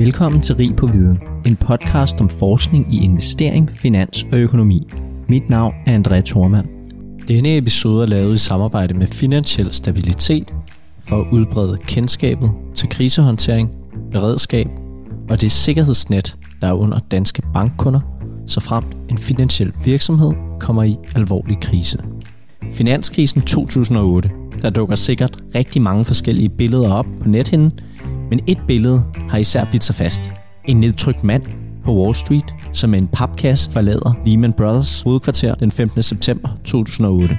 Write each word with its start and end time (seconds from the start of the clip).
Velkommen 0.00 0.40
til 0.40 0.56
Rig 0.56 0.76
på 0.76 0.86
Viden, 0.86 1.18
en 1.46 1.56
podcast 1.56 2.20
om 2.20 2.28
forskning 2.28 2.94
i 2.94 3.04
investering, 3.04 3.70
finans 3.70 4.26
og 4.32 4.38
økonomi. 4.38 4.86
Mit 5.28 5.50
navn 5.50 5.74
er 5.86 5.98
André 5.98 6.20
Thormand. 6.20 6.68
Denne 7.28 7.56
episode 7.56 8.02
er 8.02 8.06
lavet 8.06 8.34
i 8.34 8.38
samarbejde 8.38 8.94
med 8.94 9.06
Finansiel 9.06 9.72
Stabilitet 9.72 10.54
for 11.08 11.20
at 11.20 11.26
udbrede 11.32 11.78
kendskabet 11.78 12.50
til 12.74 12.88
krisehåndtering, 12.88 13.70
beredskab 14.10 14.66
og 15.30 15.40
det 15.40 15.52
sikkerhedsnet, 15.52 16.36
der 16.60 16.68
er 16.68 16.72
under 16.72 16.98
danske 16.98 17.42
bankkunder, 17.54 18.00
så 18.46 18.60
fremt 18.60 18.96
en 19.08 19.18
finansiel 19.18 19.72
virksomhed 19.84 20.32
kommer 20.60 20.82
i 20.82 20.96
alvorlig 21.14 21.60
krise. 21.60 22.02
Finanskrisen 22.72 23.40
2008, 23.40 24.30
der 24.62 24.70
dukker 24.70 24.96
sikkert 24.96 25.36
rigtig 25.54 25.82
mange 25.82 26.04
forskellige 26.04 26.48
billeder 26.48 26.92
op 26.92 27.06
på 27.22 27.28
nethinden, 27.28 27.72
men 28.30 28.40
et 28.46 28.58
billede 28.66 29.04
har 29.28 29.38
især 29.38 29.64
bidt 29.72 29.84
sig 29.84 29.94
fast. 29.94 30.30
En 30.64 30.80
nedtrykt 30.80 31.24
mand 31.24 31.42
på 31.84 32.02
Wall 32.02 32.14
Street, 32.14 32.54
som 32.72 32.90
med 32.90 32.98
en 32.98 33.08
papkasse 33.08 33.72
forlader 33.72 34.14
Lehman 34.26 34.52
Brothers 34.52 35.00
hovedkvarter 35.00 35.54
den 35.54 35.70
15. 35.70 36.02
september 36.02 36.48
2008. 36.64 37.38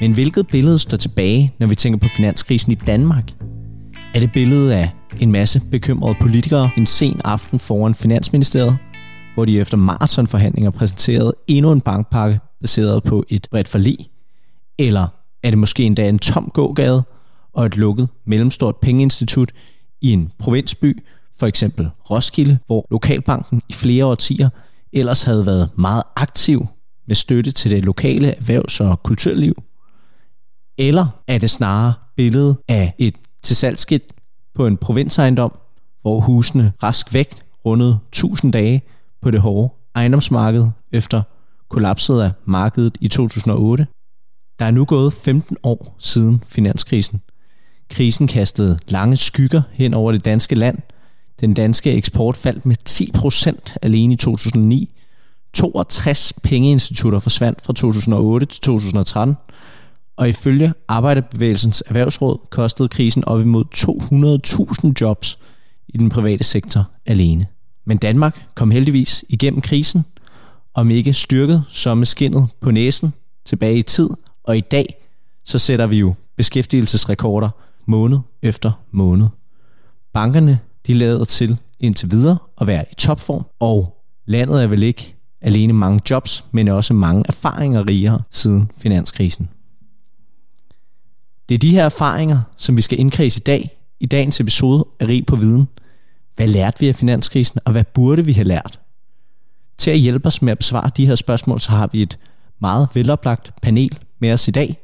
Men 0.00 0.12
hvilket 0.12 0.46
billede 0.46 0.78
står 0.78 0.96
tilbage, 0.96 1.54
når 1.58 1.66
vi 1.66 1.74
tænker 1.74 1.98
på 1.98 2.08
finanskrisen 2.08 2.72
i 2.72 2.74
Danmark? 2.74 3.32
Er 4.14 4.20
det 4.20 4.32
billedet 4.32 4.70
af 4.70 4.90
en 5.20 5.32
masse 5.32 5.60
bekymrede 5.70 6.14
politikere 6.20 6.70
en 6.76 6.86
sen 6.86 7.20
aften 7.24 7.58
foran 7.58 7.94
Finansministeriet, 7.94 8.78
hvor 9.34 9.44
de 9.44 9.60
efter 9.60 9.76
maratonforhandlinger 9.76 10.70
præsenterede 10.70 11.34
endnu 11.46 11.72
en 11.72 11.80
bankpakke 11.80 12.40
baseret 12.60 13.02
på 13.02 13.24
et 13.28 13.46
bredt 13.50 13.68
forlig? 13.68 13.96
Eller 14.78 15.06
er 15.42 15.50
det 15.50 15.58
måske 15.58 15.84
endda 15.84 16.08
en 16.08 16.18
tom 16.18 16.50
gågade 16.54 17.02
og 17.52 17.66
et 17.66 17.76
lukket 17.76 18.08
mellemstort 18.26 18.76
pengeinstitut 18.76 19.52
i 20.02 20.10
en 20.10 20.32
provinsby, 20.38 21.02
for 21.38 21.46
eksempel 21.46 21.90
Roskilde, 22.10 22.58
hvor 22.66 22.86
Lokalbanken 22.90 23.62
i 23.68 23.72
flere 23.72 24.04
årtier 24.04 24.48
ellers 24.92 25.22
havde 25.22 25.46
været 25.46 25.70
meget 25.78 26.02
aktiv 26.16 26.66
med 27.06 27.14
støtte 27.14 27.52
til 27.52 27.70
det 27.70 27.84
lokale 27.84 28.34
erhvervs- 28.34 28.80
og 28.80 29.02
kulturliv? 29.02 29.62
Eller 30.78 31.06
er 31.28 31.38
det 31.38 31.50
snarere 31.50 31.94
billedet 32.16 32.56
af 32.68 32.94
et 32.98 33.14
tilsalgskilt 33.42 34.12
på 34.54 34.66
en 34.66 34.76
provinsejendom, 34.76 35.58
hvor 36.02 36.20
husene 36.20 36.72
rask 36.82 37.14
væk 37.14 37.34
rundede 37.64 37.98
1000 38.08 38.52
dage 38.52 38.82
på 39.22 39.30
det 39.30 39.40
hårde 39.40 39.74
ejendomsmarked 39.94 40.66
efter 40.92 41.22
kollapset 41.68 42.20
af 42.20 42.32
markedet 42.44 42.98
i 43.00 43.08
2008? 43.08 43.86
Der 44.58 44.64
er 44.64 44.70
nu 44.70 44.84
gået 44.84 45.12
15 45.12 45.56
år 45.62 45.96
siden 45.98 46.42
finanskrisen, 46.46 47.20
Krisen 47.90 48.26
kastede 48.26 48.78
lange 48.88 49.16
skygger 49.16 49.62
hen 49.72 49.94
over 49.94 50.12
det 50.12 50.24
danske 50.24 50.54
land. 50.54 50.78
Den 51.40 51.54
danske 51.54 51.92
eksport 51.92 52.36
faldt 52.36 52.66
med 52.66 52.76
10% 52.88 53.76
alene 53.82 54.14
i 54.14 54.16
2009. 54.16 54.90
62 55.54 56.32
pengeinstitutter 56.42 57.18
forsvandt 57.18 57.62
fra 57.62 57.72
2008 57.72 58.46
til 58.46 58.60
2013. 58.60 59.36
Og 60.16 60.28
ifølge 60.28 60.74
Arbejderbevægelsens 60.88 61.82
Erhvervsråd 61.86 62.38
kostede 62.50 62.88
krisen 62.88 63.24
op 63.24 63.40
imod 63.40 63.64
200.000 64.84 64.92
jobs 65.00 65.38
i 65.88 65.98
den 65.98 66.08
private 66.08 66.44
sektor 66.44 66.90
alene. 67.06 67.46
Men 67.84 67.96
Danmark 67.96 68.46
kom 68.54 68.70
heldigvis 68.70 69.24
igennem 69.28 69.60
krisen, 69.60 70.04
om 70.74 70.90
ikke 70.90 71.12
styrket 71.12 71.64
som 71.68 71.98
med 71.98 72.06
skinnet 72.06 72.48
på 72.60 72.70
næsen 72.70 73.12
tilbage 73.44 73.76
i 73.76 73.82
tid, 73.82 74.10
og 74.44 74.56
i 74.56 74.60
dag 74.60 74.96
så 75.44 75.58
sætter 75.58 75.86
vi 75.86 75.98
jo 75.98 76.14
beskæftigelsesrekorder 76.36 77.50
måned 77.86 78.18
efter 78.42 78.72
måned. 78.90 79.26
Bankerne 80.12 80.58
de 80.86 80.94
lader 80.94 81.24
til 81.24 81.58
indtil 81.80 82.10
videre 82.10 82.38
at 82.60 82.66
være 82.66 82.84
i 82.92 82.94
topform, 82.94 83.46
og 83.60 84.02
landet 84.26 84.62
er 84.62 84.66
vel 84.66 84.82
ikke 84.82 85.14
alene 85.40 85.72
mange 85.72 86.00
jobs, 86.10 86.44
men 86.50 86.68
også 86.68 86.94
mange 86.94 87.24
erfaringer 87.28 87.88
rigere 87.88 88.22
siden 88.30 88.70
finanskrisen. 88.76 89.48
Det 91.48 91.54
er 91.54 91.58
de 91.58 91.70
her 91.70 91.84
erfaringer, 91.84 92.40
som 92.56 92.76
vi 92.76 92.82
skal 92.82 92.98
indkredse 92.98 93.40
i 93.40 93.44
dag, 93.46 93.78
i 94.00 94.06
dagens 94.06 94.40
episode 94.40 94.86
af 95.00 95.06
Rig 95.06 95.26
på 95.26 95.36
Viden. 95.36 95.68
Hvad 96.36 96.48
lærte 96.48 96.80
vi 96.80 96.88
af 96.88 96.94
finanskrisen, 96.96 97.60
og 97.64 97.72
hvad 97.72 97.84
burde 97.84 98.24
vi 98.24 98.32
have 98.32 98.44
lært? 98.44 98.80
Til 99.78 99.90
at 99.90 99.98
hjælpe 99.98 100.26
os 100.26 100.42
med 100.42 100.52
at 100.52 100.58
besvare 100.58 100.90
de 100.96 101.06
her 101.06 101.14
spørgsmål, 101.14 101.60
så 101.60 101.70
har 101.70 101.86
vi 101.92 102.02
et 102.02 102.18
meget 102.60 102.88
veloplagt 102.94 103.52
panel 103.62 103.98
med 104.18 104.32
os 104.32 104.48
i 104.48 104.50
dag. 104.50 104.78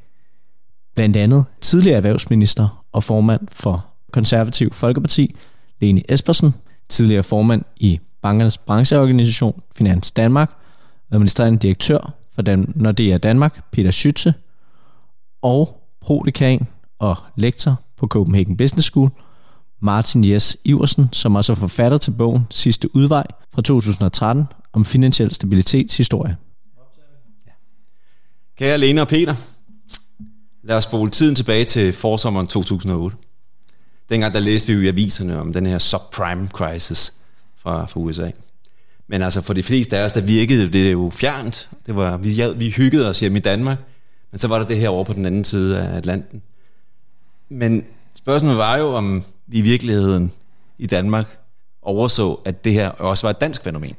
Blandt 0.95 1.17
andet 1.17 1.45
tidligere 1.61 1.97
erhvervsminister 1.97 2.85
og 2.99 3.05
formand 3.05 3.49
for 3.53 3.87
Konservativ 4.13 4.73
Folkeparti, 4.73 5.37
Lene 5.81 6.03
Espersen, 6.13 6.55
tidligere 6.89 7.23
formand 7.23 7.65
i 7.77 8.01
bankernes 8.23 8.59
brancheorganisation 8.59 9.63
Finans 9.77 10.13
Danmark, 10.13 10.51
administrerende 11.11 11.59
direktør 11.59 12.13
for 12.35 12.43
Dan- 12.43 12.73
Nordea 12.75 13.19
Danmark, 13.19 13.71
Peter 13.73 13.91
Schütze, 13.91 14.33
og 15.43 15.83
prodekan 16.01 16.67
og 16.99 17.17
lektor 17.37 17.81
på 17.97 18.07
Copenhagen 18.07 18.57
Business 18.57 18.89
School, 18.89 19.11
Martin 19.81 20.25
Jes 20.25 20.57
Iversen, 20.65 21.09
som 21.13 21.37
også 21.37 21.53
er 21.53 21.57
forfatter 21.57 21.99
til 21.99 22.11
bogen 22.11 22.47
Sidste 22.51 22.97
Udvej 22.97 23.27
fra 23.55 23.63
2013 23.63 24.45
om 24.73 24.85
finansiel 24.85 25.31
stabilitetshistorie. 25.35 26.37
Kære 28.57 28.79
Lene 28.79 29.01
og 29.01 29.09
Peter, 29.09 29.35
Lad 30.69 30.77
os 30.77 30.85
spole 30.85 31.11
tiden 31.11 31.35
tilbage 31.35 31.65
til 31.65 31.93
forsommeren 31.93 32.47
2008. 32.47 33.17
Dengang 34.09 34.35
der 34.35 34.41
læste 34.41 34.69
vi 34.69 34.73
jo 34.73 34.81
i 34.81 34.89
aviserne 34.89 35.41
om 35.41 35.53
den 35.53 35.67
her 35.67 35.79
subprime 35.79 36.49
crisis 36.49 37.15
fra, 37.57 37.87
fra 37.87 38.01
USA. 38.01 38.31
Men 39.07 39.23
altså 39.23 39.41
for 39.41 39.53
de 39.53 39.63
fleste 39.63 39.99
af 39.99 40.05
os, 40.05 40.13
der 40.13 40.21
virkede 40.21 40.69
det 40.69 40.93
jo 40.93 41.11
fjernt. 41.15 41.71
Det 41.87 41.97
var, 41.97 42.17
vi, 42.17 42.43
vi 42.57 42.71
hyggede 42.71 43.09
os 43.09 43.21
hjemme 43.21 43.39
i 43.39 43.43
Danmark, 43.43 43.79
men 44.31 44.39
så 44.39 44.49
var 44.49 44.59
der 44.59 44.67
det 44.67 44.79
her 44.79 44.89
over 44.89 45.05
på 45.05 45.13
den 45.13 45.27
anden 45.27 45.45
side 45.45 45.79
af 45.79 45.97
Atlanten. 45.97 46.43
Men 47.49 47.85
spørgsmålet 48.15 48.59
var 48.59 48.77
jo, 48.77 48.95
om 48.95 49.25
vi 49.47 49.59
i 49.59 49.63
virkeligheden 49.63 50.33
i 50.79 50.87
Danmark 50.87 51.39
overså, 51.83 52.41
at 52.45 52.65
det 52.65 52.73
her 52.73 52.89
også 52.89 53.27
var 53.27 53.31
et 53.31 53.41
dansk 53.41 53.65
fænomen. 53.65 53.97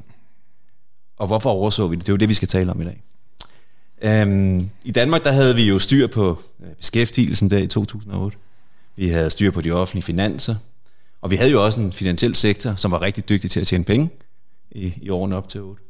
Og 1.18 1.28
hvorfor 1.28 1.50
overså 1.50 1.88
vi 1.88 1.96
det? 1.96 2.06
Det 2.06 2.10
er 2.10 2.14
jo 2.14 2.18
det, 2.18 2.30
vi 2.30 2.34
skal 2.34 2.48
tale 2.48 2.72
om 2.72 2.82
i 2.82 2.86
dag. 2.86 3.04
Øhm, 4.02 4.70
I 4.84 4.92
Danmark 4.92 5.24
der 5.24 5.32
havde 5.32 5.56
vi 5.56 5.64
jo 5.64 5.80
styr 5.80 6.08
på 6.08 6.42
øh, 6.64 6.68
beskæftigelsen 6.76 7.50
der 7.50 7.58
i 7.58 7.68
2008. 7.68 8.38
Vi 8.96 9.08
havde 9.08 9.30
styr 9.30 9.52
på 9.52 9.62
de 9.62 9.72
offentlige 9.72 10.04
finanser. 10.04 10.56
Og 11.22 11.32
vi 11.32 11.36
havde 11.36 11.52
jo 11.52 11.66
også 11.66 11.82
en 11.82 11.92
finansiel 11.92 12.36
sektor, 12.36 12.76
som 12.76 12.92
var 12.92 13.02
rigtig 13.02 13.30
dygtig 13.30 13.52
til 13.52 13.60
at 13.60 13.68
tjene 13.68 13.84
penge 13.84 14.10
i, 14.72 14.94
i 15.02 15.10
årene 15.10 15.36
op 15.36 15.50
til 15.50 15.62
8. 15.62 15.84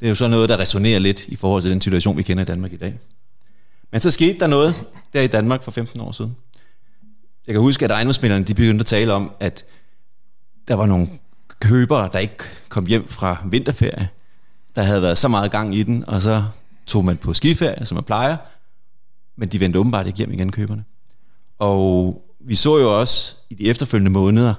Det 0.00 0.06
er 0.06 0.08
jo 0.08 0.14
så 0.14 0.28
noget, 0.28 0.48
der 0.48 0.58
resonerer 0.58 0.98
lidt 0.98 1.28
i 1.28 1.36
forhold 1.36 1.62
til 1.62 1.70
den 1.70 1.80
situation, 1.80 2.16
vi 2.16 2.22
kender 2.22 2.42
i 2.42 2.46
Danmark 2.46 2.72
i 2.72 2.76
dag. 2.76 2.98
Men 3.92 4.00
så 4.00 4.10
skete 4.10 4.38
der 4.38 4.46
noget 4.46 4.74
der 5.12 5.20
i 5.20 5.26
Danmark 5.26 5.62
for 5.62 5.70
15 5.70 6.00
år 6.00 6.12
siden. 6.12 6.36
Jeg 7.46 7.52
kan 7.52 7.60
huske, 7.60 7.84
at 7.84 7.90
ejendomsmænderne 7.90 8.44
de 8.44 8.54
begyndte 8.54 8.82
at 8.82 8.86
tale 8.86 9.12
om, 9.12 9.30
at 9.40 9.64
der 10.68 10.74
var 10.74 10.86
nogle 10.86 11.08
købere, 11.60 12.10
der 12.12 12.18
ikke 12.18 12.44
kom 12.68 12.86
hjem 12.86 13.08
fra 13.08 13.36
vinterferie. 13.50 14.08
Der 14.76 14.82
havde 14.82 15.02
været 15.02 15.18
så 15.18 15.28
meget 15.28 15.50
gang 15.50 15.74
i 15.74 15.82
den, 15.82 16.04
og 16.08 16.22
så 16.22 16.44
tog 16.88 17.04
man 17.04 17.16
på 17.16 17.34
skiferie, 17.34 17.86
som 17.86 17.94
man 17.94 18.04
plejer, 18.04 18.36
men 19.36 19.48
de 19.48 19.60
vendte 19.60 19.78
åbenbart 19.78 20.06
ikke 20.06 20.16
hjem 20.16 20.32
igen, 20.32 20.52
køberne. 20.52 20.84
Og 21.58 22.22
vi 22.40 22.54
så 22.54 22.78
jo 22.78 23.00
også 23.00 23.34
i 23.50 23.54
de 23.54 23.68
efterfølgende 23.68 24.10
måneder, 24.10 24.54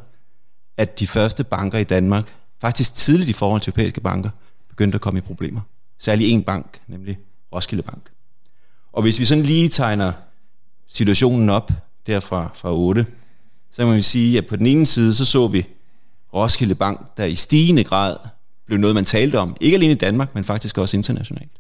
at 0.78 1.00
de 1.00 1.08
første 1.08 1.44
banker 1.44 1.78
i 1.78 1.84
Danmark, 1.84 2.36
faktisk 2.62 2.96
tidligt 2.96 3.30
i 3.30 3.34
forhold 3.34 3.62
til 3.62 3.70
europæiske 3.70 4.02
banker, 4.02 4.30
begyndte 4.70 4.96
at 4.96 5.02
komme 5.02 5.18
i 5.18 5.22
problemer. 5.22 5.62
Særlig 6.00 6.30
en 6.30 6.44
bank, 6.44 6.82
nemlig 6.88 7.18
Roskilde 7.54 7.84
Bank. 7.84 8.10
Og 8.92 9.02
hvis 9.02 9.20
vi 9.20 9.26
sådan 9.26 9.44
lige 9.44 9.70
tegner 9.70 10.12
situationen 10.88 11.50
op 11.50 11.72
derfra 12.08 12.52
fra 12.56 12.74
8, 12.74 13.06
så 13.72 13.86
må 13.86 13.92
man 13.92 14.02
sige, 14.02 14.38
at 14.38 14.48
på 14.48 14.56
den 14.56 14.66
ene 14.66 14.86
side, 14.86 15.16
så 15.16 15.26
så 15.26 15.48
vi 15.48 15.66
Roskilde 16.34 16.76
Bank, 16.76 17.18
der 17.18 17.26
i 17.26 17.36
stigende 17.36 17.84
grad 17.84 18.18
blev 18.66 18.80
noget, 18.80 18.96
man 18.96 19.06
talte 19.06 19.40
om. 19.40 19.58
Ikke 19.62 19.76
alene 19.76 19.92
i 19.92 19.96
Danmark, 19.96 20.36
men 20.36 20.44
faktisk 20.44 20.78
også 20.78 20.98
internationalt. 20.98 21.52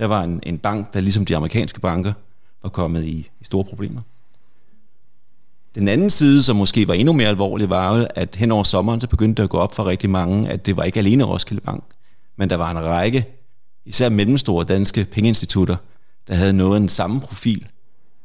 Der 0.00 0.06
var 0.06 0.22
en, 0.22 0.40
en 0.42 0.58
bank, 0.58 0.94
der 0.94 1.00
ligesom 1.00 1.24
de 1.24 1.36
amerikanske 1.36 1.80
banker 1.80 2.12
var 2.62 2.68
kommet 2.68 3.04
i, 3.04 3.30
i 3.40 3.44
store 3.44 3.64
problemer. 3.64 4.00
Den 5.74 5.88
anden 5.88 6.10
side, 6.10 6.42
som 6.42 6.56
måske 6.56 6.88
var 6.88 6.94
endnu 6.94 7.12
mere 7.12 7.28
alvorlig, 7.28 7.70
var 7.70 7.96
jo, 7.96 8.06
at 8.14 8.36
hen 8.36 8.52
over 8.52 8.62
sommeren, 8.62 9.00
så 9.00 9.06
begyndte 9.06 9.42
det 9.42 9.44
at 9.44 9.50
gå 9.50 9.58
op 9.58 9.74
for 9.74 9.86
rigtig 9.86 10.10
mange, 10.10 10.50
at 10.50 10.66
det 10.66 10.76
var 10.76 10.84
ikke 10.84 10.98
alene 10.98 11.24
Roskilde 11.24 11.60
Bank, 11.60 11.84
men 12.36 12.50
der 12.50 12.56
var 12.56 12.70
en 12.70 12.84
række, 12.84 13.26
især 13.84 14.08
mellemstore 14.08 14.64
danske 14.64 15.04
pengeinstitutter, 15.04 15.76
der 16.28 16.34
havde 16.34 16.52
noget 16.52 16.80
en 16.80 16.88
samme 16.88 17.20
profil 17.20 17.66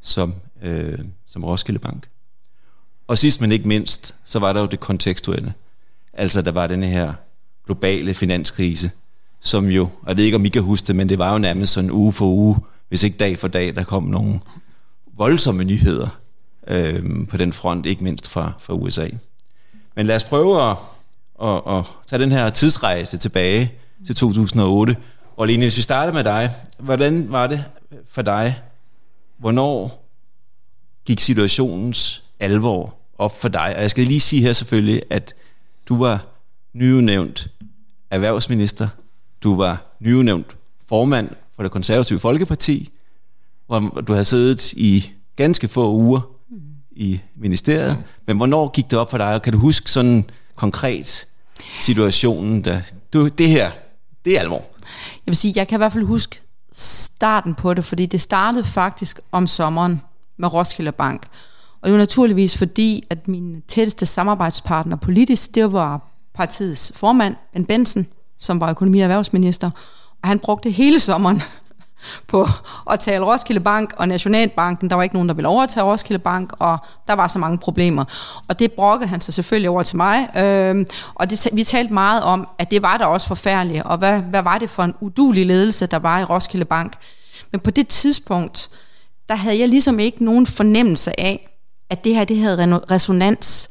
som, 0.01 0.33
øh, 0.61 0.99
som 1.25 1.43
Roskilde 1.43 1.79
Bank. 1.79 2.09
Og 3.07 3.17
sidst 3.17 3.41
men 3.41 3.51
ikke 3.51 3.67
mindst, 3.67 4.15
så 4.23 4.39
var 4.39 4.53
der 4.53 4.59
jo 4.59 4.67
det 4.67 4.79
kontekstuelle. 4.79 5.53
Altså 6.13 6.41
der 6.41 6.51
var 6.51 6.67
den 6.67 6.83
her 6.83 7.13
globale 7.65 8.13
finanskrise, 8.13 8.91
som 9.45 9.65
jo, 9.67 9.89
jeg 10.07 10.17
ved 10.17 10.23
ikke 10.23 10.35
om 10.35 10.45
I 10.45 10.49
kan 10.49 10.61
huske 10.61 10.87
det, 10.87 10.95
men 10.95 11.09
det 11.09 11.19
var 11.19 11.31
jo 11.31 11.37
nærmest 11.37 11.73
sådan 11.73 11.91
uge 11.91 12.13
for 12.13 12.25
uge, 12.25 12.57
hvis 12.89 13.03
ikke 13.03 13.17
dag 13.17 13.39
for 13.39 13.47
dag, 13.47 13.75
der 13.75 13.83
kom 13.83 14.03
nogle 14.03 14.39
voldsomme 15.17 15.63
nyheder 15.63 16.07
øh, 16.67 17.27
på 17.27 17.37
den 17.37 17.53
front, 17.53 17.85
ikke 17.85 18.03
mindst 18.03 18.29
fra, 18.29 18.51
fra 18.59 18.73
USA. 18.73 19.07
Men 19.95 20.05
lad 20.05 20.15
os 20.15 20.23
prøve 20.23 20.71
at, 20.71 20.77
at, 21.43 21.61
at 21.67 21.83
tage 22.07 22.21
den 22.21 22.31
her 22.31 22.49
tidsrejse 22.49 23.17
tilbage 23.17 23.73
til 24.05 24.15
2008. 24.15 24.97
Og 25.37 25.47
Lene, 25.47 25.65
hvis 25.65 25.77
vi 25.77 25.81
starter 25.81 26.13
med 26.13 26.23
dig, 26.23 26.51
hvordan 26.79 27.31
var 27.31 27.47
det 27.47 27.63
for 28.07 28.21
dig, 28.21 28.61
hvornår 29.37 30.05
gik 31.05 31.19
situationens 31.19 32.23
alvor 32.39 32.95
op 33.17 33.39
for 33.41 33.47
dig? 33.47 33.73
Og 33.75 33.81
jeg 33.81 33.91
skal 33.91 34.03
lige 34.03 34.19
sige 34.19 34.41
her 34.41 34.53
selvfølgelig, 34.53 35.01
at 35.09 35.35
du 35.89 35.97
var 35.97 36.25
nyudnævnt 36.73 37.47
erhvervsminister, 38.11 38.87
du 39.45 39.55
var 39.55 39.97
nyudnævnt 39.99 40.57
formand 40.89 41.29
for 41.55 41.63
det 41.63 41.71
konservative 41.71 42.19
Folkeparti, 42.19 42.89
hvor 43.67 43.79
du 43.79 44.13
havde 44.13 44.25
siddet 44.25 44.73
i 44.73 45.11
ganske 45.35 45.67
få 45.67 45.91
uger 45.91 46.21
i 46.91 47.19
ministeriet. 47.35 48.03
Men 48.27 48.37
hvornår 48.37 48.71
gik 48.71 48.91
det 48.91 48.99
op 48.99 49.11
for 49.11 49.17
dig, 49.17 49.33
og 49.33 49.41
kan 49.41 49.53
du 49.53 49.59
huske 49.59 49.91
sådan 49.91 50.29
konkret 50.55 51.27
situationen, 51.81 52.63
der, 52.63 52.81
du, 53.13 53.27
det 53.27 53.49
her, 53.49 53.71
det 54.25 54.35
er 54.35 54.39
alvor? 54.39 54.63
Jeg 55.25 55.31
vil 55.31 55.35
sige, 55.35 55.53
jeg 55.55 55.67
kan 55.67 55.77
i 55.77 55.79
hvert 55.79 55.93
fald 55.93 56.03
huske 56.03 56.41
starten 56.71 57.55
på 57.55 57.73
det, 57.73 57.85
fordi 57.85 58.05
det 58.05 58.21
startede 58.21 58.63
faktisk 58.63 59.19
om 59.31 59.47
sommeren 59.47 60.01
med 60.37 60.53
Roskilde 60.53 60.91
Bank. 60.91 61.27
Og 61.81 61.87
det 61.87 61.91
var 61.93 61.99
naturligvis 61.99 62.57
fordi, 62.57 63.03
at 63.09 63.27
min 63.27 63.61
tætteste 63.67 64.05
samarbejdspartner 64.05 64.95
politisk, 64.95 65.55
det 65.55 65.73
var 65.73 66.11
partiets 66.33 66.91
formand, 66.95 67.35
Ben 67.53 67.65
Benson, 67.65 68.07
som 68.39 68.59
var 68.59 68.69
økonomi- 68.69 68.99
og 68.99 69.03
erhvervsminister. 69.03 69.69
Og 70.23 70.27
han 70.27 70.39
brugte 70.39 70.69
hele 70.69 70.99
sommeren 70.99 71.41
på 72.27 72.47
at 72.91 72.99
tale 72.99 73.25
Roskilde 73.25 73.59
Bank 73.59 73.93
og 73.97 74.07
Nationalbanken. 74.07 74.89
Der 74.89 74.95
var 74.95 75.03
ikke 75.03 75.15
nogen, 75.15 75.29
der 75.29 75.35
ville 75.35 75.47
overtage 75.47 75.85
Roskilde 75.85 76.19
Bank, 76.19 76.53
og 76.59 76.77
der 77.07 77.13
var 77.13 77.27
så 77.27 77.39
mange 77.39 77.57
problemer. 77.57 78.05
Og 78.47 78.59
det 78.59 78.71
brokkede 78.71 79.09
han 79.09 79.21
sig 79.21 79.33
selvfølgelig 79.33 79.69
over 79.69 79.83
til 79.83 79.97
mig. 79.97 80.37
Øhm, 80.37 80.85
og 81.15 81.29
det, 81.29 81.47
vi 81.53 81.63
talte 81.63 81.93
meget 81.93 82.23
om, 82.23 82.47
at 82.57 82.71
det 82.71 82.81
var 82.81 82.97
der 82.97 83.05
også 83.05 83.27
forfærdeligt, 83.27 83.83
og 83.83 83.97
hvad, 83.97 84.19
hvad 84.19 84.41
var 84.41 84.57
det 84.57 84.69
for 84.69 84.83
en 84.83 84.93
udulig 85.01 85.45
ledelse, 85.45 85.85
der 85.85 85.99
var 85.99 86.19
i 86.19 86.23
Roskilde 86.23 86.65
Bank. 86.65 86.93
Men 87.51 87.59
på 87.59 87.71
det 87.71 87.87
tidspunkt, 87.87 88.69
der 89.29 89.35
havde 89.35 89.59
jeg 89.59 89.69
ligesom 89.69 89.99
ikke 89.99 90.25
nogen 90.25 90.45
fornemmelse 90.45 91.19
af, 91.19 91.49
at 91.89 92.03
det 92.03 92.15
her 92.15 92.23
det 92.23 92.39
havde 92.39 92.79
resonans 92.91 93.69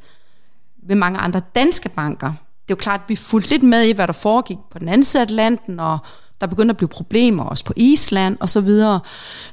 ved 0.87 0.95
mange 0.95 1.19
andre 1.19 1.41
danske 1.55 1.89
banker. 1.89 2.33
Det 2.67 2.71
er 2.71 2.75
jo 2.77 2.81
klart, 2.81 3.01
at 3.03 3.09
vi 3.09 3.15
fulgte 3.15 3.49
lidt 3.49 3.63
med 3.63 3.83
i, 3.83 3.91
hvad 3.91 4.07
der 4.07 4.13
foregik 4.13 4.57
på 4.71 4.79
den 4.79 4.87
anden 4.87 5.03
side 5.03 5.21
af 5.21 5.25
Atlanten, 5.25 5.79
og 5.79 5.97
der 6.41 6.47
begyndte 6.47 6.71
at 6.71 6.77
blive 6.77 6.87
problemer 6.87 7.43
også 7.43 7.65
på 7.65 7.73
Island 7.75 8.37
og 8.39 8.49
så 8.49 8.61
videre. 8.61 8.99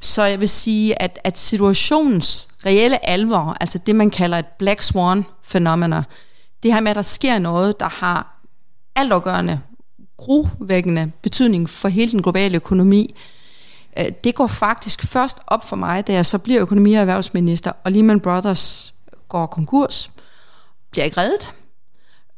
Så 0.00 0.22
jeg 0.22 0.40
vil 0.40 0.48
sige, 0.48 1.02
at, 1.02 1.18
at 1.24 1.38
situationens 1.38 2.48
reelle 2.66 3.08
alvor, 3.08 3.56
altså 3.60 3.78
det 3.78 3.96
man 3.96 4.10
kalder 4.10 4.38
et 4.38 4.46
black 4.46 4.82
swan 4.82 5.24
fænomener, 5.42 6.02
det 6.62 6.72
her 6.72 6.80
med, 6.80 6.90
at 6.90 6.96
der 6.96 7.02
sker 7.02 7.38
noget, 7.38 7.80
der 7.80 7.88
har 7.88 8.42
altafgørende, 8.96 9.60
gruvækkende 10.16 11.12
betydning 11.22 11.70
for 11.70 11.88
hele 11.88 12.12
den 12.12 12.22
globale 12.22 12.56
økonomi, 12.56 13.14
øh, 13.98 14.06
det 14.24 14.34
går 14.34 14.46
faktisk 14.46 15.02
først 15.02 15.38
op 15.46 15.68
for 15.68 15.76
mig, 15.76 16.06
da 16.06 16.12
jeg 16.12 16.26
så 16.26 16.38
bliver 16.38 16.62
økonomi- 16.62 16.94
og 16.94 17.00
erhvervsminister, 17.00 17.72
og 17.84 17.92
Lehman 17.92 18.20
Brothers 18.20 18.94
går 19.28 19.46
konkurs, 19.46 20.10
bliver 20.90 21.04
ikke 21.04 21.20
reddet, 21.20 21.52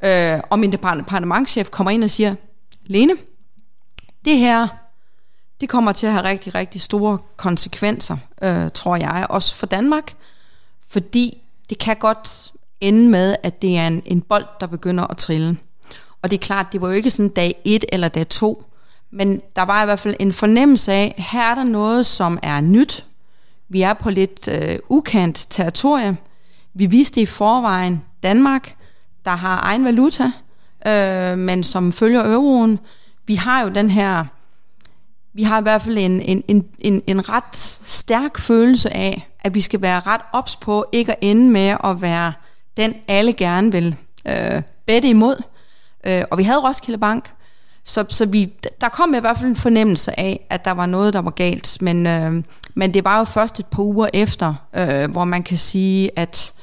øh, 0.04 0.40
og 0.50 0.58
min 0.58 0.72
departementchef 0.72 1.70
kommer 1.70 1.90
ind 1.90 2.04
og 2.04 2.10
siger, 2.10 2.34
Lene, 2.86 3.16
det 4.24 4.38
her, 4.38 4.68
det 5.60 5.68
kommer 5.68 5.92
til 5.92 6.06
at 6.06 6.12
have 6.12 6.24
rigtig, 6.24 6.54
rigtig 6.54 6.80
store 6.80 7.18
konsekvenser, 7.36 8.16
øh, 8.42 8.70
tror 8.74 8.96
jeg, 8.96 9.26
også 9.30 9.54
for 9.54 9.66
Danmark, 9.66 10.14
fordi 10.88 11.38
det 11.70 11.78
kan 11.78 11.96
godt 11.96 12.52
ende 12.80 13.08
med, 13.08 13.36
at 13.42 13.62
det 13.62 13.76
er 13.78 13.86
en, 13.86 14.02
en 14.06 14.20
bold, 14.20 14.44
der 14.60 14.66
begynder 14.66 15.06
at 15.06 15.16
trille. 15.16 15.58
Og 16.22 16.30
det 16.30 16.36
er 16.36 16.40
klart, 16.40 16.72
det 16.72 16.80
var 16.80 16.88
jo 16.88 16.94
ikke 16.94 17.10
sådan 17.10 17.28
dag 17.28 17.62
1 17.64 17.84
eller 17.88 18.08
dag 18.08 18.28
2, 18.28 18.64
men 19.10 19.40
der 19.56 19.62
var 19.62 19.82
i 19.82 19.84
hvert 19.84 20.00
fald 20.00 20.16
en 20.20 20.32
fornemmelse 20.32 20.92
af, 20.92 21.14
her 21.18 21.50
er 21.50 21.54
der 21.54 21.64
noget, 21.64 22.06
som 22.06 22.38
er 22.42 22.60
nyt. 22.60 23.06
Vi 23.68 23.82
er 23.82 23.94
på 23.94 24.10
lidt 24.10 24.48
øh, 24.48 24.78
ukendt 24.88 25.46
territorie. 25.50 26.16
Vi 26.74 26.86
vidste 26.86 27.20
i 27.20 27.26
forvejen 27.26 28.04
Danmark, 28.22 28.76
der 29.24 29.30
har 29.30 29.60
egen 29.62 29.84
valuta, 29.84 30.30
øh, 30.86 31.38
men 31.38 31.64
som 31.64 31.92
følger 31.92 32.32
euroen, 32.32 32.78
vi 33.26 33.34
har 33.34 33.62
jo 33.62 33.68
den 33.68 33.90
her, 33.90 34.24
vi 35.34 35.42
har 35.42 35.60
i 35.60 35.62
hvert 35.62 35.82
fald 35.82 35.98
en, 35.98 36.20
en, 36.20 36.44
en, 36.48 36.66
en, 36.78 37.02
en 37.06 37.28
ret 37.28 37.56
stærk 37.82 38.38
følelse 38.38 38.96
af, 38.96 39.30
at 39.40 39.54
vi 39.54 39.60
skal 39.60 39.82
være 39.82 40.00
ret 40.00 40.20
ops 40.32 40.56
på 40.56 40.86
ikke 40.92 41.12
at 41.12 41.18
ende 41.20 41.50
med 41.50 41.76
at 41.84 42.02
være 42.02 42.32
den, 42.76 42.94
alle 43.08 43.32
gerne 43.32 43.72
vil 43.72 43.96
øh, 44.28 44.62
bette 44.86 45.08
imod. 45.08 45.42
Øh, 46.06 46.22
og 46.30 46.38
vi 46.38 46.42
havde 46.42 46.60
Roskilde 46.60 46.98
Bank, 46.98 47.30
så, 47.84 48.04
så 48.08 48.26
vi, 48.26 48.52
der 48.80 48.88
kom 48.88 49.14
i 49.14 49.18
hvert 49.18 49.38
fald 49.38 49.48
en 49.48 49.56
fornemmelse 49.56 50.20
af, 50.20 50.46
at 50.50 50.64
der 50.64 50.70
var 50.70 50.86
noget, 50.86 51.14
der 51.14 51.20
var 51.20 51.30
galt. 51.30 51.78
Men, 51.80 52.06
øh, 52.06 52.42
men 52.74 52.94
det 52.94 53.04
var 53.04 53.18
jo 53.18 53.24
først 53.24 53.60
et 53.60 53.66
par 53.66 53.82
uger 53.82 54.08
efter, 54.12 54.54
øh, 54.74 55.10
hvor 55.10 55.24
man 55.24 55.42
kan 55.42 55.56
sige, 55.56 56.10
at 56.16 56.54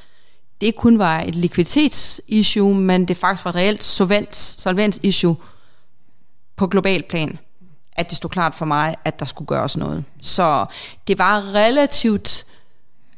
det 0.61 0.75
kun 0.75 0.99
var 0.99 1.19
et 1.19 1.35
likviditetsissue, 1.35 2.75
men 2.75 3.05
det 3.05 3.17
faktisk 3.17 3.45
var 3.45 3.51
et 3.51 3.55
reelt 3.55 3.83
solvens-issue, 3.83 5.35
på 6.55 6.67
global 6.67 7.03
plan, 7.09 7.39
at 7.93 8.09
det 8.09 8.17
stod 8.17 8.29
klart 8.29 8.55
for 8.55 8.65
mig, 8.65 8.95
at 9.05 9.19
der 9.19 9.25
skulle 9.25 9.47
gøres 9.47 9.77
noget. 9.77 10.03
Så 10.21 10.65
det 11.07 11.17
var 11.17 11.53
relativt 11.53 12.45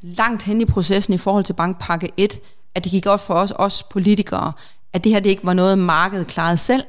langt 0.01 0.43
hen 0.43 0.61
i 0.61 0.65
processen 0.65 1.13
i 1.13 1.17
forhold 1.17 1.43
til 1.43 1.53
bankpakke 1.53 2.09
1, 2.17 2.39
at 2.75 2.83
det 2.83 2.91
gik 2.91 3.05
op 3.05 3.19
for 3.19 3.33
os, 3.33 3.53
os 3.55 3.83
politikere, 3.83 4.53
at 4.93 5.03
det 5.03 5.11
her 5.11 5.19
det 5.19 5.29
ikke 5.29 5.45
var 5.45 5.53
noget, 5.53 5.77
markedet 5.77 6.27
klarede 6.27 6.57
selv, 6.57 6.83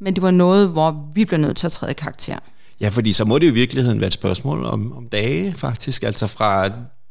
men 0.00 0.14
det 0.14 0.22
var 0.22 0.30
noget, 0.30 0.68
hvor 0.68 1.10
vi 1.14 1.24
blev 1.24 1.40
nødt 1.40 1.56
til 1.56 1.66
at 1.66 1.72
træde 1.72 1.94
karakter. 1.94 2.38
Ja, 2.80 2.88
fordi 2.88 3.12
så 3.12 3.24
må 3.24 3.38
det 3.38 3.46
jo 3.46 3.50
i 3.50 3.54
virkeligheden 3.54 4.00
være 4.00 4.06
et 4.06 4.12
spørgsmål 4.12 4.64
om, 4.64 4.92
om 4.92 5.08
dage, 5.08 5.54
faktisk. 5.54 6.02
Altså 6.02 6.26
fra 6.26 6.70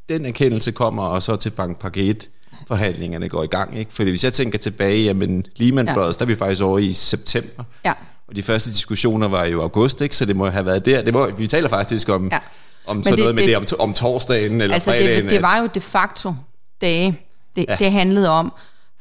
den 0.09 0.25
erkendelse 0.25 0.71
kommer, 0.71 1.03
og 1.03 1.23
så 1.23 1.35
til 1.35 1.49
bankpakke 1.49 2.03
1 2.03 2.29
forhandlingerne 2.67 3.29
går 3.29 3.44
i 3.44 3.47
gang. 3.47 3.77
Ikke? 3.77 3.94
Fordi 3.94 4.09
hvis 4.09 4.23
jeg 4.23 4.33
tænker 4.33 4.57
tilbage, 4.57 5.03
jamen 5.03 5.45
Lehman 5.55 5.88
ja. 5.88 5.94
Brothers, 5.94 6.17
der 6.17 6.25
er 6.25 6.27
vi 6.27 6.35
faktisk 6.35 6.61
over 6.61 6.79
i 6.79 6.94
september. 6.94 7.63
Ja. 7.85 7.94
Og 8.27 8.35
de 8.35 8.44
første 8.44 8.71
diskussioner 8.71 9.27
var 9.27 9.45
jo 9.45 9.61
august, 9.61 10.01
ikke? 10.01 10.15
så 10.15 10.25
det 10.25 10.35
må 10.35 10.50
have 10.50 10.65
været 10.65 10.85
der. 10.85 11.01
Det 11.01 11.13
må, 11.13 11.31
vi 11.31 11.47
taler 11.47 11.69
faktisk 11.69 12.09
om, 12.09 12.29
ja. 12.31 12.39
om 12.85 13.03
sådan 13.03 13.17
det, 13.17 13.23
noget 13.23 13.35
med 13.35 13.44
det, 13.44 13.61
det 13.61 13.73
om, 13.73 13.89
om 13.89 13.94
torsdagen 13.94 14.61
eller 14.61 14.73
altså 14.73 14.89
fredagen. 14.89 15.23
Det, 15.23 15.31
det 15.31 15.41
var 15.41 15.57
jo 15.57 15.69
de 15.75 15.81
facto 15.81 16.33
dage, 16.81 17.19
det, 17.55 17.65
ja. 17.69 17.75
det 17.79 17.91
handlede 17.91 18.29
om, 18.29 18.53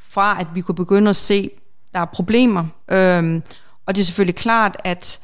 fra 0.09 0.37
at 0.39 0.47
vi 0.55 0.61
kunne 0.61 0.75
begynde 0.75 1.09
at 1.09 1.15
se, 1.15 1.49
der 1.93 1.99
er 1.99 2.05
problemer. 2.05 2.65
Øhm, 2.91 3.43
og 3.85 3.95
det 3.95 4.01
er 4.01 4.05
selvfølgelig 4.05 4.35
klart, 4.35 4.77
at 4.83 5.19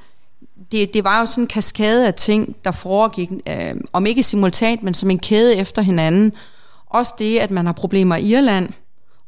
det, 0.71 0.93
det 0.93 1.03
var 1.03 1.19
jo 1.19 1.25
sådan 1.25 1.43
en 1.43 1.47
kaskade 1.47 2.07
af 2.07 2.13
ting, 2.13 2.55
der 2.65 2.71
foregik, 2.71 3.29
øh, 3.47 3.75
om 3.93 4.05
ikke 4.05 4.23
simultant, 4.23 4.83
men 4.83 4.93
som 4.93 5.09
en 5.09 5.19
kæde 5.19 5.55
efter 5.55 5.81
hinanden. 5.81 6.33
Også 6.89 7.13
det, 7.19 7.39
at 7.39 7.51
man 7.51 7.65
har 7.65 7.73
problemer 7.73 8.15
i 8.15 8.23
Irland, 8.23 8.69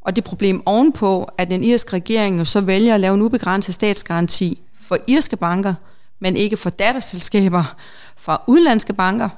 og 0.00 0.16
det 0.16 0.24
problem 0.24 0.62
ovenpå, 0.66 1.30
at 1.38 1.50
den 1.50 1.64
irske 1.64 1.92
regering 1.92 2.38
jo 2.38 2.44
så 2.44 2.60
vælger 2.60 2.94
at 2.94 3.00
lave 3.00 3.14
en 3.14 3.22
ubegrænset 3.22 3.74
statsgaranti 3.74 4.60
for 4.80 4.98
irske 5.06 5.36
banker, 5.36 5.74
men 6.20 6.36
ikke 6.36 6.56
for 6.56 6.70
datterselskaber 6.70 7.74
fra 8.16 8.42
udlandske 8.46 8.92
banker, 8.92 9.28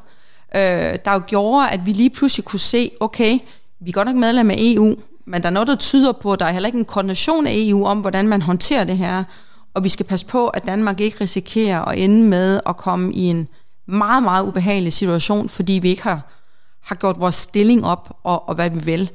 øh, 0.57 0.99
der 1.05 1.13
jo 1.13 1.23
gjorde, 1.27 1.71
at 1.71 1.87
vi 1.87 1.93
lige 1.93 2.11
pludselig 2.11 2.45
kunne 2.45 2.61
se, 2.61 2.91
okay, 3.01 3.39
vi 3.81 3.91
er 3.91 3.93
godt 3.93 4.09
nok 4.09 4.17
medlem 4.17 4.51
af 4.51 4.57
EU, 4.59 4.95
men 5.27 5.43
der 5.43 5.49
er 5.49 5.53
noget, 5.53 5.69
der 5.69 5.77
tyder 5.77 6.13
på, 6.13 6.33
at 6.33 6.41
der 6.41 6.47
er 6.47 6.53
heller 6.53 6.67
ikke 6.67 6.79
en 6.79 6.85
koordination 6.85 7.47
af 7.47 7.53
EU 7.55 7.87
om, 7.87 8.01
hvordan 8.01 8.29
man 8.29 8.43
håndterer 8.43 8.85
det 8.85 8.97
her, 8.99 9.25
og 9.75 9.85
vi 9.85 9.89
skal 9.89 10.07
passe 10.07 10.27
på, 10.27 10.49
at 10.49 10.67
Danmark 10.67 11.01
ikke 11.01 11.17
risikerer 11.21 11.83
at 11.83 11.99
ende 11.99 12.23
med 12.23 12.61
at 12.67 12.77
komme 12.77 13.15
i 13.15 13.21
en 13.21 13.49
meget, 13.87 14.23
meget 14.23 14.47
ubehagelig 14.47 14.93
situation, 14.93 15.49
fordi 15.49 15.73
vi 15.73 15.89
ikke 15.89 16.03
har, 16.03 16.21
har 16.85 16.95
gjort 16.95 17.21
vores 17.21 17.35
stilling 17.35 17.87
op, 17.87 18.17
og, 18.23 18.49
og 18.49 18.55
hvad 18.55 18.71
vi 18.71 18.79
vil. 18.79 19.11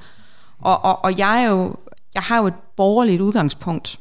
Og, 0.60 0.86
og, 0.86 1.04
og 1.04 1.18
jeg, 1.18 1.44
er 1.44 1.50
jo, 1.50 1.76
jeg 2.14 2.22
har 2.22 2.38
jo 2.38 2.48
et 2.48 2.54
borgerligt 2.78 3.22
udgangspunkt, 3.22 4.00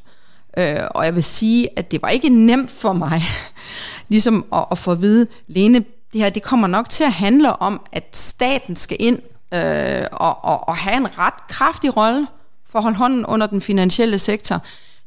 øh, 0.59 0.79
og 0.91 1.05
jeg 1.05 1.15
vil 1.15 1.25
sige, 1.25 1.79
at 1.79 1.91
det 1.91 2.03
var 2.03 2.09
ikke 2.09 2.29
nemt 2.29 2.71
for 2.71 2.93
mig, 2.93 3.23
ligesom 4.09 4.45
at, 4.53 4.65
at 4.71 4.79
få 4.79 4.91
at 4.91 5.01
vide, 5.01 5.27
Lene, 5.47 5.85
det 6.13 6.21
her 6.21 6.31
det 6.31 6.43
kommer 6.43 6.67
nok 6.67 6.91
til 6.91 7.05
at 7.05 7.13
handle 7.13 7.57
om, 7.57 7.81
at 7.93 8.17
staten 8.17 8.77
skal 8.77 8.97
ind 9.01 9.19
øh, 9.55 10.07
og, 10.13 10.45
og, 10.45 10.69
og 10.69 10.77
have 10.77 10.97
en 10.97 11.19
ret 11.19 11.47
kraftig 11.49 11.97
rolle 11.97 12.27
for 12.71 12.79
at 12.79 12.83
holde 12.83 12.99
hånden 12.99 13.27
under 13.27 13.47
den 13.47 13.61
finansielle 13.61 14.19
sektor. 14.19 14.63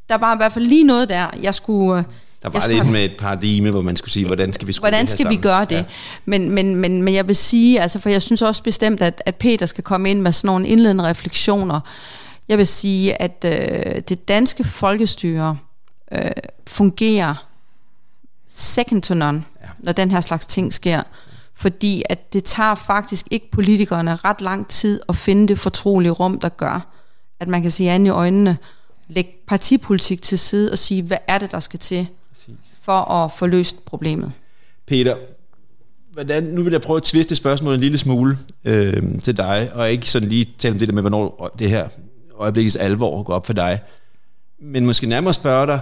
Der 0.10 0.18
var 0.18 0.34
i 0.34 0.38
hvert 0.38 0.52
fald 0.52 0.66
lige 0.66 0.84
noget 0.84 1.10
der, 1.10 1.28
jeg 1.42 1.56
skulle... 1.56 2.00
Øh, 2.00 2.06
der 2.44 2.50
var 2.50 2.68
lidt 2.68 2.82
have, 2.82 2.92
med 2.92 3.06
et 3.06 3.18
paradigme, 3.18 3.72
hvor 3.72 3.82
man 3.82 3.96
skulle 3.96 4.12
sige, 4.12 4.26
hvordan 4.26 4.54
skal 4.54 4.68
vi 4.68 4.74
Hvordan 4.80 5.02
det 5.02 5.10
skal 5.10 5.30
vi 5.30 5.36
gøre 5.36 5.66
det? 5.66 5.76
Ja. 5.76 5.84
Men, 6.26 6.50
men, 6.50 6.76
men, 6.76 7.02
men 7.04 7.14
jeg 7.14 7.28
vil 7.28 7.36
sige, 7.36 7.82
altså, 7.82 8.00
for 8.00 8.10
jeg 8.10 8.22
synes 8.22 8.42
også 8.42 8.64
bestemt, 8.64 9.02
at, 9.02 9.22
at 9.26 9.36
Peter 9.36 9.66
skal 9.66 9.84
komme 9.84 10.10
ind 10.10 10.22
med 10.22 10.32
sådan 10.32 10.48
nogle 10.48 10.68
indledende 10.68 11.04
refleksioner. 11.04 11.80
Jeg 12.50 12.58
vil 12.58 12.68
sige, 12.68 13.22
at 13.22 13.46
øh, 13.46 14.02
det 14.10 14.28
danske 14.28 14.64
folkestyre 14.64 15.58
øh, 16.12 16.32
fungerer 16.68 17.48
second 18.48 19.02
to 19.02 19.14
none, 19.14 19.44
ja. 19.62 19.68
når 19.80 19.92
den 19.92 20.12
her 20.12 20.22
slags 20.22 20.48
ting 20.48 20.74
sker. 20.74 21.04
Fordi 21.56 22.04
at 22.10 22.34
det 22.34 22.44
tager 22.44 22.76
faktisk 22.76 23.28
ikke 23.32 23.52
politikerne 23.52 24.16
ret 24.16 24.42
lang 24.42 24.68
tid 24.68 25.02
at 25.10 25.16
finde 25.16 25.48
det 25.48 25.60
fortrolige 25.60 26.12
rum, 26.12 26.40
der 26.40 26.50
gør, 26.50 26.88
at 27.40 27.48
man 27.48 27.62
kan 27.62 27.72
sige 27.72 27.92
an 27.92 28.06
i 28.06 28.10
øjnene, 28.10 28.58
lægge 29.08 29.32
partipolitik 29.48 30.22
til 30.22 30.40
side 30.40 30.72
og 30.72 30.78
sige, 30.78 31.02
hvad 31.02 31.18
er 31.28 31.38
det, 31.38 31.52
der 31.52 31.60
skal 31.60 31.80
til 31.80 32.08
Præcis. 32.46 32.78
for 32.82 33.12
at 33.12 33.32
få 33.32 33.46
løst 33.46 33.86
problemet. 33.86 34.32
Peter, 34.88 35.16
hvordan, 36.14 36.44
nu 36.44 36.64
vil 36.64 36.72
jeg 36.72 36.82
prøve 36.82 36.98
at 36.98 37.04
tviste 37.04 37.36
spørgsmålet 37.36 37.76
en 37.76 37.82
lille 37.82 37.98
smule 37.98 38.38
øh, 38.66 39.20
til 39.20 39.38
dig, 39.38 39.72
og 39.74 39.92
ikke 39.92 40.10
sådan 40.10 40.30
lige 40.30 40.54
tale 40.58 40.72
om 40.72 40.80
det 40.80 40.88
der 40.88 40.94
med, 40.94 41.02
hvornår 41.02 41.56
det 41.60 41.70
her 41.70 41.88
øjeblikkets 42.36 42.76
alvor 42.76 43.24
går 43.24 43.34
op 43.34 43.46
for 43.46 43.54
dig, 43.54 43.80
men 44.60 44.86
måske 44.86 45.08
nærmere 45.08 45.34
spørge 45.34 45.68
dig, 45.68 45.80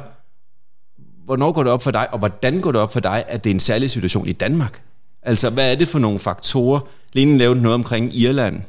hvornår 1.25 1.51
går 1.51 1.63
det 1.63 1.71
op 1.71 1.83
for 1.83 1.91
dig, 1.91 2.13
og 2.13 2.19
hvordan 2.19 2.61
går 2.61 2.71
det 2.71 2.81
op 2.81 2.93
for 2.93 2.99
dig, 2.99 3.23
at 3.27 3.43
det 3.43 3.49
er 3.49 3.53
en 3.53 3.59
særlig 3.59 3.89
situation 3.89 4.27
i 4.27 4.31
Danmark? 4.31 4.81
Altså, 5.21 5.49
hvad 5.49 5.71
er 5.71 5.75
det 5.75 5.87
for 5.87 5.99
nogle 5.99 6.19
faktorer? 6.19 6.79
Lene 7.13 7.37
lavede 7.37 7.61
noget 7.61 7.75
omkring 7.75 8.15
Irland. 8.15 8.61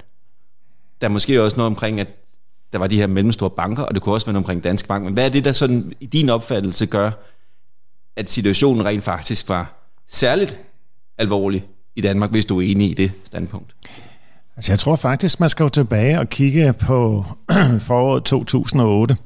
Der 1.01 1.07
er 1.07 1.11
måske 1.11 1.43
også 1.43 1.57
noget 1.57 1.67
omkring, 1.67 2.01
at 2.01 2.09
der 2.73 2.79
var 2.79 2.87
de 2.87 2.97
her 2.97 3.07
mellemstore 3.07 3.51
banker, 3.51 3.83
og 3.83 3.95
det 3.95 4.03
kunne 4.03 4.15
også 4.15 4.27
være 4.27 4.33
noget 4.33 4.45
omkring 4.45 4.65
Danske 4.65 4.89
Bank. 4.89 5.05
Men 5.05 5.13
hvad 5.13 5.25
er 5.25 5.29
det, 5.29 5.45
der 5.45 5.53
sådan 5.53 5.93
i 6.01 6.07
din 6.07 6.29
opfattelse 6.29 6.87
gør, 6.87 7.11
at 8.21 8.31
situationen 8.31 8.85
rent 8.85 9.03
faktisk 9.03 9.49
var 9.49 9.93
særligt 10.09 10.61
alvorlig 11.19 11.65
i 11.97 12.01
Danmark, 12.01 12.31
hvis 12.31 12.47
du 12.47 12.59
er 12.59 12.63
enig 12.63 12.91
i 12.91 12.95
det 12.95 13.13
standpunkt? 13.25 13.75
Altså 14.57 14.73
jeg 14.73 14.79
tror 14.79 14.97
faktisk, 14.97 15.41
man 15.41 15.51
skal 15.51 15.65
jo 15.65 15.69
tilbage 15.69 16.19
og 16.21 16.29
kigge 16.29 16.73
på 16.73 17.25
foråret 17.89 18.25
2008. 18.25 19.17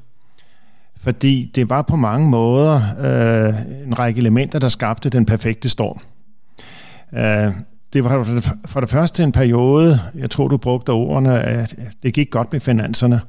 Fordi 0.97 1.51
det 1.55 1.69
var 1.69 1.81
på 1.81 1.95
mange 1.95 2.29
måder 2.29 2.81
øh, 2.99 3.53
en 3.87 3.99
række 3.99 4.19
elementer, 4.19 4.59
der 4.59 4.69
skabte 4.69 5.09
den 5.09 5.25
perfekte 5.25 5.69
storm. 5.69 5.99
Øh, 7.13 7.53
det 7.93 8.03
var 8.03 8.41
for 8.65 8.79
det 8.79 8.89
første 8.89 9.23
en 9.23 9.31
periode, 9.31 9.99
jeg 10.15 10.29
tror 10.29 10.47
du 10.47 10.57
brugte 10.57 10.89
ordene, 10.89 11.41
at 11.41 11.75
det 12.03 12.13
gik 12.13 12.29
godt 12.31 12.53
med 12.53 12.59
finanserne. 12.59 13.21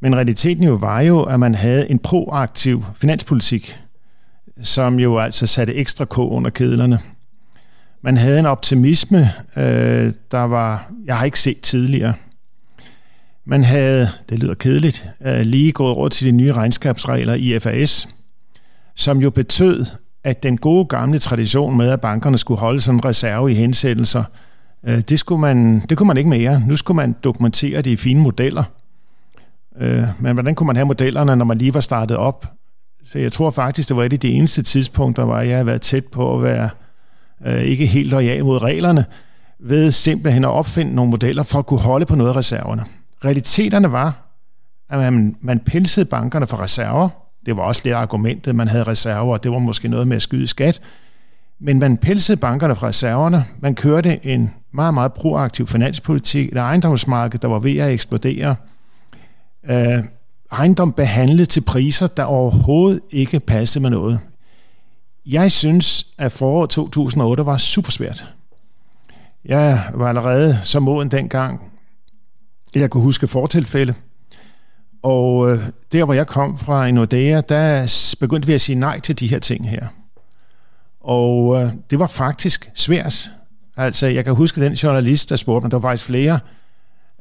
Men 0.00 0.16
realiteten 0.16 0.64
jo 0.64 0.74
var 0.74 1.00
jo, 1.00 1.22
at 1.22 1.40
man 1.40 1.54
havde 1.54 1.90
en 1.90 1.98
proaktiv 1.98 2.84
finanspolitik, 2.94 3.80
som 4.62 4.98
jo 4.98 5.18
altså 5.18 5.46
satte 5.46 5.74
ekstra 5.74 6.04
k 6.04 6.18
under 6.18 6.50
kedlerne. 6.50 6.98
Man 8.02 8.16
havde 8.16 8.38
en 8.38 8.46
optimisme, 8.46 9.30
øh, 9.56 10.12
der 10.30 10.42
var, 10.42 10.92
jeg 11.04 11.18
har 11.18 11.24
ikke 11.24 11.40
set 11.40 11.60
tidligere. 11.60 12.14
Man 13.46 13.64
havde, 13.64 14.08
det 14.28 14.38
lyder 14.38 14.54
kedeligt, 14.54 15.04
øh, 15.26 15.40
lige 15.40 15.72
gået 15.72 15.94
over 15.94 16.08
til 16.08 16.26
de 16.26 16.32
nye 16.32 16.52
regnskabsregler 16.52 17.34
i 17.34 17.58
FAS, 17.58 18.08
som 18.94 19.18
jo 19.18 19.30
betød, 19.30 19.86
at 20.24 20.42
den 20.42 20.58
gode 20.58 20.84
gamle 20.84 21.18
tradition 21.18 21.76
med, 21.76 21.90
at 21.90 22.00
bankerne 22.00 22.38
skulle 22.38 22.60
holde 22.60 22.80
sådan 22.80 22.98
en 22.98 23.04
reserve 23.04 23.50
i 23.50 23.54
hensættelser, 23.54 24.24
øh, 24.84 25.00
det, 25.00 25.18
skulle 25.18 25.40
man, 25.40 25.80
det 25.80 25.98
kunne 25.98 26.06
man 26.06 26.16
ikke 26.16 26.30
mere. 26.30 26.62
Nu 26.66 26.76
skulle 26.76 26.96
man 26.96 27.16
dokumentere 27.24 27.82
det 27.82 27.90
i 27.90 27.96
fine 27.96 28.20
modeller. 28.20 28.64
Øh, 29.80 30.04
men 30.20 30.32
hvordan 30.34 30.54
kunne 30.54 30.66
man 30.66 30.76
have 30.76 30.86
modellerne, 30.86 31.36
når 31.36 31.44
man 31.44 31.58
lige 31.58 31.74
var 31.74 31.80
startet 31.80 32.16
op? 32.16 32.52
Så 33.04 33.18
jeg 33.18 33.32
tror 33.32 33.50
faktisk, 33.50 33.88
det 33.88 33.96
var 33.96 34.04
et 34.04 34.12
af 34.12 34.20
de 34.20 34.30
eneste 34.30 34.62
tidspunkter, 34.62 35.24
hvor 35.24 35.38
jeg 35.38 35.56
har 35.56 35.64
været 35.64 35.82
tæt 35.82 36.04
på 36.06 36.36
at 36.36 36.42
være 36.42 36.68
øh, 37.46 37.62
ikke 37.62 37.86
helt 37.86 38.10
lojal 38.10 38.44
mod 38.44 38.62
reglerne, 38.62 39.04
ved 39.60 39.92
simpelthen 39.92 40.44
at 40.44 40.50
opfinde 40.50 40.94
nogle 40.94 41.10
modeller 41.10 41.42
for 41.42 41.58
at 41.58 41.66
kunne 41.66 41.80
holde 41.80 42.06
på 42.06 42.14
noget 42.14 42.30
af 42.30 42.36
reserverne. 42.36 42.84
Realiteterne 43.24 43.92
var, 43.92 44.36
at 44.90 44.98
man, 44.98 45.36
man 45.40 45.60
pilsede 45.60 46.04
bankerne 46.04 46.46
for 46.46 46.62
reserver. 46.62 47.08
Det 47.46 47.56
var 47.56 47.62
også 47.62 47.80
lidt 47.84 47.94
argumentet, 47.94 48.54
man 48.54 48.68
havde 48.68 48.84
reserver, 48.84 49.32
og 49.32 49.42
det 49.42 49.50
var 49.50 49.58
måske 49.58 49.88
noget 49.88 50.08
med 50.08 50.16
at 50.16 50.22
skyde 50.22 50.46
skat. 50.46 50.80
Men 51.60 51.78
man 51.78 51.96
pilsede 51.96 52.36
bankerne 52.36 52.76
fra 52.76 52.86
reserverne. 52.86 53.44
Man 53.58 53.74
kørte 53.74 54.26
en 54.26 54.50
meget, 54.72 54.94
meget 54.94 55.12
proaktiv 55.12 55.66
finanspolitik. 55.66 56.52
Et 56.52 56.58
ejendomsmarked, 56.58 57.38
der 57.38 57.48
var 57.48 57.58
ved 57.58 57.78
at 57.78 57.92
eksplodere. 57.92 58.56
Øh, 59.70 60.04
ejendom 60.58 60.92
behandlet 60.92 61.48
til 61.48 61.60
priser, 61.60 62.06
der 62.06 62.24
overhovedet 62.24 63.00
ikke 63.10 63.40
passede 63.40 63.82
med 63.82 63.90
noget. 63.90 64.20
Jeg 65.26 65.52
synes, 65.52 66.06
at 66.18 66.32
foråret 66.32 66.70
2008 66.70 67.46
var 67.46 67.56
super 67.56 67.90
svært. 67.90 68.24
Jeg 69.44 69.82
var 69.94 70.08
allerede 70.08 70.58
så 70.62 70.80
moden 70.80 71.10
dengang, 71.10 71.72
jeg 72.74 72.90
kunne 72.90 73.02
huske 73.02 73.26
fortilfælde. 73.26 73.94
Og 75.02 75.50
øh, 75.50 75.58
der, 75.92 76.04
hvor 76.04 76.14
jeg 76.14 76.26
kom 76.26 76.58
fra 76.58 76.86
i 76.86 76.92
Nordea, 76.92 77.40
der 77.40 78.16
begyndte 78.20 78.46
vi 78.46 78.52
at 78.52 78.60
sige 78.60 78.76
nej 78.76 79.00
til 79.00 79.20
de 79.20 79.26
her 79.26 79.38
ting 79.38 79.68
her. 79.70 79.86
Og 81.00 81.62
øh, 81.62 81.72
det 81.90 81.98
var 81.98 82.06
faktisk 82.06 82.70
svært. 82.74 83.30
Altså, 83.76 84.06
jeg 84.06 84.24
kan 84.24 84.34
huske 84.34 84.64
den 84.64 84.72
journalist, 84.72 85.30
der 85.30 85.36
spurgte 85.36 85.64
mig, 85.64 85.70
der 85.70 85.78
var 85.78 85.88
faktisk 85.88 86.04
flere, 86.04 86.40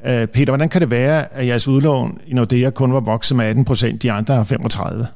øh, 0.06 0.28
Peter, 0.28 0.52
hvordan 0.52 0.70
kan 0.70 0.82
det 0.82 0.90
være, 0.90 1.34
at 1.34 1.48
jeres 1.48 1.68
udlån 1.68 2.20
i 2.28 2.34
Nordea 2.34 2.70
kun 2.70 2.94
var 2.94 3.00
vokset 3.00 3.38
med 3.38 3.46
18 3.46 3.66
procent, 3.66 4.04
de 4.04 4.12
andre 4.12 4.36
har 4.36 4.44
35? 4.44 5.08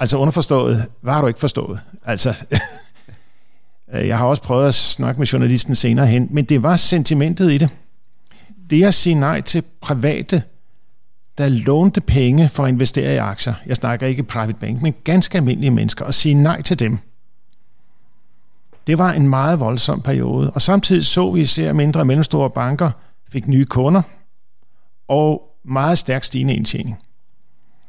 Altså 0.00 0.18
underforstået, 0.18 0.84
hvad 1.00 1.12
har 1.12 1.20
du 1.20 1.26
ikke 1.26 1.40
forstået? 1.40 1.80
Altså, 2.04 2.46
øh, 3.94 4.08
jeg 4.08 4.18
har 4.18 4.26
også 4.26 4.42
prøvet 4.42 4.68
at 4.68 4.74
snakke 4.74 5.20
med 5.20 5.26
journalisten 5.26 5.74
senere 5.74 6.06
hen, 6.06 6.28
men 6.30 6.44
det 6.44 6.62
var 6.62 6.76
sentimentet 6.76 7.52
i 7.52 7.58
det. 7.58 7.70
Det 8.70 8.84
at 8.84 8.94
sige 8.94 9.14
nej 9.14 9.40
til 9.40 9.62
private, 9.80 10.42
der 11.38 11.48
lånte 11.48 12.00
penge 12.00 12.48
for 12.48 12.64
at 12.64 12.68
investere 12.68 13.14
i 13.14 13.16
aktier, 13.16 13.54
jeg 13.66 13.76
snakker 13.76 14.06
ikke 14.06 14.22
private 14.22 14.58
bank, 14.60 14.82
men 14.82 14.94
ganske 15.04 15.38
almindelige 15.38 15.70
mennesker, 15.70 16.04
og 16.04 16.14
sige 16.14 16.34
nej 16.34 16.62
til 16.62 16.78
dem, 16.78 16.98
det 18.86 18.98
var 18.98 19.12
en 19.12 19.28
meget 19.28 19.60
voldsom 19.60 20.00
periode. 20.00 20.50
Og 20.50 20.62
samtidig 20.62 21.06
så 21.06 21.30
vi 21.30 21.40
især 21.40 21.72
mindre 21.72 22.00
og 22.00 22.06
mellemstore 22.06 22.50
banker 22.50 22.90
fik 23.28 23.48
nye 23.48 23.64
kunder 23.64 24.02
og 25.08 25.42
meget 25.64 25.98
stærk 25.98 26.24
stigende 26.24 26.54
indtjening. 26.54 26.96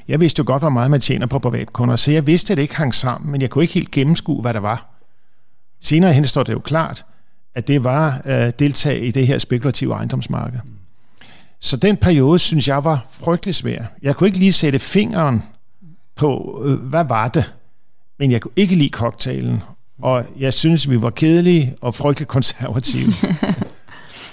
Jeg 0.08 0.20
vidste 0.20 0.40
jo 0.40 0.44
godt, 0.48 0.62
hvor 0.62 0.70
meget 0.70 0.92
man 0.92 1.02
tjener 1.02 1.28
på 1.28 1.40
privatkunder, 1.40 1.96
så 1.96 2.12
jeg 2.12 2.28
vidste, 2.28 2.54
at 2.54 2.58
det 2.58 2.64
ikke 2.64 2.76
hang 2.76 2.96
sammen, 2.96 3.32
men 3.32 3.42
jeg 3.42 3.50
kunne 3.50 3.64
ikke 3.64 3.74
helt 3.74 3.92
gennemskue, 3.92 4.42
hvad 4.42 4.54
der 4.54 4.60
var. 4.60 4.96
Senere 5.82 6.14
hen 6.14 6.26
står 6.26 6.44
det 6.44 6.54
jo 6.54 6.60
klart, 6.60 7.06
at 7.56 7.68
det 7.68 7.84
var 7.84 8.22
at 8.24 8.48
øh, 8.48 8.54
deltage 8.60 9.06
i 9.06 9.12
det 9.12 9.28
her 9.28 9.38
spekulative 9.38 9.94
ejendomsmarked. 9.94 10.60
Så 11.60 11.78
den 11.78 11.98
periode, 11.98 12.40
synes 12.40 12.68
jeg, 12.68 12.84
var 12.84 13.08
frygtelig 13.12 13.56
svær. 13.56 13.84
Jeg 14.02 14.16
kunne 14.16 14.28
ikke 14.28 14.40
lige 14.40 14.54
sætte 14.54 14.80
fingeren 14.80 15.44
på, 16.16 16.62
øh, 16.66 16.80
hvad 16.80 17.06
var 17.06 17.28
det, 17.28 17.54
men 18.20 18.32
jeg 18.32 18.42
kunne 18.42 18.54
ikke 18.56 18.76
lide 18.76 18.90
cocktailen, 18.90 19.64
og 20.02 20.26
jeg 20.40 20.54
synes, 20.54 20.90
vi 20.90 21.02
var 21.02 21.10
kedelige 21.10 21.76
og 21.82 21.96
frygtelig 21.96 22.28
konservative. 22.28 23.14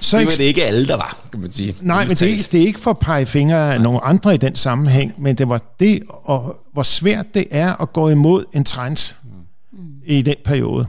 Så 0.02 0.18
det 0.18 0.26
var 0.26 0.32
det 0.32 0.44
ikke 0.44 0.64
alle, 0.64 0.87
der 0.87 0.97
var, 0.97 1.16
kan 1.32 1.40
man 1.40 1.52
sige. 1.52 1.76
Nej, 1.80 2.04
men 2.04 2.09
det 2.11 2.23
er, 2.23 2.26
ikke, 2.26 2.49
det 2.52 2.62
er 2.62 2.66
ikke 2.66 2.78
for 2.78 2.90
at 2.90 2.99
pege 2.99 3.26
fingre 3.26 3.75
af 3.75 3.80
nogen 3.80 4.00
andre 4.02 4.35
i 4.35 4.37
den 4.37 4.54
sammenhæng, 4.54 5.14
men 5.18 5.37
det 5.37 5.49
var 5.49 5.61
det, 5.80 6.02
og 6.09 6.61
hvor 6.73 6.82
svært 6.82 7.35
det 7.35 7.47
er 7.50 7.82
at 7.82 7.92
gå 7.92 8.09
imod 8.09 8.44
en 8.52 8.64
trend 8.64 9.14
mm. 9.23 9.28
i 10.06 10.23
den 10.23 10.35
periode. 10.44 10.87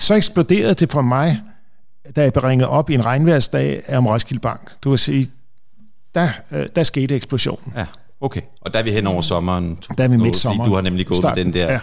Så 0.00 0.14
eksploderede 0.14 0.74
det 0.74 0.92
for 0.92 1.00
mig, 1.00 1.40
da 2.16 2.22
jeg 2.22 2.32
blev 2.32 2.68
op 2.68 2.90
i 2.90 2.94
en 2.94 3.04
regnværsdag 3.04 3.82
om 3.96 4.06
Roskilde 4.06 4.40
Bank. 4.40 4.60
Du 4.84 4.90
kan 4.90 4.98
sige, 4.98 5.30
der, 6.14 6.28
øh, 6.52 6.66
der 6.76 6.82
skete 6.82 7.14
eksplosionen. 7.14 7.72
Ja, 7.76 7.84
okay. 8.20 8.40
Og 8.60 8.72
der 8.72 8.78
er 8.78 8.82
vi 8.82 8.90
hen 8.90 9.06
over 9.06 9.20
sommeren. 9.20 9.78
Der 9.98 10.04
er 10.04 10.08
vi 10.08 10.16
midt 10.16 10.36
sommer. 10.36 10.64
Du 10.64 10.74
har 10.74 10.80
nemlig 10.80 11.06
gået 11.06 11.18
Starten. 11.18 11.46
med 11.46 11.52
den 11.52 11.60
der 11.60 11.72
ja. 11.72 11.80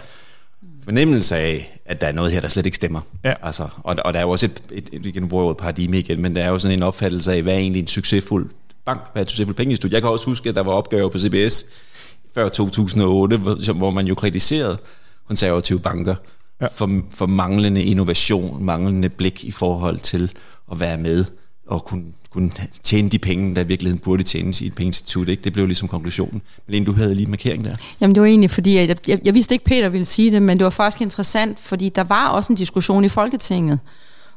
Fornemmelse 0.84 1.36
af, 1.36 1.80
at 1.84 2.00
der 2.00 2.06
er 2.06 2.12
noget 2.12 2.32
her, 2.32 2.40
der 2.40 2.48
slet 2.48 2.66
ikke 2.66 2.76
stemmer. 2.76 3.00
Ja. 3.24 3.34
Altså, 3.42 3.68
og, 3.76 3.96
og 4.04 4.12
der 4.12 4.18
er 4.18 4.22
jo 4.22 4.30
også 4.30 4.46
et, 4.46 4.62
et, 4.72 4.88
et, 4.92 5.06
et, 5.06 5.16
et, 5.16 5.22
et 5.50 5.56
paradigme 5.56 5.98
igen, 5.98 6.22
men 6.22 6.36
der 6.36 6.42
er 6.42 6.48
jo 6.48 6.58
sådan 6.58 6.78
en 6.78 6.82
opfattelse 6.82 7.32
af, 7.32 7.42
hvad 7.42 7.54
er 7.54 7.58
egentlig 7.58 7.80
en 7.80 7.86
succesfuld 7.86 8.50
bank, 8.84 9.00
hvad 9.12 9.22
er 9.22 9.24
et 9.24 9.30
succesfuldt 9.30 9.56
pengeinstitut. 9.56 9.92
Jeg 9.92 10.02
kan 10.02 10.10
også 10.10 10.26
huske, 10.26 10.48
at 10.48 10.54
der 10.54 10.62
var 10.62 10.72
opgaver 10.72 11.08
på 11.08 11.18
CBS 11.18 11.66
før 12.34 12.48
2008, 12.48 13.36
hvor, 13.36 13.72
hvor 13.72 13.90
man 13.90 14.06
jo 14.06 14.14
kritiserede 14.14 14.78
konservative 15.26 15.80
banker 15.80 16.14
ja. 16.60 16.66
for, 16.66 17.02
for 17.10 17.26
manglende 17.26 17.84
innovation, 17.84 18.64
manglende 18.64 19.08
blik 19.08 19.44
i 19.44 19.50
forhold 19.50 19.98
til 19.98 20.32
at 20.72 20.80
være 20.80 20.98
med 20.98 21.24
og 21.66 21.84
kunne, 21.84 22.04
kunne 22.30 22.50
tjene 22.82 23.08
de 23.08 23.18
penge, 23.18 23.54
der 23.54 23.60
i 23.60 23.66
virkeligheden 23.66 23.98
burde 24.04 24.22
tjenes 24.22 24.60
i 24.60 24.66
et 24.66 24.74
pengeinstitut. 24.74 25.28
Ikke? 25.28 25.42
Det 25.44 25.52
blev 25.52 25.66
ligesom 25.66 25.88
konklusionen. 25.88 26.42
Men 26.66 26.84
du 26.84 26.92
havde 26.92 27.14
lige 27.14 27.26
markering 27.26 27.64
der. 27.64 27.76
Jamen 28.00 28.14
det 28.14 28.20
var 28.20 28.26
egentlig, 28.26 28.50
fordi 28.50 28.76
jeg, 28.76 28.96
jeg, 29.08 29.20
jeg 29.24 29.34
vidste 29.34 29.54
ikke, 29.54 29.64
Peter 29.64 29.88
ville 29.88 30.04
sige 30.04 30.30
det, 30.30 30.42
men 30.42 30.58
det 30.58 30.64
var 30.64 30.70
faktisk 30.70 31.02
interessant, 31.02 31.58
fordi 31.60 31.88
der 31.88 32.04
var 32.04 32.28
også 32.28 32.52
en 32.52 32.56
diskussion 32.56 33.04
i 33.04 33.08
Folketinget, 33.08 33.78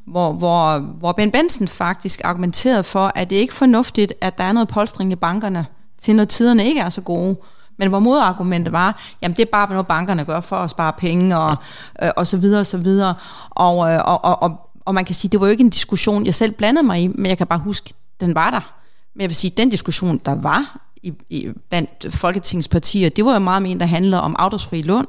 hvor, 0.06 0.34
hvor, 0.34 0.80
hvor 0.80 1.12
Ben 1.12 1.32
Benson 1.32 1.68
faktisk 1.68 2.22
argumenterede 2.24 2.84
for, 2.84 3.12
at 3.16 3.30
det 3.30 3.36
ikke 3.36 3.52
er 3.52 3.56
fornuftigt, 3.56 4.14
at 4.22 4.38
der 4.38 4.44
er 4.44 4.52
noget 4.52 4.68
polstring 4.68 5.12
i 5.12 5.16
bankerne, 5.16 5.66
til 6.02 6.16
når 6.16 6.26
tiderne 6.26 6.66
ikke 6.66 6.82
er 6.82 6.90
så 6.90 7.02
gode. 7.02 7.36
Men 7.78 7.90
hvor 7.90 8.00
modargumentet 8.00 8.74
var, 8.74 9.02
jamen 9.22 9.36
det 9.36 9.42
er 9.42 9.52
bare 9.52 9.70
noget, 9.70 9.88
bankerne 9.88 10.26
gør 10.26 10.40
for 10.40 10.56
at 10.56 10.70
spare 10.70 10.94
penge 10.98 11.38
og, 11.38 11.56
øh, 12.04 12.10
og 12.16 12.28
så 12.28 12.38
videre 12.38 12.60
og 12.60 12.66
så 12.66 12.78
videre. 12.78 13.14
Og, 13.50 13.92
øh, 13.92 14.02
og, 14.06 14.26
og, 14.26 14.44
og, 14.44 14.67
og 14.88 14.94
man 14.94 15.06
kan 15.06 15.16
sige, 15.16 15.30
det 15.32 15.40
var 15.40 15.48
jo 15.48 15.52
ikke 15.52 15.64
en 15.64 15.70
diskussion, 15.70 16.26
jeg 16.26 16.36
selv 16.36 16.52
blandede 16.52 16.86
mig 16.86 17.02
i, 17.02 17.08
men 17.08 17.26
jeg 17.26 17.38
kan 17.38 17.48
bare 17.48 17.60
huske, 17.60 17.94
den 18.20 18.36
var 18.36 18.50
der. 18.50 18.74
Men 19.16 19.22
jeg 19.22 19.30
vil 19.30 19.36
sige, 19.36 19.52
den 19.58 19.70
diskussion, 19.70 20.18
der 20.26 20.36
var 20.36 20.80
i, 21.04 21.14
i, 21.30 21.50
blandt 21.70 22.14
Folketingspartier, 22.14 23.10
det 23.10 23.26
var 23.26 23.34
jo 23.34 23.40
meget 23.40 23.62
mere 23.62 23.72
en, 23.72 23.80
der 23.80 23.86
handlede 23.86 24.22
om 24.22 24.36
afdragsfri 24.40 24.82
lån, 24.82 25.06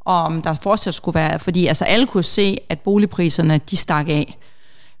og 0.00 0.22
om 0.22 0.42
der 0.42 0.54
fortsat 0.54 0.94
skulle 0.94 1.14
være, 1.14 1.38
fordi 1.38 1.66
altså 1.66 1.84
alle 1.84 2.06
kunne 2.06 2.22
se, 2.22 2.58
at 2.68 2.80
boligpriserne, 2.80 3.60
de 3.70 3.76
stak 3.76 4.08
af. 4.08 4.38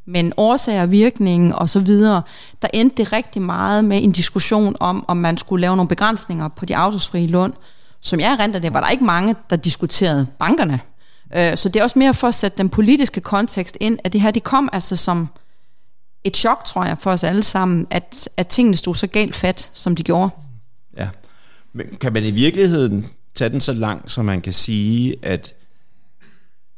Men 0.06 0.32
årsager 0.36 0.82
og 0.82 0.90
virkning 0.90 1.54
og 1.54 1.68
så 1.68 1.80
videre, 1.80 2.22
der 2.62 2.68
endte 2.72 2.96
det 2.96 3.12
rigtig 3.12 3.42
meget 3.42 3.84
med 3.84 4.02
en 4.02 4.12
diskussion 4.12 4.76
om, 4.80 5.04
om 5.08 5.16
man 5.16 5.36
skulle 5.36 5.60
lave 5.60 5.76
nogle 5.76 5.88
begrænsninger 5.88 6.48
på 6.48 6.66
de 6.66 6.76
afdragsfrie 6.76 7.26
lån. 7.26 7.54
Som 8.00 8.20
jeg 8.20 8.36
renter 8.38 8.60
det, 8.60 8.74
var 8.74 8.80
der 8.80 8.88
ikke 8.88 9.04
mange, 9.04 9.36
der 9.50 9.56
diskuterede 9.56 10.26
bankerne. 10.38 10.80
Øh, 11.36 11.56
så 11.56 11.68
det 11.68 11.80
er 11.80 11.82
også 11.82 11.98
mere 11.98 12.14
for 12.14 12.28
at 12.28 12.34
sætte 12.34 12.58
den 12.58 12.68
politiske 12.68 13.20
kontekst 13.20 13.76
ind, 13.80 13.98
at 14.04 14.12
det 14.12 14.20
her, 14.20 14.30
det 14.30 14.44
kom 14.44 14.68
altså 14.72 14.96
som 14.96 15.28
et 16.24 16.36
chok, 16.36 16.64
tror 16.64 16.84
jeg, 16.84 16.96
for 16.98 17.10
os 17.10 17.24
alle 17.24 17.42
sammen, 17.42 17.86
at, 17.90 18.28
at 18.36 18.46
tingene 18.46 18.76
stod 18.76 18.94
så 18.94 19.06
galt 19.06 19.34
fat, 19.34 19.70
som 19.72 19.96
de 19.96 20.02
gjorde. 20.02 20.30
Ja, 20.96 21.08
men 21.72 21.86
kan 22.00 22.12
man 22.12 22.24
i 22.24 22.30
virkeligheden 22.30 23.06
tage 23.34 23.50
den 23.50 23.60
så 23.60 23.72
langt, 23.72 24.10
som 24.10 24.24
man 24.24 24.40
kan 24.40 24.52
sige, 24.52 25.16
at 25.22 25.54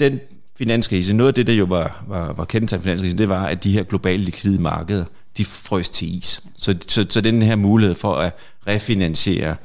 den 0.00 0.20
finanskrise, 0.58 1.14
noget 1.14 1.28
af 1.28 1.34
det, 1.34 1.46
der 1.46 1.52
jo 1.52 1.64
var, 1.64 2.04
var, 2.06 2.32
var 2.32 2.44
kendt 2.44 2.72
af 2.72 2.82
finanskrisen, 2.82 3.18
det 3.18 3.28
var, 3.28 3.46
at 3.46 3.64
de 3.64 3.72
her 3.72 3.82
globale 3.82 4.24
likvide 4.24 4.58
markeder, 4.58 5.04
de 5.36 5.44
frøs 5.44 5.90
til 5.90 6.18
is. 6.18 6.42
Så, 6.56 6.76
så, 6.88 7.06
så 7.08 7.20
den 7.20 7.42
her 7.42 7.56
mulighed 7.56 7.94
for 7.94 8.14
at 8.14 8.32
refinansiere 8.66 9.56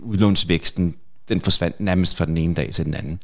udlånsvæksten, 0.00 0.94
den 1.28 1.40
forsvandt 1.40 1.80
nærmest 1.80 2.16
fra 2.16 2.24
den 2.24 2.36
ene 2.36 2.54
dag 2.54 2.70
til 2.72 2.84
den 2.84 2.94
anden. 2.94 3.20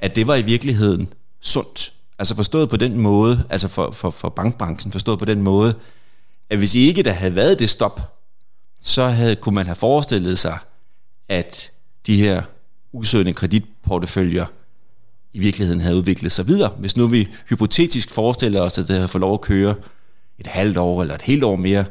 At 0.00 0.16
det 0.16 0.26
var 0.26 0.34
i 0.34 0.42
virkeligheden 0.42 1.12
sundt. 1.40 1.92
Altså 2.18 2.36
forstået 2.36 2.68
på 2.68 2.76
den 2.76 2.98
måde, 2.98 3.44
altså 3.50 3.68
for, 3.68 3.90
for, 3.90 4.10
for 4.10 4.28
bankbranchen, 4.28 4.92
forstået 4.92 5.18
på 5.18 5.24
den 5.24 5.42
måde, 5.42 5.74
at 6.50 6.58
hvis 6.58 6.74
ikke 6.74 7.02
der 7.02 7.12
havde 7.12 7.34
været 7.34 7.58
det 7.58 7.70
stop, 7.70 8.16
så 8.80 9.06
havde, 9.06 9.36
kunne 9.36 9.54
man 9.54 9.66
have 9.66 9.76
forestillet 9.76 10.38
sig, 10.38 10.58
at 11.28 11.70
de 12.06 12.16
her 12.16 12.42
usøgende 12.92 13.32
kreditporteføljer 13.32 14.46
i 15.32 15.38
virkeligheden 15.38 15.80
havde 15.80 15.96
udviklet 15.96 16.32
sig 16.32 16.46
videre. 16.46 16.72
Hvis 16.78 16.96
nu 16.96 17.06
vi 17.06 17.28
hypotetisk 17.48 18.10
forestiller 18.10 18.60
os, 18.60 18.78
at 18.78 18.88
det 18.88 18.96
havde 18.96 19.08
fået 19.08 19.20
lov 19.20 19.34
at 19.34 19.40
køre 19.40 19.74
et 20.38 20.46
halvt 20.46 20.76
år 20.76 21.02
eller 21.02 21.14
et 21.14 21.22
helt 21.22 21.44
år 21.44 21.56
mere, 21.56 21.84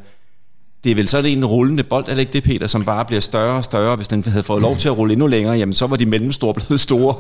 det 0.84 0.92
er 0.92 0.96
vel 0.96 1.08
sådan 1.08 1.32
en 1.32 1.46
rullende 1.46 1.84
bold, 1.84 2.06
eller 2.08 2.20
ikke 2.20 2.34
det, 2.34 2.44
Peter, 2.44 2.68
som 2.68 2.86
bare 2.86 3.06
bliver 3.06 3.20
større 3.20 3.58
og 3.58 3.64
større. 3.64 3.96
Hvis 3.96 4.08
den 4.08 4.24
havde 4.24 4.44
fået 4.44 4.62
lov 4.62 4.76
til 4.76 4.88
at 4.88 4.98
rulle 4.98 5.12
endnu 5.12 5.28
længere, 5.28 5.56
jamen 5.56 5.74
så 5.74 5.88
var 5.88 5.96
de 5.96 6.06
mellemstore 6.06 6.54
blevet 6.54 6.80
store. 6.82 7.16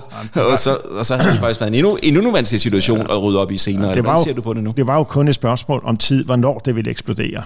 og, 0.52 0.60
så, 0.60 0.78
og 1.00 1.06
så 1.06 1.16
havde 1.16 1.32
det 1.32 1.40
faktisk 1.40 1.60
været 1.60 1.72
en 1.72 1.76
endnu, 1.76 1.98
endnu 2.04 2.32
vanskelig 2.32 2.62
situation 2.62 3.00
at 3.00 3.24
rydde 3.24 3.40
op 3.40 3.52
i 3.52 3.58
senere. 3.58 3.94
Det 3.94 4.04
var, 4.04 4.12
Hvordan 4.12 4.24
ser 4.24 4.34
du 4.34 4.42
på 4.42 4.54
det 4.54 4.64
nu? 4.64 4.74
Det 4.78 4.88
var 4.88 4.96
jo 4.96 5.04
kun 5.04 5.28
et 5.28 5.36
spørgsmål 5.36 5.82
om 5.86 5.98
tid, 5.98 6.26
hvornår 6.26 6.60
det 6.60 6.76
ville 6.76 6.92
eksplodere. 6.92 7.44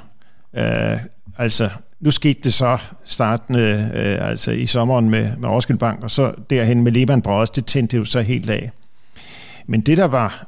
Uh, 0.57 0.99
altså, 1.37 1.69
nu 2.01 2.11
skete 2.11 2.39
det 2.43 2.53
så 2.53 2.77
startende 3.05 3.89
uh, 3.93 4.29
altså 4.29 4.51
i 4.51 4.65
sommeren 4.65 5.09
med, 5.09 5.29
med 5.37 5.49
Roskilde 5.49 5.79
Bank, 5.79 6.03
og 6.03 6.11
så 6.11 6.31
derhen 6.49 6.81
med 6.81 6.91
Lehman 6.91 7.21
Brothers, 7.21 7.49
det 7.49 7.65
tændte 7.65 7.97
jo 7.97 8.05
så 8.05 8.21
helt 8.21 8.49
af. 8.49 8.71
Men 9.67 9.81
det, 9.81 9.97
der 9.97 10.05
var 10.07 10.45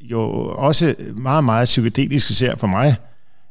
jo 0.00 0.20
også 0.48 0.94
meget, 1.16 1.44
meget 1.44 1.64
psykedelisk 1.64 2.30
især 2.30 2.56
for 2.56 2.66
mig, 2.66 2.96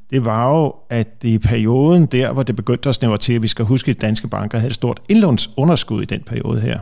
det 0.09 0.25
var 0.25 0.49
jo, 0.49 0.75
at 0.89 1.07
i 1.23 1.37
perioden 1.37 2.05
der, 2.05 2.33
hvor 2.33 2.43
det 2.43 2.55
begyndte 2.55 2.89
at 2.89 2.95
snævre 2.95 3.17
til, 3.17 3.33
at 3.33 3.41
vi 3.43 3.47
skal 3.47 3.65
huske, 3.65 3.91
at 3.91 4.01
danske 4.01 4.27
banker 4.27 4.57
havde 4.57 4.69
et 4.69 4.75
stort 4.75 4.99
indlånsunderskud 5.09 6.01
i 6.01 6.05
den 6.05 6.21
periode 6.21 6.61
her, 6.61 6.79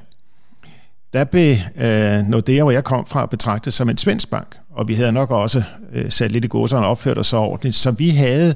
der 1.13 1.24
blev 1.24 1.55
øh, 1.75 2.24
Nordea, 2.27 2.62
hvor 2.62 2.72
jeg 2.72 2.84
kom 2.84 3.05
fra, 3.05 3.25
betragtet 3.25 3.74
som 3.74 3.89
en 3.89 3.98
svensk 3.98 4.29
bank, 4.29 4.58
og 4.72 4.88
vi 4.88 4.94
havde 4.94 5.12
nok 5.12 5.32
også 5.32 5.63
øh, 5.94 6.12
sat 6.12 6.32
lidt 6.32 6.46
i 6.46 6.48
godserne 6.48 6.86
og 6.86 6.91
opført 6.91 7.17
os 7.17 7.27
så 7.27 7.38
ordentligt, 7.38 7.75
så 7.75 7.91
vi 7.91 8.10
havde 8.10 8.55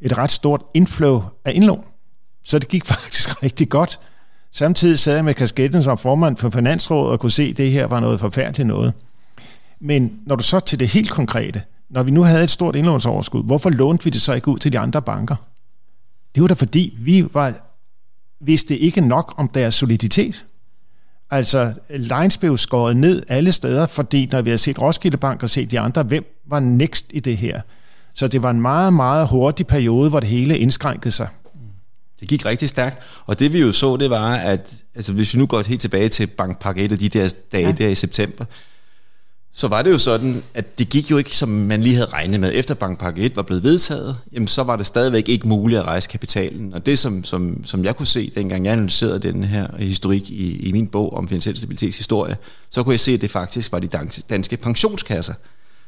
et 0.00 0.18
ret 0.18 0.32
stort 0.32 0.62
inflow 0.74 1.22
af 1.44 1.52
indlån. 1.54 1.84
Så 2.44 2.58
det 2.58 2.68
gik 2.68 2.84
faktisk 2.94 3.42
rigtig 3.42 3.68
godt. 3.68 4.00
Samtidig 4.52 4.98
sad 4.98 5.14
jeg 5.14 5.24
med 5.24 5.34
kasketten 5.34 5.82
som 5.82 5.98
formand 5.98 6.36
for 6.36 6.50
Finansrådet 6.50 7.12
og 7.12 7.20
kunne 7.20 7.30
se, 7.30 7.42
at 7.42 7.56
det 7.56 7.70
her 7.70 7.86
var 7.86 8.00
noget 8.00 8.20
forfærdeligt 8.20 8.66
noget. 8.66 8.92
Men 9.80 10.20
når 10.26 10.36
du 10.36 10.42
så 10.42 10.60
til 10.60 10.78
det 10.78 10.88
helt 10.88 11.10
konkrete, 11.10 11.62
når 11.90 12.02
vi 12.02 12.10
nu 12.10 12.22
havde 12.22 12.44
et 12.44 12.50
stort 12.50 12.76
indlånsoverskud, 12.76 13.44
hvorfor 13.44 13.70
lånte 13.70 14.04
vi 14.04 14.10
det 14.10 14.22
så 14.22 14.32
ikke 14.32 14.48
ud 14.48 14.58
til 14.58 14.72
de 14.72 14.78
andre 14.78 15.02
banker? 15.02 15.36
Det 16.34 16.40
var 16.40 16.48
da 16.48 16.54
fordi, 16.54 16.96
vi 16.98 17.24
var, 17.32 17.54
vidste 18.40 18.78
ikke 18.78 19.00
nok 19.00 19.34
om 19.36 19.48
deres 19.48 19.74
soliditet. 19.74 20.46
Altså, 21.30 21.74
lines 21.90 22.38
blev 22.38 22.58
skåret 22.58 22.96
ned 22.96 23.22
alle 23.28 23.52
steder, 23.52 23.86
fordi 23.86 24.28
når 24.32 24.42
vi 24.42 24.50
har 24.50 24.56
set 24.56 24.82
Roskilde 24.82 25.16
Bank 25.16 25.42
og 25.42 25.50
set 25.50 25.70
de 25.70 25.80
andre, 25.80 26.02
hvem 26.02 26.24
var 26.46 26.60
next 26.60 27.06
i 27.10 27.20
det 27.20 27.36
her? 27.36 27.60
Så 28.14 28.28
det 28.28 28.42
var 28.42 28.50
en 28.50 28.60
meget, 28.60 28.92
meget 28.92 29.28
hurtig 29.28 29.66
periode, 29.66 30.10
hvor 30.10 30.20
det 30.20 30.28
hele 30.28 30.58
indskrænkede 30.58 31.12
sig. 31.12 31.28
Det 32.20 32.28
gik 32.28 32.46
rigtig 32.46 32.68
stærkt, 32.68 32.98
og 33.26 33.38
det 33.38 33.52
vi 33.52 33.60
jo 33.60 33.72
så, 33.72 33.96
det 33.96 34.10
var, 34.10 34.36
at 34.36 34.82
altså, 34.94 35.12
hvis 35.12 35.34
vi 35.34 35.38
nu 35.38 35.46
går 35.46 35.62
helt 35.62 35.80
tilbage 35.80 36.08
til 36.08 36.26
Bankpakke 36.26 36.84
1 36.84 36.92
og 36.92 37.00
de 37.00 37.08
der 37.08 37.34
dage 37.52 37.66
ja. 37.66 37.72
der 37.72 37.88
i 37.88 37.94
september, 37.94 38.44
så 39.58 39.68
var 39.68 39.82
det 39.82 39.90
jo 39.90 39.98
sådan, 39.98 40.42
at 40.54 40.78
det 40.78 40.88
gik 40.88 41.10
jo 41.10 41.18
ikke, 41.18 41.36
som 41.36 41.48
man 41.48 41.80
lige 41.80 41.94
havde 41.94 42.08
regnet 42.12 42.40
med. 42.40 42.50
Efter 42.54 42.74
Bankpakke 42.74 43.22
1 43.22 43.36
var 43.36 43.42
blevet 43.42 43.62
vedtaget, 43.62 44.16
jamen 44.32 44.48
så 44.48 44.62
var 44.62 44.76
det 44.76 44.86
stadigvæk 44.86 45.28
ikke 45.28 45.48
muligt 45.48 45.80
at 45.80 45.86
rejse 45.86 46.08
kapitalen. 46.08 46.74
Og 46.74 46.86
det, 46.86 46.98
som, 46.98 47.24
som, 47.24 47.64
som 47.64 47.84
jeg 47.84 47.96
kunne 47.96 48.06
se, 48.06 48.32
dengang 48.34 48.64
jeg 48.64 48.72
analyserede 48.72 49.18
den 49.18 49.44
her 49.44 49.66
historik 49.78 50.30
i, 50.30 50.68
i 50.68 50.72
min 50.72 50.88
bog 50.88 51.12
om 51.12 51.28
finansiel 51.28 51.56
stabilitetshistorie, 51.56 52.36
så 52.70 52.82
kunne 52.82 52.92
jeg 52.92 53.00
se, 53.00 53.12
at 53.12 53.20
det 53.20 53.30
faktisk 53.30 53.72
var 53.72 53.78
de 53.78 53.88
danske 54.30 54.56
pensionskasser, 54.56 55.34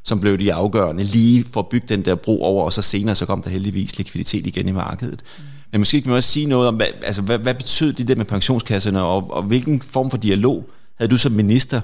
som 0.04 0.20
blev 0.20 0.38
de 0.38 0.52
afgørende 0.52 1.04
lige 1.04 1.44
for 1.52 1.61
at 1.61 1.68
bygge 1.68 1.87
den 1.88 2.04
der 2.04 2.14
bro 2.14 2.42
over, 2.42 2.64
og 2.64 2.72
så 2.72 2.83
senere 2.83 3.14
så 3.14 3.26
kom 3.26 3.42
der 3.42 3.50
heldigvis 3.50 3.98
likviditet 3.98 4.46
igen 4.46 4.68
i 4.68 4.72
markedet. 4.72 5.22
Mm. 5.38 5.44
Men 5.72 5.81
måske 5.81 6.00
kan 6.00 6.11
man 6.11 6.16
også 6.16 6.31
sige 6.31 6.46
noget 6.46 6.68
om, 6.68 6.74
hvad, 6.74 6.87
altså, 7.02 7.22
hvad, 7.22 7.38
hvad 7.38 7.54
betød 7.54 7.92
det 7.92 8.09
der 8.09 8.14
med 8.14 8.24
pensionskasserne, 8.24 9.02
og, 9.02 9.31
og 9.31 9.42
hvilken 9.42 9.83
form 9.83 10.11
for 10.11 10.18
dialog 10.18 10.70
havde 10.98 11.11
du 11.11 11.16
som 11.16 11.33
minister 11.33 11.81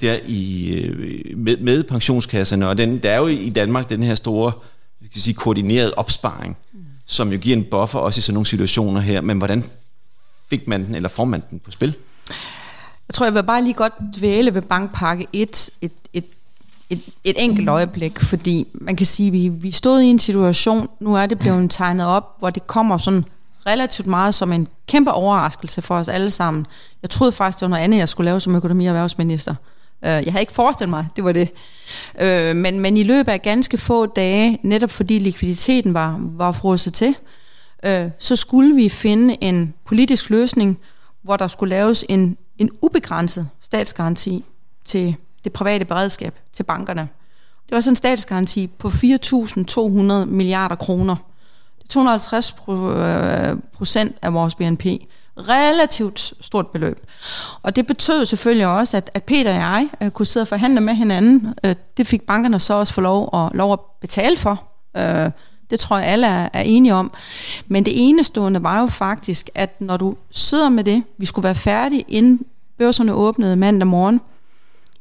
der 0.00 0.18
i, 0.26 0.72
øh, 0.74 1.38
med, 1.38 1.56
med 1.56 1.82
pensionskasserne, 1.82 2.68
og 2.68 2.78
den, 2.78 2.98
der 2.98 3.10
er 3.10 3.18
jo 3.18 3.26
i 3.26 3.50
Danmark 3.50 3.88
den 3.88 4.02
her 4.02 4.14
store 4.14 4.52
skal 5.10 5.22
sige, 5.22 5.34
koordineret 5.34 5.94
opsparing, 5.96 6.56
mm. 6.72 6.80
som 7.06 7.32
jo 7.32 7.38
giver 7.38 7.56
en 7.56 7.64
buffer 7.70 7.98
også 7.98 8.18
i 8.18 8.22
sådan 8.22 8.34
nogle 8.34 8.46
situationer 8.46 9.00
her, 9.00 9.20
men 9.20 9.38
hvordan 9.38 9.64
fik 10.50 10.68
man 10.68 10.86
den, 10.86 10.94
eller 10.94 11.08
får 11.08 11.24
man 11.24 11.42
den 11.50 11.58
på 11.58 11.70
spil? 11.70 11.94
Jeg 13.08 13.14
tror, 13.14 13.26
jeg 13.26 13.34
vil 13.34 13.42
bare 13.42 13.62
lige 13.62 13.74
godt 13.74 13.92
dvæle 14.16 14.54
ved 14.54 14.62
bankpakke 14.62 15.26
1 15.32 15.70
et, 15.80 15.92
et, 16.12 16.24
et, 16.90 17.00
et 17.24 17.44
enkelt 17.44 17.68
øjeblik, 17.68 18.20
fordi 18.20 18.66
man 18.74 18.96
kan 18.96 19.06
sige, 19.06 19.26
at 19.26 19.32
vi, 19.32 19.48
vi 19.48 19.70
stod 19.70 20.00
i 20.00 20.06
en 20.06 20.18
situation, 20.18 20.88
nu 21.00 21.16
er 21.16 21.26
det 21.26 21.38
blevet 21.38 21.70
tegnet 21.70 22.06
op, 22.06 22.38
hvor 22.38 22.50
det 22.50 22.66
kommer 22.66 22.98
sådan 22.98 23.24
relativt 23.66 24.06
meget 24.06 24.34
som 24.34 24.52
en 24.52 24.68
kæmpe 24.86 25.12
overraskelse 25.12 25.82
for 25.82 25.96
os 25.96 26.08
alle 26.08 26.30
sammen. 26.30 26.66
Jeg 27.02 27.10
troede 27.10 27.32
faktisk, 27.32 27.58
det 27.58 27.62
var 27.62 27.68
noget 27.68 27.82
andet, 27.82 27.98
jeg 27.98 28.08
skulle 28.08 28.24
lave 28.24 28.40
som 28.40 28.56
økonomi- 28.56 28.86
og 28.86 28.88
erhvervsminister. 28.88 29.54
Øh, 30.06 30.24
jeg 30.24 30.32
havde 30.32 30.40
ikke 30.40 30.52
forestillet 30.52 30.90
mig, 30.90 31.06
det 31.16 31.24
var 31.24 31.32
det. 31.32 31.48
Øh, 32.20 32.56
men, 32.56 32.80
men 32.80 32.96
i 32.96 33.02
løbet 33.02 33.32
af 33.32 33.42
ganske 33.42 33.78
få 33.78 34.06
dage, 34.06 34.58
netop 34.62 34.90
fordi 34.90 35.18
likviditeten 35.18 35.94
var, 35.94 36.16
var 36.20 36.52
frosset 36.52 36.94
til, 36.94 37.14
øh, 37.84 38.08
så 38.18 38.36
skulle 38.36 38.74
vi 38.74 38.88
finde 38.88 39.36
en 39.40 39.74
politisk 39.84 40.30
løsning, 40.30 40.78
hvor 41.22 41.36
der 41.36 41.48
skulle 41.48 41.70
laves 41.70 42.04
en, 42.08 42.36
en 42.58 42.70
ubegrænset 42.82 43.48
statsgaranti 43.60 44.44
til 44.84 45.16
det 45.44 45.52
private 45.52 45.84
beredskab, 45.84 46.34
til 46.52 46.62
bankerne. 46.62 47.08
Det 47.66 47.74
var 47.74 47.80
sådan 47.80 47.92
en 47.92 47.96
statsgaranti 47.96 48.66
på 48.66 48.88
4.200 48.88 50.24
milliarder 50.24 50.74
kroner. 50.76 51.16
Det 51.78 51.84
er 51.84 51.88
250 51.88 52.54
øh, 52.68 53.56
procent 53.72 54.16
af 54.22 54.34
vores 54.34 54.54
BNP 54.54 54.86
relativt 55.38 56.32
stort 56.40 56.66
beløb. 56.66 57.06
Og 57.62 57.76
det 57.76 57.86
betød 57.86 58.26
selvfølgelig 58.26 58.66
også, 58.66 58.96
at, 58.96 59.10
at 59.14 59.24
Peter 59.24 59.50
og 59.50 59.56
jeg 59.56 59.88
øh, 60.02 60.10
kunne 60.10 60.26
sidde 60.26 60.44
og 60.44 60.48
forhandle 60.48 60.80
med 60.80 60.94
hinanden. 60.94 61.54
Øh, 61.64 61.74
det 61.96 62.06
fik 62.06 62.22
bankerne 62.22 62.60
så 62.60 62.74
også 62.74 62.92
få 62.92 63.00
lov 63.00 63.30
at, 63.34 63.56
lov 63.56 63.72
at 63.72 63.78
betale 64.00 64.36
for. 64.36 64.62
Øh, 64.96 65.30
det 65.70 65.80
tror 65.80 65.98
jeg 65.98 66.06
alle 66.06 66.26
er, 66.26 66.48
er 66.52 66.62
enige 66.62 66.94
om. 66.94 67.12
Men 67.66 67.84
det 67.84 67.92
enestående 68.08 68.62
var 68.62 68.80
jo 68.80 68.86
faktisk, 68.86 69.50
at 69.54 69.80
når 69.80 69.96
du 69.96 70.16
sidder 70.30 70.68
med 70.68 70.84
det, 70.84 71.04
vi 71.18 71.26
skulle 71.26 71.44
være 71.44 71.54
færdige 71.54 72.04
inden 72.08 72.46
børserne 72.78 73.12
åbnede 73.12 73.56
mandag 73.56 73.86
morgen. 73.86 74.20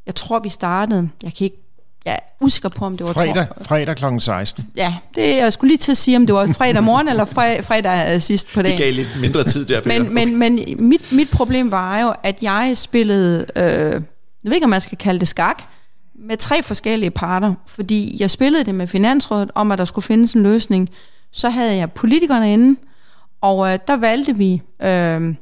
Jeg 0.05 0.15
tror, 0.15 0.39
vi 0.39 0.49
startede, 0.49 1.09
jeg 1.23 1.33
kan 1.33 1.45
ikke 1.45 1.64
jeg 2.05 2.13
er 2.13 2.19
usikker 2.41 2.69
på, 2.69 2.85
om 2.85 2.97
det 2.97 3.07
var 3.07 3.13
fredag, 3.13 3.47
fredag 3.61 3.95
kl. 3.95 4.05
16. 4.19 4.67
Ja, 4.75 4.95
det, 5.15 5.35
jeg 5.35 5.53
skulle 5.53 5.69
lige 5.69 5.77
til 5.77 5.91
at 5.91 5.97
sige, 5.97 6.17
om 6.17 6.25
det 6.25 6.35
var 6.35 6.53
fredag 6.53 6.83
morgen 6.83 7.07
eller 7.07 7.25
fredag, 7.25 7.65
fredag 7.65 8.21
sidst 8.21 8.53
på 8.53 8.61
dagen. 8.61 8.77
Det 8.77 8.85
gav 8.85 8.93
lidt 8.93 9.19
mindre 9.19 9.43
tid 9.43 9.65
der, 9.65 9.81
Peter. 9.81 10.03
Men, 10.03 10.13
men, 10.13 10.35
men 10.37 10.87
mit, 10.87 11.11
mit 11.11 11.29
problem 11.31 11.71
var 11.71 11.99
jo, 11.99 12.13
at 12.23 12.37
jeg 12.41 12.71
spillede, 12.75 13.45
øh, 13.55 13.63
jeg 13.63 14.01
ved 14.43 14.53
ikke, 14.53 14.63
om 14.63 14.69
man 14.69 14.81
skal 14.81 14.97
kalde 14.97 15.19
det 15.19 15.27
skak, 15.27 15.63
med 16.19 16.37
tre 16.37 16.63
forskellige 16.63 17.11
parter. 17.11 17.53
Fordi 17.67 18.17
jeg 18.19 18.29
spillede 18.29 18.63
det 18.63 18.75
med 18.75 18.87
Finansrådet 18.87 19.51
om, 19.55 19.71
at 19.71 19.77
der 19.77 19.85
skulle 19.85 20.05
findes 20.05 20.33
en 20.33 20.43
løsning. 20.43 20.89
Så 21.31 21.49
havde 21.49 21.75
jeg 21.75 21.91
politikerne 21.91 22.53
inde, 22.53 22.79
og 23.41 23.73
øh, 23.73 23.79
der 23.87 23.97
valgte 23.97 24.35
vi... 24.35 24.61
Øh, 24.83 25.35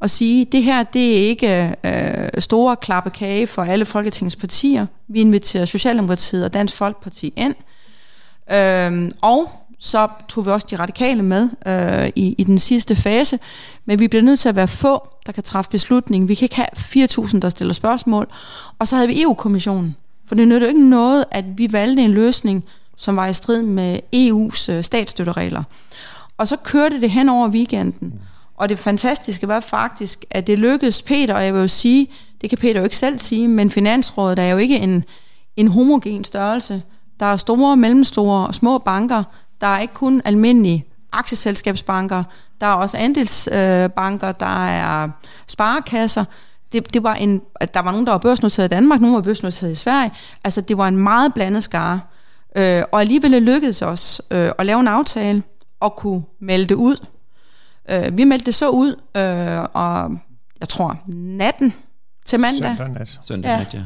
og 0.00 0.10
sige, 0.10 0.44
det 0.44 0.62
her 0.62 0.82
det 0.82 1.12
er 1.12 1.28
ikke 1.28 1.74
øh, 1.84 2.42
store 2.42 2.76
klappe 2.76 3.10
kage 3.10 3.46
for 3.46 3.62
alle 3.62 3.84
Folketingets 3.84 4.36
partier. 4.36 4.86
Vi 5.08 5.20
inviterer 5.20 5.64
Socialdemokratiet 5.64 6.44
og 6.44 6.54
Dansk 6.54 6.76
Folkeparti 6.76 7.32
ind. 7.36 7.54
Øh, 8.52 9.10
og 9.22 9.50
så 9.78 10.08
tog 10.28 10.46
vi 10.46 10.50
også 10.50 10.66
de 10.70 10.76
radikale 10.76 11.22
med 11.22 11.48
øh, 11.66 12.12
i, 12.16 12.34
i 12.38 12.44
den 12.44 12.58
sidste 12.58 12.96
fase. 12.96 13.38
Men 13.84 13.98
vi 13.98 14.08
bliver 14.08 14.22
nødt 14.22 14.40
til 14.40 14.48
at 14.48 14.56
være 14.56 14.68
få, 14.68 15.08
der 15.26 15.32
kan 15.32 15.42
træffe 15.42 15.70
beslutning. 15.70 16.28
Vi 16.28 16.34
kan 16.34 16.44
ikke 16.44 16.56
have 16.56 17.06
4.000, 17.10 17.38
der 17.38 17.48
stiller 17.48 17.74
spørgsmål. 17.74 18.28
Og 18.78 18.88
så 18.88 18.96
havde 18.96 19.08
vi 19.08 19.22
EU-kommissionen, 19.22 19.96
For 20.26 20.34
det 20.34 20.48
nytter 20.48 20.66
jo 20.66 20.68
ikke 20.68 20.88
noget, 20.88 21.24
at 21.30 21.44
vi 21.56 21.72
valgte 21.72 22.02
en 22.02 22.12
løsning, 22.12 22.64
som 22.96 23.16
var 23.16 23.26
i 23.26 23.32
strid 23.32 23.62
med 23.62 23.98
EU's 24.14 24.72
øh, 24.72 24.84
statsstøtteregler. 24.84 25.62
Og 26.38 26.48
så 26.48 26.56
kørte 26.56 27.00
det 27.00 27.10
hen 27.10 27.28
over 27.28 27.48
weekenden. 27.48 28.20
Og 28.56 28.68
det 28.68 28.78
fantastiske 28.78 29.48
var 29.48 29.60
faktisk, 29.60 30.24
at 30.30 30.46
det 30.46 30.58
lykkedes 30.58 31.02
Peter, 31.02 31.34
og 31.34 31.44
jeg 31.44 31.54
vil 31.54 31.60
jo 31.60 31.68
sige, 31.68 32.10
det 32.40 32.48
kan 32.48 32.58
Peter 32.58 32.80
jo 32.80 32.84
ikke 32.84 32.96
selv 32.96 33.18
sige, 33.18 33.48
men 33.48 33.70
Finansrådet 33.70 34.38
er 34.38 34.46
jo 34.46 34.56
ikke 34.56 34.78
en, 34.78 35.04
en 35.56 35.68
homogen 35.68 36.24
størrelse. 36.24 36.82
Der 37.20 37.26
er 37.26 37.36
store, 37.36 37.76
mellemstore 37.76 38.46
og 38.46 38.54
små 38.54 38.78
banker. 38.78 39.22
Der 39.60 39.66
er 39.66 39.78
ikke 39.78 39.94
kun 39.94 40.22
almindelige 40.24 40.84
aktieselskabsbanker. 41.12 42.24
Der 42.60 42.66
er 42.66 42.72
også 42.72 42.96
andelsbanker, 42.96 44.32
der 44.32 44.66
er 44.66 45.08
sparekasser. 45.46 46.24
Det, 46.72 46.94
det 46.94 47.02
var 47.02 47.14
en, 47.14 47.40
der 47.74 47.80
var 47.80 47.90
nogen, 47.90 48.06
der 48.06 48.12
var 48.12 48.18
børsnoteret 48.18 48.68
i 48.68 48.74
Danmark, 48.74 49.00
nogen 49.00 49.14
var 49.14 49.22
børsnoteret 49.22 49.72
i 49.72 49.74
Sverige. 49.74 50.10
Altså, 50.44 50.60
det 50.60 50.78
var 50.78 50.88
en 50.88 50.96
meget 50.96 51.34
blandet 51.34 51.62
skare. 51.62 52.00
Øh, 52.56 52.82
og 52.92 53.00
alligevel 53.00 53.42
lykkedes 53.42 53.82
os 53.82 54.22
øh, 54.30 54.50
at 54.58 54.66
lave 54.66 54.80
en 54.80 54.88
aftale 54.88 55.42
og 55.80 55.96
kunne 55.96 56.22
melde 56.40 56.66
det 56.66 56.74
ud. 56.74 57.06
Øh, 57.90 58.18
vi 58.18 58.24
meldte 58.24 58.46
det 58.46 58.54
så 58.54 58.68
ud, 58.68 58.90
øh, 59.16 59.66
og 59.72 60.18
jeg 60.60 60.68
tror 60.68 60.98
natten 61.08 61.74
til 62.26 62.40
mandag. 62.40 62.76
Søndag 62.78 62.88
nat. 62.98 63.18
Søndag 63.22 63.48
Ja. 63.50 63.58
nat, 63.58 63.76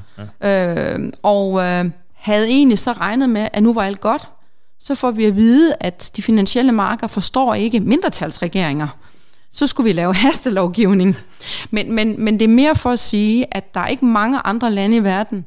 ja. 0.43 0.95
Øh, 0.95 1.13
og 1.23 1.63
øh, 1.63 1.91
havde 2.15 2.49
egentlig 2.49 2.79
så 2.79 2.93
regnet 2.93 3.31
med, 3.31 3.49
at 3.53 3.63
nu 3.63 3.73
var 3.75 3.83
alt 3.83 4.01
godt. 4.01 4.29
Så 4.79 4.95
får 4.95 5.11
vi 5.11 5.25
at 5.25 5.37
vide, 5.37 5.75
at 5.81 6.11
de 6.17 6.23
finansielle 6.23 6.73
marker 6.73 7.07
forstår 7.07 7.55
ikke 7.55 7.81
mindretalsregeringer. 7.81 8.89
Så 9.53 9.67
skulle 9.67 9.85
vi 9.85 9.93
lave 9.93 10.15
hastelovgivning. 10.25 11.17
Men, 11.71 11.93
men, 11.95 12.25
men 12.25 12.35
det 12.39 12.45
er 12.45 12.49
mere 12.49 12.75
for 12.75 12.91
at 12.91 12.99
sige, 12.99 13.55
at 13.55 13.75
der 13.75 13.81
er 13.81 13.87
ikke 13.87 14.05
mange 14.05 14.39
andre 14.45 14.71
lande 14.71 14.97
i 14.97 15.05
verden, 15.05 15.45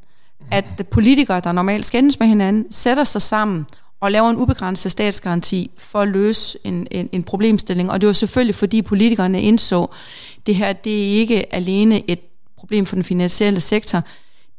at 0.52 0.88
politikere, 0.92 1.40
der 1.40 1.52
normalt 1.52 1.86
skændes 1.86 2.20
med 2.20 2.28
hinanden, 2.28 2.66
sætter 2.72 3.04
sig 3.04 3.22
sammen 3.22 3.66
og 4.04 4.12
laver 4.12 4.30
en 4.30 4.38
ubegrænset 4.38 4.92
statsgaranti 4.92 5.72
for 5.78 6.02
at 6.02 6.08
løse 6.08 6.58
en, 6.64 6.88
en, 6.92 7.10
en 7.12 7.24
problemstilling. 7.24 7.92
Og 7.92 8.02
det 8.02 8.08
var 8.08 8.14
selvfølgelig, 8.14 8.56
fordi 8.56 8.82
politikerne 8.82 9.42
indså, 9.42 9.88
det 10.46 10.56
her 10.56 10.74
det 10.74 10.94
er 10.94 11.20
ikke 11.20 11.56
alene 11.56 12.12
et 12.12 12.20
problem 12.58 12.86
for 12.86 12.96
den 12.96 13.04
finansielle 13.04 13.60
sektor, 13.60 14.02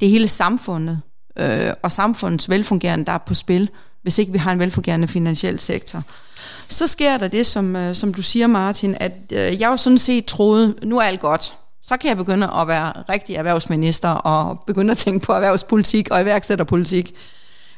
det 0.00 0.06
er 0.06 0.10
hele 0.10 0.28
samfundet 0.28 1.00
øh, 1.36 1.72
og 1.82 1.92
samfundets 1.92 2.50
velfungerende, 2.50 3.04
der 3.04 3.12
er 3.12 3.18
på 3.18 3.34
spil, 3.34 3.70
hvis 4.02 4.18
ikke 4.18 4.32
vi 4.32 4.38
har 4.38 4.52
en 4.52 4.58
velfungerende 4.58 5.08
finansiel 5.08 5.58
sektor. 5.58 6.02
Så 6.68 6.86
sker 6.86 7.18
der 7.18 7.28
det, 7.28 7.46
som, 7.46 7.76
øh, 7.76 7.94
som 7.94 8.14
du 8.14 8.22
siger, 8.22 8.46
Martin, 8.46 8.96
at 9.00 9.12
øh, 9.32 9.60
jeg 9.60 9.68
jo 9.70 9.76
sådan 9.76 9.98
set 9.98 10.24
troede, 10.24 10.74
nu 10.82 10.98
er 10.98 11.02
alt 11.02 11.20
godt. 11.20 11.54
Så 11.82 11.96
kan 11.96 12.08
jeg 12.08 12.16
begynde 12.16 12.50
at 12.50 12.68
være 12.68 12.92
rigtig 13.08 13.36
erhvervsminister 13.36 14.08
og 14.08 14.60
begynde 14.66 14.90
at 14.90 14.98
tænke 14.98 15.26
på 15.26 15.32
erhvervspolitik 15.32 16.10
og 16.10 16.22
iværksætterpolitik. 16.22 17.14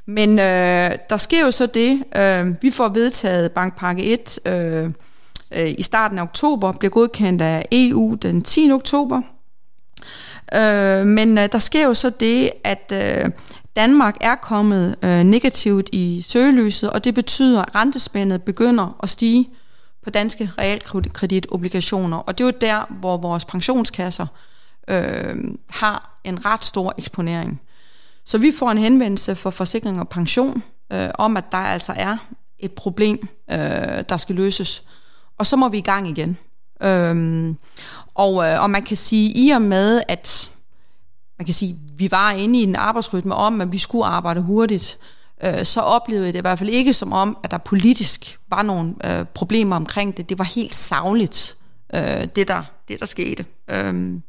Men 0.07 0.39
øh, 0.39 0.99
der 1.11 1.17
sker 1.17 1.45
jo 1.45 1.51
så 1.51 1.67
det, 1.67 2.05
øh, 2.17 2.63
vi 2.63 2.71
får 2.71 2.89
vedtaget 2.89 3.53
Bankpakke 3.53 4.03
1 4.05 4.39
øh, 4.47 4.91
øh, 5.57 5.75
i 5.79 5.83
starten 5.83 6.19
af 6.19 6.23
oktober, 6.23 6.73
bliver 6.73 6.91
godkendt 6.91 7.43
af 7.43 7.67
EU 7.73 8.15
den 8.15 8.43
10. 8.43 8.71
oktober. 8.73 9.23
Øh, 10.55 11.07
men 11.07 11.39
øh, 11.39 11.49
der 11.53 11.59
sker 11.59 11.85
jo 11.85 11.95
så 11.95 12.11
det, 12.11 12.51
at 12.65 12.93
øh, 12.95 13.31
Danmark 13.77 14.17
er 14.21 14.35
kommet 14.35 14.97
øh, 15.03 15.25
negativt 15.25 15.89
i 15.93 16.25
søgelyset, 16.29 16.91
og 16.91 17.05
det 17.05 17.15
betyder, 17.15 17.63
at 17.63 17.75
rentespændet 17.75 18.43
begynder 18.43 18.97
at 19.03 19.11
stige 19.11 19.49
på 20.05 20.11
danske 20.11 20.51
realkreditobligationer. 20.59 22.17
Og 22.17 22.39
det 22.39 22.45
er 22.45 22.49
jo 22.49 22.59
der, 22.61 22.95
hvor 23.01 23.17
vores 23.17 23.45
pensionskasser 23.45 24.27
øh, 24.89 25.37
har 25.71 26.21
en 26.25 26.45
ret 26.45 26.65
stor 26.65 26.95
eksponering. 26.99 27.61
Så 28.27 28.39
vi 28.39 28.53
får 28.59 28.71
en 28.71 28.79
henvendelse 28.79 29.35
for 29.35 29.51
forsikring 29.51 30.01
og 30.01 30.09
pension 30.09 30.63
øh, 30.93 31.09
om, 31.15 31.37
at 31.37 31.45
der 31.53 31.59
altså 31.59 31.93
er 31.97 32.17
et 32.59 32.73
problem, 32.73 33.29
øh, 33.51 33.59
der 34.09 34.17
skal 34.17 34.35
løses. 34.35 34.83
Og 35.39 35.47
så 35.47 35.57
må 35.57 35.69
vi 35.69 35.79
i 35.79 35.81
gang 35.81 36.09
igen. 36.09 36.39
Øhm, 36.83 37.57
og, 38.15 38.49
øh, 38.49 38.63
og 38.63 38.71
man 38.71 38.83
kan 38.83 38.97
sige, 38.97 39.33
i 39.47 39.51
og 39.51 39.63
med, 39.63 40.03
at 40.09 40.51
man 41.39 41.47
kan 41.47 41.55
sige, 41.55 41.79
vi 41.97 42.11
var 42.11 42.31
inde 42.31 42.59
i 42.61 42.63
en 42.63 42.77
arbejdsrytme 42.77 43.35
om, 43.35 43.61
at 43.61 43.73
vi 43.73 43.79
skulle 43.79 44.07
arbejde 44.07 44.41
hurtigt, 44.41 44.99
øh, 45.45 45.65
så 45.65 45.81
oplevede 45.81 46.27
jeg 46.27 46.33
det 46.33 46.39
i 46.39 46.41
hvert 46.41 46.59
fald 46.59 46.71
ikke 46.71 46.93
som 46.93 47.13
om, 47.13 47.39
at 47.45 47.51
der 47.51 47.59
politisk 47.59 48.39
var 48.49 48.63
nogle 48.63 48.95
øh, 49.05 49.25
problemer 49.25 49.77
omkring 49.77 50.17
det. 50.17 50.29
Det 50.29 50.39
var 50.39 50.45
helt 50.45 50.75
savligt, 50.75 51.57
øh, 51.95 52.25
det, 52.37 52.49
der, 52.49 52.63
det 52.89 53.01
der 53.01 53.07
skete. 53.07 53.45
Øhm, 53.69 54.23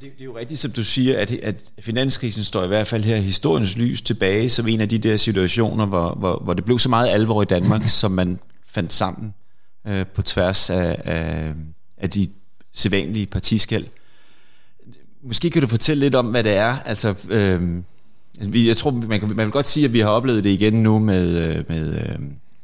og 0.00 0.04
det, 0.04 0.12
det 0.18 0.20
er 0.20 0.24
jo 0.24 0.38
rigtigt, 0.38 0.60
som 0.60 0.70
du 0.70 0.84
siger, 0.84 1.18
at, 1.18 1.30
at 1.30 1.72
finanskrisen 1.80 2.44
står 2.44 2.64
i 2.64 2.66
hvert 2.66 2.86
fald 2.86 3.04
her 3.04 3.16
historiens 3.16 3.76
lys 3.76 4.00
tilbage 4.02 4.50
som 4.50 4.68
en 4.68 4.80
af 4.80 4.88
de 4.88 4.98
der 4.98 5.16
situationer, 5.16 5.86
hvor, 5.86 6.14
hvor, 6.14 6.40
hvor 6.44 6.54
det 6.54 6.64
blev 6.64 6.78
så 6.78 6.88
meget 6.88 7.08
alvor 7.08 7.42
i 7.42 7.44
Danmark, 7.44 7.88
som 7.88 8.10
man 8.12 8.38
fandt 8.68 8.92
sammen 8.92 9.34
øh, 9.88 10.06
på 10.06 10.22
tværs 10.22 10.70
af, 10.70 10.96
af, 11.04 11.52
af 11.98 12.10
de 12.10 12.28
sædvanlige 12.72 13.26
partiskæld. 13.26 13.86
Måske 15.22 15.50
kan 15.50 15.62
du 15.62 15.68
fortælle 15.68 16.00
lidt 16.00 16.14
om, 16.14 16.26
hvad 16.26 16.44
det 16.44 16.52
er. 16.52 16.76
Altså, 16.78 17.14
øh, 17.30 17.76
vi- 18.52 18.68
jeg 18.68 18.76
tror, 18.76 18.90
man 18.90 19.20
kan, 19.20 19.28
man 19.28 19.46
vil 19.46 19.50
godt 19.52 19.68
sige, 19.68 19.84
at 19.86 19.92
vi 19.92 20.00
har 20.00 20.08
oplevet 20.08 20.44
det 20.44 20.50
igen 20.50 20.82
nu 20.82 20.98
med, 20.98 21.36
øh, 21.36 21.64
med 21.68 21.94
øh, 21.94 22.18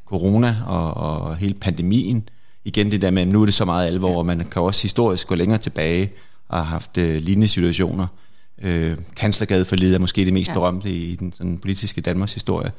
corona 0.07 0.57
og, 0.67 0.95
og 0.95 1.37
hele 1.37 1.55
pandemien. 1.55 2.29
Igen 2.65 2.91
det 2.91 3.03
der 3.03 3.11
med, 3.11 3.23
at 3.23 3.29
nu 3.29 3.43
er 3.43 3.47
det 3.47 3.55
så 3.55 3.65
meget 3.65 3.87
alvor, 3.87 4.19
og 4.19 4.27
man 4.27 4.39
kan 4.39 4.63
også 4.63 4.83
historisk 4.83 5.27
gå 5.27 5.35
længere 5.35 5.59
tilbage 5.59 6.11
og 6.49 6.59
har 6.59 6.65
haft 6.65 6.99
øh, 6.99 7.23
lignende 7.23 7.49
situationer. 7.49 8.07
Øh, 8.63 8.97
Kanslergade 9.17 9.65
for 9.65 9.95
er 9.95 9.99
måske 9.99 10.25
det 10.25 10.33
mest 10.33 10.49
ja. 10.49 10.55
berømte 10.55 10.91
i 10.91 11.17
den 11.17 11.33
sådan, 11.33 11.59
politiske 11.59 12.01
Danmarks 12.01 12.35
historie. 12.35 12.73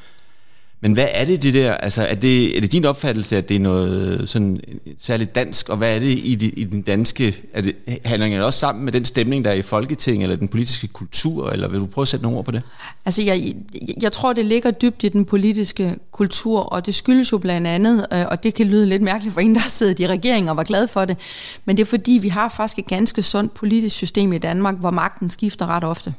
Men 0.82 0.94
hvad 0.94 1.08
er 1.12 1.26
det 1.26 1.42
det 1.42 1.54
der, 1.54 1.74
altså 1.74 2.06
er 2.06 2.16
det, 2.16 2.58
er 2.58 2.62
det 2.62 2.72
din 2.72 2.86
opfattelse, 2.86 3.38
at 3.38 3.50
det 3.50 3.56
er 3.56 3.60
noget 3.60 4.30
sådan 4.30 4.60
særligt 4.98 5.36
dansk, 5.36 5.70
og 5.70 5.78
hvad 5.78 5.96
er 5.96 6.00
det 6.00 6.20
i, 6.24 6.36
de, 6.36 6.50
i 6.50 6.63
den 6.63 6.82
danske, 6.82 7.36
er 7.54 7.62
det, 7.62 7.76
handler 8.06 8.28
det 8.28 8.42
også 8.42 8.60
sammen 8.60 8.86
med 8.86 8.94
den 8.94 9.06
stemning, 9.06 9.46
der 9.46 9.52
er 9.52 9.56
i 9.56 9.62
Folketinget, 9.62 10.24
eller 10.24 10.36
den 10.36 10.48
politiske 10.48 10.88
kultur, 10.88 11.50
eller 11.50 11.68
vil 11.68 11.80
du 11.80 11.86
prøve 11.86 12.04
at 12.04 12.08
sætte 12.08 12.24
nogle 12.24 12.38
ord 12.38 12.46
på 12.46 12.52
det? 12.52 12.62
Altså, 13.06 13.22
jeg, 13.22 13.56
jeg 14.02 14.12
tror, 14.12 14.34
det 14.34 14.46
ligger 14.46 14.72
dybt 14.72 15.04
i 15.04 15.10
den 15.10 15.26
politiske 15.26 15.96
kultur, 16.12 16.60
og 16.60 16.86
det 16.86 16.96
skyldes 16.96 17.32
jo 17.32 17.38
blandt 17.38 17.68
andet, 17.68 18.06
øh, 18.13 18.26
og 18.32 18.44
det 18.44 18.54
kan 18.54 18.68
lyde 18.68 18.86
lidt 18.86 19.02
mærkeligt 19.02 19.34
for 19.34 19.42
en, 19.42 19.56
der 19.56 19.62
har 19.62 19.70
siddet 19.70 20.00
i 20.00 20.08
regeringen 20.08 20.50
og 20.50 20.58
var 20.58 20.63
glad 20.63 20.88
for 20.88 21.06
det, 21.06 21.18
men 21.66 21.78
det 21.78 21.82
er 21.82 21.88
fordi, 21.88 22.20
vi 22.22 22.30
har 22.30 22.54
faktisk 22.58 22.80
et 22.80 22.88
ganske 22.88 23.24
sundt 23.24 23.54
politisk 23.54 23.96
system 23.96 24.34
i 24.34 24.38
Danmark, 24.38 24.76
hvor 24.76 24.92
magten 24.92 25.30
skifter 25.30 25.66
ret 25.66 25.84
ofte. 25.84 26.13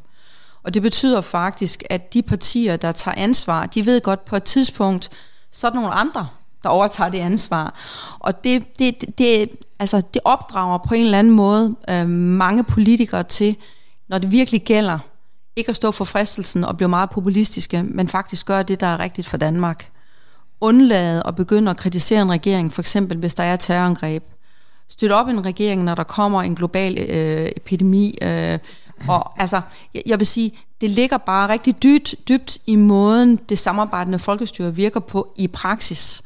Og 0.62 0.75
det 0.75 0.83
betyder 0.83 1.21
faktisk, 1.21 1.85
at 1.90 2.14
de 2.14 2.23
partier, 2.23 2.77
der 2.77 2.92
tager 2.92 3.14
ansvar, 3.16 3.66
de 3.66 3.87
ved 3.87 4.01
godt 4.01 4.25
på 4.25 4.37
et 4.37 4.44
tidspunkt, 4.44 5.11
så 5.53 5.66
er 5.66 5.71
der 5.71 5.81
nogle 5.81 5.94
andre, 5.94 6.29
der 6.62 6.68
overtager 6.68 7.11
det 7.11 7.18
ansvar. 7.18 7.75
Og 8.18 8.44
det, 8.44 8.79
det, 8.79 9.01
det, 9.01 9.18
det, 9.18 9.51
altså, 9.79 10.03
det 10.14 10.23
opdrager 10.25 10.79
på 10.79 10.94
en 10.94 11.05
eller 11.05 11.18
anden 11.18 11.33
måde 11.33 11.77
øh, 11.90 12.09
mange 12.09 12.64
politikere 12.64 13.23
til, 13.23 13.57
når 14.09 14.18
det 14.18 14.33
virkelig 14.33 14.62
gælder, 14.62 14.99
ikke 15.57 15.71
at 15.71 15.77
stå 15.77 15.90
for 15.90 16.05
fristelsen 16.05 16.64
og 16.64 16.77
blive 16.77 16.88
meget 16.88 17.11
populistiske, 17.11 17.83
men 17.83 18.09
faktisk 18.09 18.47
gøre 18.47 18.62
det, 18.62 18.81
der 18.81 18.87
er 18.87 19.01
rigtigt 19.01 19.29
for 19.29 19.37
Danmark. 19.37 19.90
Undlade 20.61 21.23
at 21.27 21.37
begynde 21.37 21.71
at 21.71 21.77
kritisere 21.77 22.23
en 22.23 22.31
regering, 22.31 22.73
for 22.73 22.83
eksempel 22.83 23.18
hvis 23.18 23.35
der 23.35 23.42
er 23.42 23.57
terrorangreb. 23.57 24.25
Støtte 24.88 25.12
op 25.12 25.29
en 25.29 25.44
regering, 25.44 25.85
når 25.85 25.94
der 25.94 26.03
kommer 26.03 26.42
en 26.42 26.55
global 26.55 26.99
øh, 26.99 27.49
epidemi. 27.57 28.18
Øh, 28.23 28.59
Mm. 29.00 29.08
og 29.08 29.40
altså, 29.40 29.61
jeg, 29.94 30.02
jeg 30.06 30.18
vil 30.18 30.26
sige, 30.26 30.58
det 30.80 30.90
ligger 30.90 31.18
bare 31.18 31.48
rigtig 31.48 31.82
dybt, 31.82 32.14
dybt 32.28 32.58
i 32.66 32.76
måden, 32.76 33.37
det 33.37 33.58
samarbejdende 33.58 34.18
folkestyre 34.18 34.74
virker 34.74 35.00
på 35.00 35.32
i 35.37 35.46
praksis. 35.46 36.22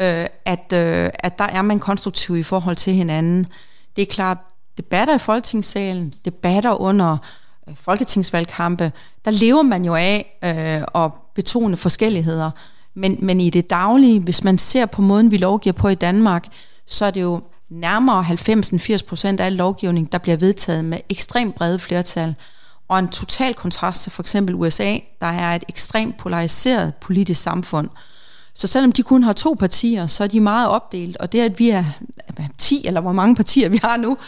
Øh, 0.00 0.26
at, 0.44 0.72
øh, 0.72 1.10
at 1.14 1.38
der 1.38 1.44
er 1.44 1.62
man 1.62 1.78
konstruktiv 1.78 2.36
i 2.36 2.42
forhold 2.42 2.76
til 2.76 2.92
hinanden. 2.92 3.46
Det 3.96 4.02
er 4.02 4.06
klart, 4.06 4.38
debatter 4.76 5.14
i 5.14 5.18
folketingssalen, 5.18 6.12
debatter 6.24 6.80
under 6.80 7.16
øh, 7.68 7.74
folketingsvalgkampe, 7.76 8.92
der 9.24 9.30
lever 9.30 9.62
man 9.62 9.84
jo 9.84 9.94
af 9.94 10.38
øh, 10.44 11.02
at 11.04 11.10
betone 11.34 11.76
forskelligheder. 11.76 12.50
Men, 12.94 13.16
men 13.20 13.40
i 13.40 13.50
det 13.50 13.70
daglige, 13.70 14.20
hvis 14.20 14.44
man 14.44 14.58
ser 14.58 14.86
på 14.86 15.02
måden, 15.02 15.30
vi 15.30 15.36
lovgiver 15.36 15.72
på 15.72 15.88
i 15.88 15.94
Danmark, 15.94 16.46
så 16.86 17.04
er 17.04 17.10
det 17.10 17.22
jo 17.22 17.40
nærmere 17.70 18.24
90-80 18.24 19.06
procent 19.08 19.40
af 19.40 19.46
al 19.46 19.52
lovgivning, 19.52 20.12
der 20.12 20.18
bliver 20.18 20.36
vedtaget 20.36 20.84
med 20.84 20.98
ekstremt 21.08 21.54
brede 21.54 21.78
flertal. 21.78 22.34
Og 22.88 22.98
en 22.98 23.08
total 23.08 23.54
kontrast 23.54 24.02
til 24.02 24.12
for 24.12 24.22
eksempel 24.22 24.54
USA, 24.54 24.98
der 25.20 25.26
er 25.26 25.54
et 25.54 25.64
ekstremt 25.68 26.16
polariseret 26.16 26.94
politisk 26.94 27.42
samfund. 27.42 27.88
Så 28.54 28.66
selvom 28.66 28.92
de 28.92 29.02
kun 29.02 29.22
har 29.22 29.32
to 29.32 29.56
partier, 29.58 30.06
så 30.06 30.24
er 30.24 30.28
de 30.28 30.40
meget 30.40 30.68
opdelt, 30.68 31.16
og 31.16 31.32
det 31.32 31.40
at 31.40 31.58
vi 31.58 31.70
er 31.70 31.84
10, 32.58 32.86
eller 32.86 33.00
hvor 33.00 33.12
mange 33.12 33.36
partier 33.36 33.68
vi 33.68 33.80
har 33.82 33.96
nu, 33.96 34.18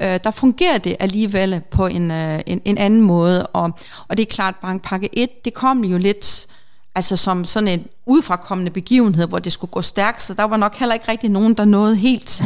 øh, 0.00 0.20
der 0.24 0.30
fungerer 0.30 0.78
det 0.78 0.96
alligevel 1.00 1.60
på 1.70 1.86
en, 1.86 2.10
øh, 2.10 2.40
en, 2.46 2.62
en 2.64 2.78
anden 2.78 3.00
måde. 3.00 3.46
Og, 3.46 3.70
og 4.08 4.16
det 4.16 4.22
er 4.22 4.30
klart, 4.30 4.54
bankpakke 4.62 5.08
1, 5.12 5.44
det 5.44 5.54
kom 5.54 5.84
jo 5.84 5.98
lidt 5.98 6.46
altså 6.94 7.16
som 7.16 7.44
sådan 7.44 7.68
en 7.68 7.86
udfrakommende 8.06 8.70
begivenhed, 8.70 9.26
hvor 9.26 9.38
det 9.38 9.52
skulle 9.52 9.70
gå 9.70 9.82
stærkt, 9.82 10.22
så 10.22 10.34
der 10.34 10.44
var 10.44 10.56
nok 10.56 10.76
heller 10.76 10.94
ikke 10.94 11.10
rigtig 11.10 11.30
nogen, 11.30 11.54
der 11.54 11.64
nåede 11.64 11.96
helt 11.96 12.42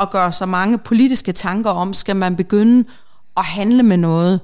at 0.00 0.10
gøre 0.10 0.32
så 0.32 0.46
mange 0.46 0.78
politiske 0.78 1.32
tanker 1.32 1.70
om, 1.70 1.94
skal 1.94 2.16
man 2.16 2.36
begynde 2.36 2.88
at 3.36 3.44
handle 3.44 3.82
med 3.82 3.96
noget. 3.96 4.40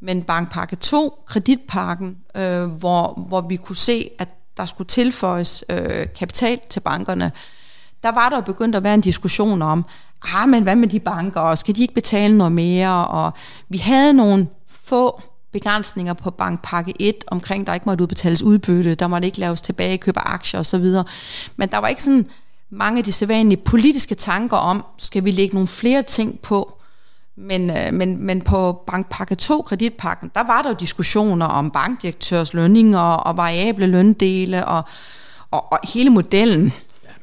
Men 0.00 0.22
bankpakke 0.22 0.76
2, 0.76 1.22
kreditpakken, 1.26 2.16
øh, 2.34 2.64
hvor, 2.64 3.24
hvor 3.28 3.40
vi 3.40 3.56
kunne 3.56 3.76
se, 3.76 4.10
at 4.18 4.28
der 4.56 4.64
skulle 4.64 4.88
tilføjes 4.88 5.64
øh, 5.70 6.06
kapital 6.18 6.60
til 6.70 6.80
bankerne, 6.80 7.32
der 8.02 8.12
var 8.12 8.28
der 8.28 8.40
begyndt 8.40 8.76
at 8.76 8.82
være 8.82 8.94
en 8.94 9.00
diskussion 9.00 9.62
om, 9.62 9.84
ah, 10.34 10.48
men 10.48 10.62
hvad 10.62 10.76
med 10.76 10.88
de 10.88 11.00
banker, 11.00 11.40
og 11.40 11.58
skal 11.58 11.76
de 11.76 11.82
ikke 11.82 11.94
betale 11.94 12.38
noget 12.38 12.52
mere? 12.52 13.06
Og 13.06 13.32
vi 13.68 13.78
havde 13.78 14.12
nogle 14.12 14.48
få 14.68 15.20
begrænsninger 15.52 16.12
på 16.12 16.30
bankpakke 16.30 16.94
1 16.98 17.14
omkring, 17.26 17.66
der 17.66 17.74
ikke 17.74 17.88
måtte 17.88 18.02
udbetales 18.02 18.42
udbytte, 18.42 18.94
der 18.94 19.06
måtte 19.06 19.26
ikke 19.26 19.40
laves 19.40 19.62
tilbagekøb 19.62 20.16
af 20.16 20.22
aktier 20.24 20.60
osv. 20.60 20.86
Men 21.56 21.68
der 21.68 21.78
var 21.78 21.88
ikke 21.88 22.02
sådan 22.02 22.26
mange 22.72 22.98
af 22.98 23.04
de 23.04 23.12
sædvanlige 23.12 23.60
politiske 23.64 24.14
tanker 24.14 24.56
om, 24.56 24.84
skal 24.98 25.24
vi 25.24 25.30
lægge 25.30 25.54
nogle 25.54 25.68
flere 25.68 26.02
ting 26.02 26.40
på, 26.40 26.78
men, 27.36 27.70
øh, 27.70 27.92
men, 27.94 28.16
men 28.26 28.40
på 28.40 28.82
bankpakke 28.86 29.34
2, 29.34 29.62
kreditpakken, 29.62 30.30
der 30.34 30.42
var 30.42 30.62
der 30.62 30.70
jo 30.70 30.76
diskussioner 30.80 31.46
om 31.46 31.70
bankdirektørs 31.70 32.54
lønninger 32.54 32.98
og 32.98 33.36
variable 33.36 33.86
løndele 33.86 34.66
og, 34.66 34.82
og, 35.50 35.72
og 35.72 35.78
hele 35.84 36.10
modellen. 36.10 36.72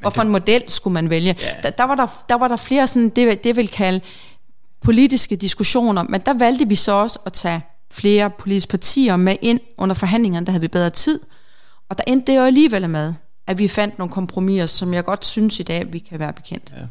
Ja, 0.04 0.10
for 0.10 0.22
en 0.22 0.30
model 0.30 0.64
skulle 0.68 0.94
man 0.94 1.10
vælge? 1.10 1.36
Ja. 1.42 1.56
Der, 1.64 1.70
der, 1.70 1.84
var 1.84 1.96
der, 1.96 2.24
der 2.30 2.36
var 2.36 2.48
der 2.48 2.56
flere 2.56 2.88
sådan, 2.88 3.10
det, 3.10 3.44
det 3.44 3.56
vil 3.56 3.68
kalde 3.68 4.02
politiske 4.82 5.36
diskussioner, 5.36 6.04
men 6.04 6.22
der 6.26 6.34
valgte 6.34 6.68
vi 6.68 6.76
så 6.76 6.92
også 6.92 7.20
at 7.26 7.34
tage 7.34 7.62
flere 7.92 8.30
politiske 8.30 8.70
partier 8.70 9.16
med 9.16 9.36
ind 9.42 9.60
under 9.78 9.96
forhandlingerne, 9.96 10.46
der 10.46 10.52
havde 10.52 10.62
vi 10.62 10.68
bedre 10.68 10.90
tid. 10.90 11.20
Og 11.90 11.98
der 11.98 12.04
endte 12.08 12.32
det 12.32 12.38
jo 12.38 12.44
alligevel 12.44 12.90
med, 12.90 13.14
at 13.50 13.58
vi 13.58 13.68
fandt 13.68 13.98
nogle 13.98 14.12
kompromiser, 14.12 14.66
som 14.66 14.94
jeg 14.94 15.06
godt 15.06 15.26
synes 15.26 15.60
i 15.60 15.64
dag, 15.64 15.94
vi 15.94 16.00
kan 16.00 16.20
være 16.20 16.34
bekendt. 16.34 16.74
Ja. 16.78 16.84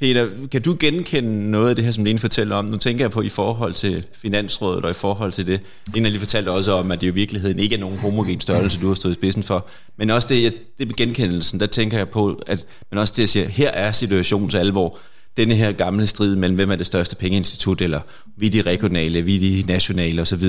Peter, 0.00 0.28
kan 0.52 0.62
du 0.62 0.76
genkende 0.80 1.50
noget 1.50 1.68
af 1.68 1.76
det 1.76 1.84
her, 1.84 1.92
som 1.92 2.04
Lene 2.04 2.18
fortæller 2.18 2.56
om? 2.56 2.64
Nu 2.64 2.76
tænker 2.76 3.04
jeg 3.04 3.10
på 3.10 3.22
i 3.22 3.28
forhold 3.28 3.74
til 3.74 4.04
Finansrådet 4.12 4.84
og 4.84 4.90
i 4.90 4.94
forhold 4.94 5.32
til 5.32 5.46
det. 5.46 5.60
Lene 5.94 6.10
lige 6.10 6.18
fortalte 6.18 6.50
også 6.50 6.72
om, 6.72 6.90
at 6.90 7.00
det 7.00 7.06
i 7.06 7.10
virkeligheden 7.10 7.58
ikke 7.58 7.74
er 7.74 7.80
nogen 7.80 7.98
homogen 7.98 8.40
størrelse, 8.40 8.80
du 8.80 8.88
har 8.88 8.94
stået 8.94 9.12
i 9.12 9.14
spidsen 9.14 9.42
for. 9.42 9.66
Men 9.96 10.10
også 10.10 10.28
det, 10.28 10.54
det 10.78 10.86
med 10.86 10.94
genkendelsen, 10.94 11.60
der 11.60 11.66
tænker 11.66 11.96
jeg 11.96 12.08
på, 12.08 12.42
at 12.46 12.66
man 12.90 13.00
også 13.00 13.14
det 13.16 13.22
at 13.22 13.28
sige, 13.28 13.46
her 13.46 13.70
er 13.70 13.92
situationens 13.92 14.54
alvor. 14.54 14.98
Denne 15.36 15.54
her 15.54 15.72
gamle 15.72 16.06
strid 16.06 16.36
mellem, 16.36 16.56
hvem 16.56 16.70
er 16.70 16.76
det 16.76 16.86
største 16.86 17.16
pengeinstitut, 17.16 17.80
eller 17.80 18.00
vi 18.36 18.48
de 18.48 18.62
regionale, 18.62 19.22
vi 19.22 19.38
de 19.38 19.64
nationale 19.66 20.22
osv., 20.22 20.44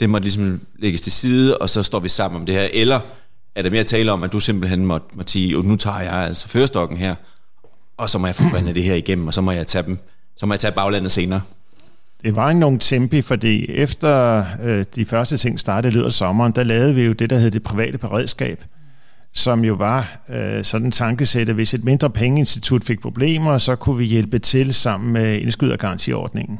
det 0.00 0.10
må 0.10 0.18
ligesom 0.18 0.60
lægges 0.78 1.00
til 1.00 1.12
side, 1.12 1.58
og 1.58 1.70
så 1.70 1.82
står 1.82 2.00
vi 2.00 2.08
sammen 2.08 2.40
om 2.40 2.46
det 2.46 2.54
her. 2.54 2.68
Eller 2.72 3.00
er 3.54 3.62
der 3.62 3.70
mere 3.70 3.80
at 3.80 3.86
tale 3.86 4.12
om, 4.12 4.22
at 4.22 4.32
du 4.32 4.40
simpelthen 4.40 4.86
må, 4.86 4.98
må 5.12 5.22
sige, 5.26 5.62
nu 5.62 5.76
tager 5.76 6.00
jeg 6.00 6.12
altså 6.12 6.48
førstokken 6.48 6.96
her, 6.96 7.14
og 7.96 8.10
så 8.10 8.18
må 8.18 8.26
jeg 8.26 8.34
forbrænde 8.34 8.74
det 8.74 8.82
her 8.82 8.94
igennem, 8.94 9.26
og 9.26 9.34
så 9.34 9.40
må 9.40 9.50
jeg 9.50 9.66
tage 9.66 9.84
dem, 9.86 9.98
så 10.36 10.46
må 10.46 10.54
jeg 10.54 10.60
tage 10.60 10.72
baglandet 10.72 11.12
senere. 11.12 11.40
Det 12.24 12.36
var 12.36 12.48
en 12.48 12.58
nogle 12.58 12.78
tempi, 12.78 13.22
fordi 13.22 13.70
efter 13.70 14.44
øh, 14.62 14.84
de 14.94 15.04
første 15.04 15.36
ting 15.36 15.60
startede 15.60 15.92
i 15.92 15.94
løbet 15.94 16.06
af 16.06 16.12
sommeren, 16.12 16.52
der 16.52 16.62
lavede 16.62 16.94
vi 16.94 17.02
jo 17.02 17.12
det, 17.12 17.30
der 17.30 17.38
hed 17.38 17.50
det 17.50 17.62
private 17.62 17.98
beredskab, 17.98 18.64
som 19.34 19.64
jo 19.64 19.74
var 19.74 20.20
øh, 20.28 20.64
sådan 20.64 20.86
en 20.86 20.92
tankesæt, 20.92 21.48
at 21.48 21.54
hvis 21.54 21.74
et 21.74 21.84
mindre 21.84 22.10
pengeinstitut 22.10 22.84
fik 22.84 23.00
problemer, 23.00 23.58
så 23.58 23.76
kunne 23.76 23.98
vi 23.98 24.04
hjælpe 24.04 24.38
til 24.38 24.74
sammen 24.74 25.12
med 25.12 25.40
indskydergarantiordningen. 25.40 26.58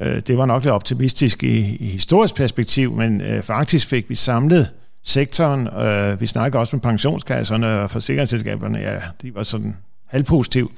Øh, 0.00 0.20
det 0.26 0.38
var 0.38 0.46
nok 0.46 0.62
lidt 0.62 0.72
optimistisk 0.72 1.42
i, 1.42 1.76
i 1.76 1.86
historisk 1.86 2.34
perspektiv, 2.34 2.92
men 2.92 3.20
øh, 3.20 3.42
faktisk 3.42 3.88
fik 3.88 4.10
vi 4.10 4.14
samlet 4.14 4.70
sektoren. 5.04 5.68
Øh, 5.68 6.20
vi 6.20 6.26
snakker 6.26 6.58
også 6.58 6.76
med 6.76 6.80
pensionskasserne 6.80 7.80
og 7.80 7.90
forsikringsselskaberne. 7.90 8.78
Ja, 8.78 8.98
de 9.22 9.34
var 9.34 9.42
sådan 9.42 9.76
halvpositiv. 10.06 10.72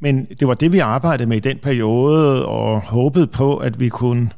Men 0.00 0.26
det 0.40 0.48
var 0.48 0.54
det, 0.54 0.72
vi 0.72 0.78
arbejdede 0.78 1.28
med 1.28 1.36
i 1.36 1.40
den 1.40 1.58
periode, 1.62 2.46
og 2.46 2.80
håbede 2.80 3.26
på, 3.26 3.56
at 3.56 3.80
vi 3.80 3.88
kunne 3.88 4.30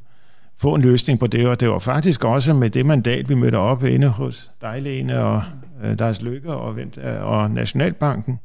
få 0.58 0.74
en 0.74 0.82
løsning 0.82 1.20
på 1.20 1.26
det. 1.26 1.48
Og 1.48 1.60
det 1.60 1.68
var 1.68 1.78
faktisk 1.78 2.24
også 2.24 2.52
med 2.52 2.70
det 2.70 2.86
mandat, 2.86 3.28
vi 3.28 3.34
mødte 3.34 3.56
op 3.56 3.84
inde 3.84 4.08
hos 4.08 4.50
Dejlene 4.60 5.24
og 5.24 5.42
øh, 5.84 5.98
Deres 5.98 6.22
Lykke 6.22 6.52
og, 6.52 6.78
øh, 6.80 7.24
og 7.24 7.50
Nationalbanken, 7.50 8.38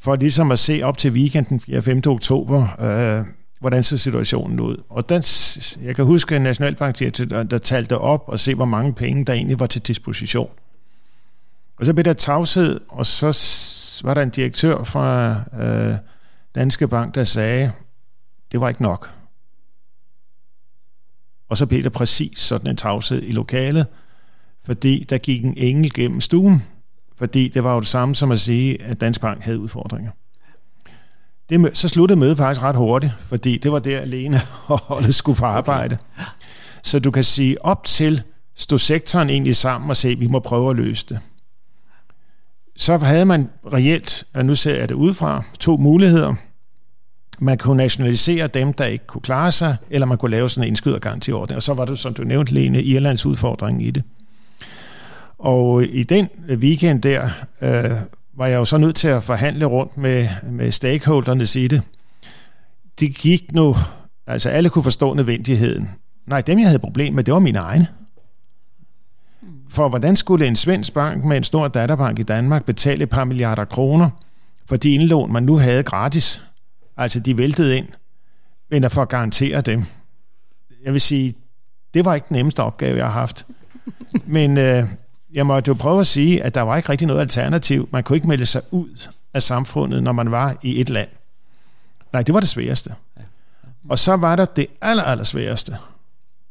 for 0.00 0.16
ligesom 0.16 0.50
at 0.50 0.58
se 0.58 0.80
op 0.82 0.98
til 0.98 1.12
weekenden 1.12 1.60
4. 1.60 1.82
5. 1.82 2.02
oktober, 2.06 2.62
øh, 2.80 3.24
hvordan 3.60 3.82
så 3.82 3.98
situationen 3.98 4.60
ud. 4.60 4.76
Og 4.88 5.08
den, 5.08 5.22
jeg 5.86 5.96
kan 5.96 6.04
huske, 6.04 6.36
en 6.36 6.42
Nationalbankdirektør, 6.42 7.42
der 7.42 7.58
talte 7.58 7.98
op 7.98 8.24
og 8.26 8.38
se, 8.38 8.54
hvor 8.54 8.64
mange 8.64 8.94
penge, 8.94 9.24
der 9.24 9.32
egentlig 9.32 9.60
var 9.60 9.66
til 9.66 9.82
disposition. 9.82 10.50
Og 11.76 11.86
så 11.86 11.94
blev 11.94 12.04
der 12.04 12.12
tavshed, 12.12 12.80
og 12.88 13.06
så 13.06 14.00
var 14.04 14.14
der 14.14 14.22
en 14.22 14.30
direktør 14.30 14.84
fra 14.84 15.40
øh, 15.60 15.96
Danske 16.54 16.88
Bank, 16.88 17.14
der 17.14 17.24
sagde, 17.24 17.72
det 18.52 18.60
var 18.60 18.68
ikke 18.68 18.82
nok. 18.82 19.14
Og 21.48 21.56
så 21.56 21.66
blev 21.66 21.82
der 21.82 21.90
præcis 21.90 22.38
sådan 22.38 22.70
en 22.70 22.76
tavshed 22.76 23.22
i 23.22 23.32
lokalet, 23.32 23.86
fordi 24.64 25.06
der 25.08 25.18
gik 25.18 25.44
en 25.44 25.54
engel 25.56 25.94
gennem 25.94 26.20
stuen, 26.20 26.62
fordi 27.16 27.48
det 27.48 27.64
var 27.64 27.74
jo 27.74 27.80
det 27.80 27.88
samme 27.88 28.14
som 28.14 28.30
at 28.30 28.40
sige, 28.40 28.82
at 28.82 29.00
Dansk 29.00 29.20
Bank 29.20 29.42
havde 29.42 29.58
udfordringer. 29.58 30.10
Det, 31.50 31.76
så 31.76 31.88
sluttede 31.88 32.20
mødet 32.20 32.36
faktisk 32.36 32.62
ret 32.62 32.76
hurtigt, 32.76 33.12
fordi 33.20 33.58
det 33.58 33.72
var 33.72 33.78
der 33.78 34.00
alene, 34.00 34.40
og 34.66 34.78
holdet 34.78 35.14
skulle 35.14 35.38
på 35.38 35.44
arbejde. 35.44 35.96
Så 36.82 36.98
du 36.98 37.10
kan 37.10 37.24
sige, 37.24 37.64
op 37.64 37.84
til 37.84 38.22
stod 38.54 38.78
sektoren 38.78 39.30
egentlig 39.30 39.56
sammen 39.56 39.90
og 39.90 39.96
se, 39.96 40.14
vi 40.14 40.26
må 40.26 40.38
prøve 40.38 40.70
at 40.70 40.76
løse 40.76 41.06
det 41.08 41.18
så 42.78 42.96
havde 42.96 43.24
man 43.24 43.50
reelt, 43.72 44.24
og 44.34 44.46
nu 44.46 44.54
ser 44.54 44.74
jeg 44.74 44.88
det 44.88 44.94
udefra, 44.94 45.42
to 45.60 45.76
muligheder. 45.76 46.34
Man 47.38 47.58
kunne 47.58 47.76
nationalisere 47.76 48.46
dem, 48.46 48.72
der 48.72 48.84
ikke 48.84 49.06
kunne 49.06 49.20
klare 49.20 49.52
sig, 49.52 49.76
eller 49.90 50.06
man 50.06 50.18
kunne 50.18 50.30
lave 50.30 50.48
sådan 50.48 50.64
en 50.64 50.68
indskydergarantiordning. 50.68 51.56
Og 51.56 51.62
så 51.62 51.74
var 51.74 51.84
det, 51.84 51.98
som 51.98 52.14
du 52.14 52.24
nævnte, 52.24 52.54
Lene, 52.54 52.82
Irlands 52.82 53.26
udfordring 53.26 53.86
i 53.86 53.90
det. 53.90 54.02
Og 55.38 55.84
i 55.84 56.02
den 56.02 56.28
weekend 56.50 57.02
der, 57.02 57.28
øh, 57.62 57.90
var 58.38 58.46
jeg 58.46 58.56
jo 58.56 58.64
så 58.64 58.78
nødt 58.78 58.96
til 58.96 59.08
at 59.08 59.22
forhandle 59.22 59.64
rundt 59.64 59.96
med, 59.96 60.28
med 60.42 60.72
stakeholderne 60.72 61.46
i 61.64 61.68
det. 61.68 61.82
Det 63.00 63.14
gik 63.14 63.52
nu, 63.52 63.76
altså 64.26 64.48
alle 64.48 64.70
kunne 64.70 64.82
forstå 64.82 65.14
nødvendigheden. 65.14 65.90
Nej, 66.26 66.40
dem 66.40 66.58
jeg 66.58 66.66
havde 66.66 66.78
problem 66.78 67.14
med, 67.14 67.24
det 67.24 67.34
var 67.34 67.40
mine 67.40 67.58
egne. 67.58 67.86
For 69.68 69.88
hvordan 69.88 70.16
skulle 70.16 70.46
en 70.46 70.56
svensk 70.56 70.94
bank 70.94 71.24
med 71.24 71.36
en 71.36 71.44
stor 71.44 71.68
datterbank 71.68 72.18
i 72.18 72.22
Danmark 72.22 72.64
betale 72.64 73.02
et 73.02 73.08
par 73.08 73.24
milliarder 73.24 73.64
kroner 73.64 74.10
for 74.68 74.76
de 74.76 74.90
indlån, 74.90 75.32
man 75.32 75.42
nu 75.42 75.56
havde 75.56 75.82
gratis? 75.82 76.42
Altså, 76.96 77.20
de 77.20 77.38
væltede 77.38 77.76
ind, 77.76 77.88
men 78.70 78.84
at 78.84 78.92
garantere 79.08 79.60
dem. 79.60 79.84
Jeg 80.84 80.92
vil 80.92 81.00
sige, 81.00 81.34
det 81.94 82.04
var 82.04 82.14
ikke 82.14 82.26
den 82.28 82.36
nemmeste 82.36 82.62
opgave, 82.62 82.96
jeg 82.96 83.06
har 83.06 83.20
haft. 83.20 83.46
Men 84.26 84.58
øh, 84.58 84.84
jeg 85.32 85.46
måtte 85.46 85.68
jo 85.68 85.74
prøve 85.74 86.00
at 86.00 86.06
sige, 86.06 86.42
at 86.42 86.54
der 86.54 86.62
var 86.62 86.76
ikke 86.76 86.88
rigtig 86.88 87.06
noget 87.06 87.20
alternativ. 87.20 87.88
Man 87.92 88.02
kunne 88.02 88.16
ikke 88.16 88.28
melde 88.28 88.46
sig 88.46 88.62
ud 88.70 89.08
af 89.34 89.42
samfundet, 89.42 90.02
når 90.02 90.12
man 90.12 90.30
var 90.30 90.56
i 90.62 90.80
et 90.80 90.90
land. 90.90 91.08
Nej, 92.12 92.22
det 92.22 92.34
var 92.34 92.40
det 92.40 92.48
sværeste. 92.48 92.94
Og 93.88 93.98
så 93.98 94.16
var 94.16 94.36
der 94.36 94.44
det 94.44 94.66
aller, 94.80 95.02
aller 95.02 95.24
sværeste. 95.24 95.76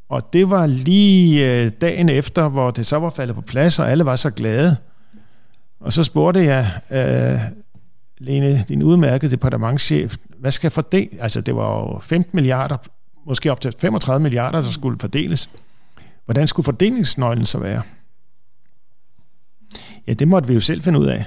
Og 0.10 0.34
det 0.34 0.50
var 0.50 0.66
lige 0.66 1.64
øh, 1.64 1.72
dagen 1.82 2.10
efter, 2.10 2.50
hvor 2.50 2.72
det 2.72 2.86
så 2.86 2.98
var 2.98 3.10
faldet 3.10 3.36
på 3.36 3.42
plads, 3.42 3.80
og 3.80 3.92
alle 3.92 4.06
var 4.06 4.16
så 4.16 4.30
glade. 4.30 4.78
Og 5.80 5.94
så 5.94 6.04
spurgte 6.04 6.44
jeg, 6.44 6.72
øh, 6.90 7.40
Lene, 8.20 8.66
din 8.68 8.84
udmærkede 8.84 9.32
departementchef, 9.32 10.16
hvad 10.38 10.52
skal 10.52 10.72
fordele? 10.72 11.10
Altså, 11.20 11.42
det 11.42 11.56
var 11.56 11.80
jo 11.80 12.00
15 12.00 12.32
milliarder, 12.34 12.78
måske 13.26 13.52
op 13.52 13.62
til 13.62 13.74
35 13.80 14.24
milliarder, 14.24 14.62
der 14.62 14.70
skulle 14.70 15.00
fordeles. 15.00 15.50
Hvordan 16.26 16.48
skulle 16.48 16.64
fordelingsnøglen 16.64 17.46
så 17.46 17.58
være? 17.58 17.82
Ja, 20.08 20.14
det 20.14 20.28
måtte 20.28 20.48
vi 20.48 20.54
jo 20.54 20.60
selv 20.60 20.84
finde 20.84 21.00
ud 21.00 21.06
af. 21.06 21.26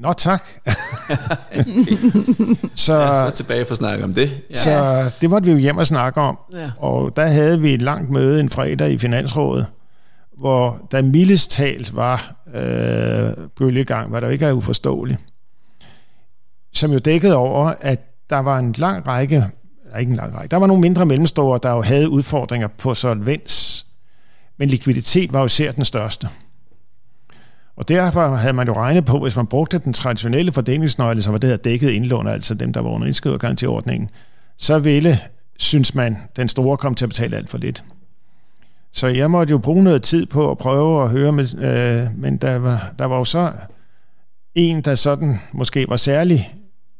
Nå 0.00 0.12
tak. 0.12 0.42
så, 2.74 2.94
ja, 2.94 3.30
så 3.30 3.32
tilbage 3.34 3.64
for 3.64 3.72
at 3.72 3.78
snakke 3.78 4.04
om 4.04 4.14
det. 4.14 4.30
Ja. 4.50 4.54
Så 4.54 5.04
det 5.20 5.30
måtte 5.30 5.46
vi 5.46 5.52
jo 5.52 5.58
hjem 5.58 5.78
og 5.78 5.86
snakke 5.86 6.20
om. 6.20 6.38
Ja. 6.52 6.70
Og 6.78 7.16
der 7.16 7.26
havde 7.26 7.60
vi 7.60 7.74
et 7.74 7.82
langt 7.82 8.10
møde 8.10 8.40
en 8.40 8.50
fredag 8.50 8.92
i 8.92 8.98
Finansrådet, 8.98 9.66
hvor 10.38 10.88
der 10.90 11.02
mildest 11.02 11.50
talt 11.50 11.96
var 11.96 12.34
øh, 12.54 13.48
bølgegang, 13.56 14.10
hvad 14.10 14.20
der 14.20 14.28
ikke 14.28 14.46
er 14.46 14.52
uforståeligt. 14.52 15.20
Som 16.72 16.92
jo 16.92 16.98
dækkede 16.98 17.36
over, 17.36 17.74
at 17.80 18.00
der 18.30 18.38
var 18.38 18.58
en 18.58 18.74
lang 18.78 19.06
række, 19.06 19.44
ikke 20.00 20.10
en 20.10 20.16
lang 20.16 20.34
række, 20.34 20.50
der 20.50 20.56
var 20.56 20.66
nogle 20.66 20.80
mindre 20.80 21.06
mellemstore, 21.06 21.60
der 21.62 21.70
jo 21.70 21.82
havde 21.82 22.08
udfordringer 22.08 22.68
på 22.68 22.94
solvens, 22.94 23.86
men 24.58 24.68
likviditet 24.68 25.32
var 25.32 25.40
jo 25.40 25.46
især 25.46 25.72
den 25.72 25.84
største. 25.84 26.28
Og 27.80 27.88
derfor 27.88 28.34
havde 28.34 28.52
man 28.52 28.66
jo 28.66 28.74
regnet 28.74 29.04
på, 29.04 29.18
hvis 29.18 29.36
man 29.36 29.46
brugte 29.46 29.78
den 29.78 29.92
traditionelle 29.92 30.52
fordelingsnøgle, 30.52 31.22
som 31.22 31.32
var 31.32 31.38
det 31.38 31.50
her 31.50 31.56
dækket 31.56 31.90
indlån, 31.90 32.28
altså 32.28 32.54
dem, 32.54 32.72
der 32.72 32.80
var 32.80 32.90
under 32.90 33.06
indskrivergarantiordningen, 33.06 34.10
så 34.56 34.78
ville, 34.78 35.18
synes 35.58 35.94
man, 35.94 36.16
den 36.36 36.48
store 36.48 36.76
komme 36.76 36.96
til 36.96 37.04
at 37.04 37.08
betale 37.08 37.36
alt 37.36 37.50
for 37.50 37.58
lidt. 37.58 37.84
Så 38.92 39.06
jeg 39.06 39.30
måtte 39.30 39.50
jo 39.50 39.58
bruge 39.58 39.82
noget 39.82 40.02
tid 40.02 40.26
på 40.26 40.50
at 40.50 40.58
prøve 40.58 41.02
at 41.02 41.10
høre, 41.10 41.32
med, 41.32 41.54
øh, 41.54 42.18
men 42.18 42.36
der 42.36 42.58
var, 42.58 42.92
der 42.98 43.04
var 43.04 43.16
jo 43.16 43.24
så 43.24 43.52
en, 44.54 44.80
der 44.80 44.94
sådan 44.94 45.40
måske 45.52 45.88
var 45.88 45.96
særlig 45.96 46.54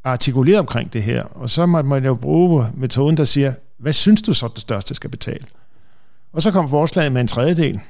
artikuleret 0.04 0.58
omkring 0.58 0.92
det 0.92 1.02
her, 1.02 1.22
og 1.22 1.50
så 1.50 1.66
måtte 1.66 1.88
man 1.88 2.04
jo 2.04 2.14
bruge 2.14 2.66
metoden, 2.74 3.16
der 3.16 3.24
siger, 3.24 3.52
hvad 3.78 3.92
synes 3.92 4.22
du 4.22 4.32
så, 4.32 4.48
det 4.54 4.62
største 4.62 4.94
skal 4.94 5.10
betale? 5.10 5.44
Og 6.32 6.42
så 6.42 6.50
kom 6.50 6.68
forslaget 6.68 7.12
med 7.12 7.20
en 7.20 7.28
tredjedel. 7.28 7.80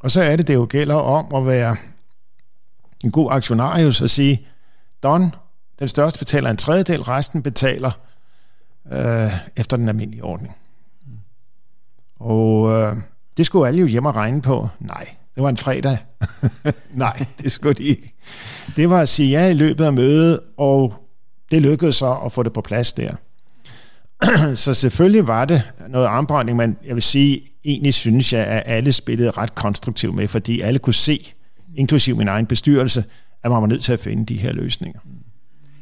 Og 0.00 0.10
så 0.10 0.22
er 0.22 0.36
det, 0.36 0.46
det 0.46 0.54
jo 0.54 0.66
gælder 0.70 0.94
om 0.94 1.34
at 1.34 1.46
være 1.46 1.76
en 3.04 3.10
god 3.10 3.28
aktionarius 3.32 4.02
at 4.02 4.10
sige, 4.10 4.46
Don, 5.02 5.34
den 5.78 5.88
største 5.88 6.18
betaler 6.18 6.50
en 6.50 6.56
tredjedel, 6.56 7.02
resten 7.02 7.42
betaler 7.42 7.90
øh, 8.92 9.32
efter 9.56 9.76
den 9.76 9.88
almindelige 9.88 10.24
ordning. 10.24 10.56
Og 12.20 12.70
øh, 12.72 12.96
det 13.36 13.46
skulle 13.46 13.68
alle 13.68 13.80
jo 13.80 13.86
hjemme 13.86 14.08
og 14.08 14.16
regne 14.16 14.42
på. 14.42 14.68
Nej, 14.80 15.08
det 15.34 15.42
var 15.42 15.48
en 15.48 15.56
fredag. 15.56 15.98
Nej, 16.90 17.26
det 17.42 17.52
skulle 17.52 17.74
de 17.74 17.82
ikke. 17.82 18.14
Det 18.76 18.90
var 18.90 19.00
at 19.00 19.08
sige 19.08 19.30
ja 19.30 19.48
i 19.48 19.54
løbet 19.54 19.84
af 19.84 19.92
mødet, 19.92 20.40
og 20.56 20.94
det 21.50 21.62
lykkedes 21.62 21.96
så 21.96 22.14
at 22.14 22.32
få 22.32 22.42
det 22.42 22.52
på 22.52 22.60
plads 22.60 22.92
der. 22.92 23.14
så 24.54 24.74
selvfølgelig 24.74 25.26
var 25.26 25.44
det 25.44 25.62
noget 25.88 26.06
armbrænding, 26.06 26.56
men 26.56 26.76
jeg 26.86 26.94
vil 26.94 27.02
sige, 27.02 27.42
egentlig 27.64 27.94
synes 27.94 28.32
jeg, 28.32 28.46
at 28.46 28.62
alle 28.66 28.92
spillede 28.92 29.30
ret 29.30 29.54
konstruktivt 29.54 30.14
med, 30.14 30.28
fordi 30.28 30.60
alle 30.60 30.78
kunne 30.78 30.94
se, 30.94 31.34
inklusiv 31.76 32.16
min 32.16 32.28
egen 32.28 32.46
bestyrelse, 32.46 33.04
at 33.42 33.50
man 33.50 33.60
var 33.60 33.66
nødt 33.66 33.82
til 33.82 33.92
at 33.92 34.00
finde 34.00 34.26
de 34.26 34.36
her 34.36 34.52
løsninger. 34.52 35.00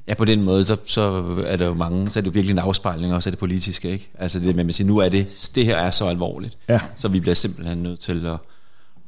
Ja, 0.09 0.15
på 0.15 0.25
den 0.25 0.45
måde, 0.45 0.65
så, 0.65 0.77
så 0.85 1.25
er 1.47 1.57
der 1.57 1.67
jo 1.67 1.75
mange, 1.75 2.09
så 2.09 2.19
er 2.19 2.21
det 2.21 2.27
jo 2.27 2.33
virkelig 2.33 2.53
en 2.53 2.59
afspejling 2.59 3.15
også 3.15 3.29
af 3.29 3.33
det 3.33 3.39
politiske, 3.39 3.91
ikke? 3.91 4.11
Altså 4.19 4.39
det 4.39 4.57
med 4.57 4.69
at 4.69 4.75
sige, 4.75 4.87
nu 4.87 4.99
er 4.99 5.09
det, 5.09 5.51
det 5.55 5.65
her 5.65 5.77
er 5.77 5.91
så 5.91 6.05
alvorligt, 6.05 6.59
ja. 6.69 6.81
så 6.97 7.09
vi 7.09 7.21
bliver 7.21 7.35
simpelthen 7.35 7.79
nødt 7.79 8.01
til 8.01 8.27
at, 8.27 8.37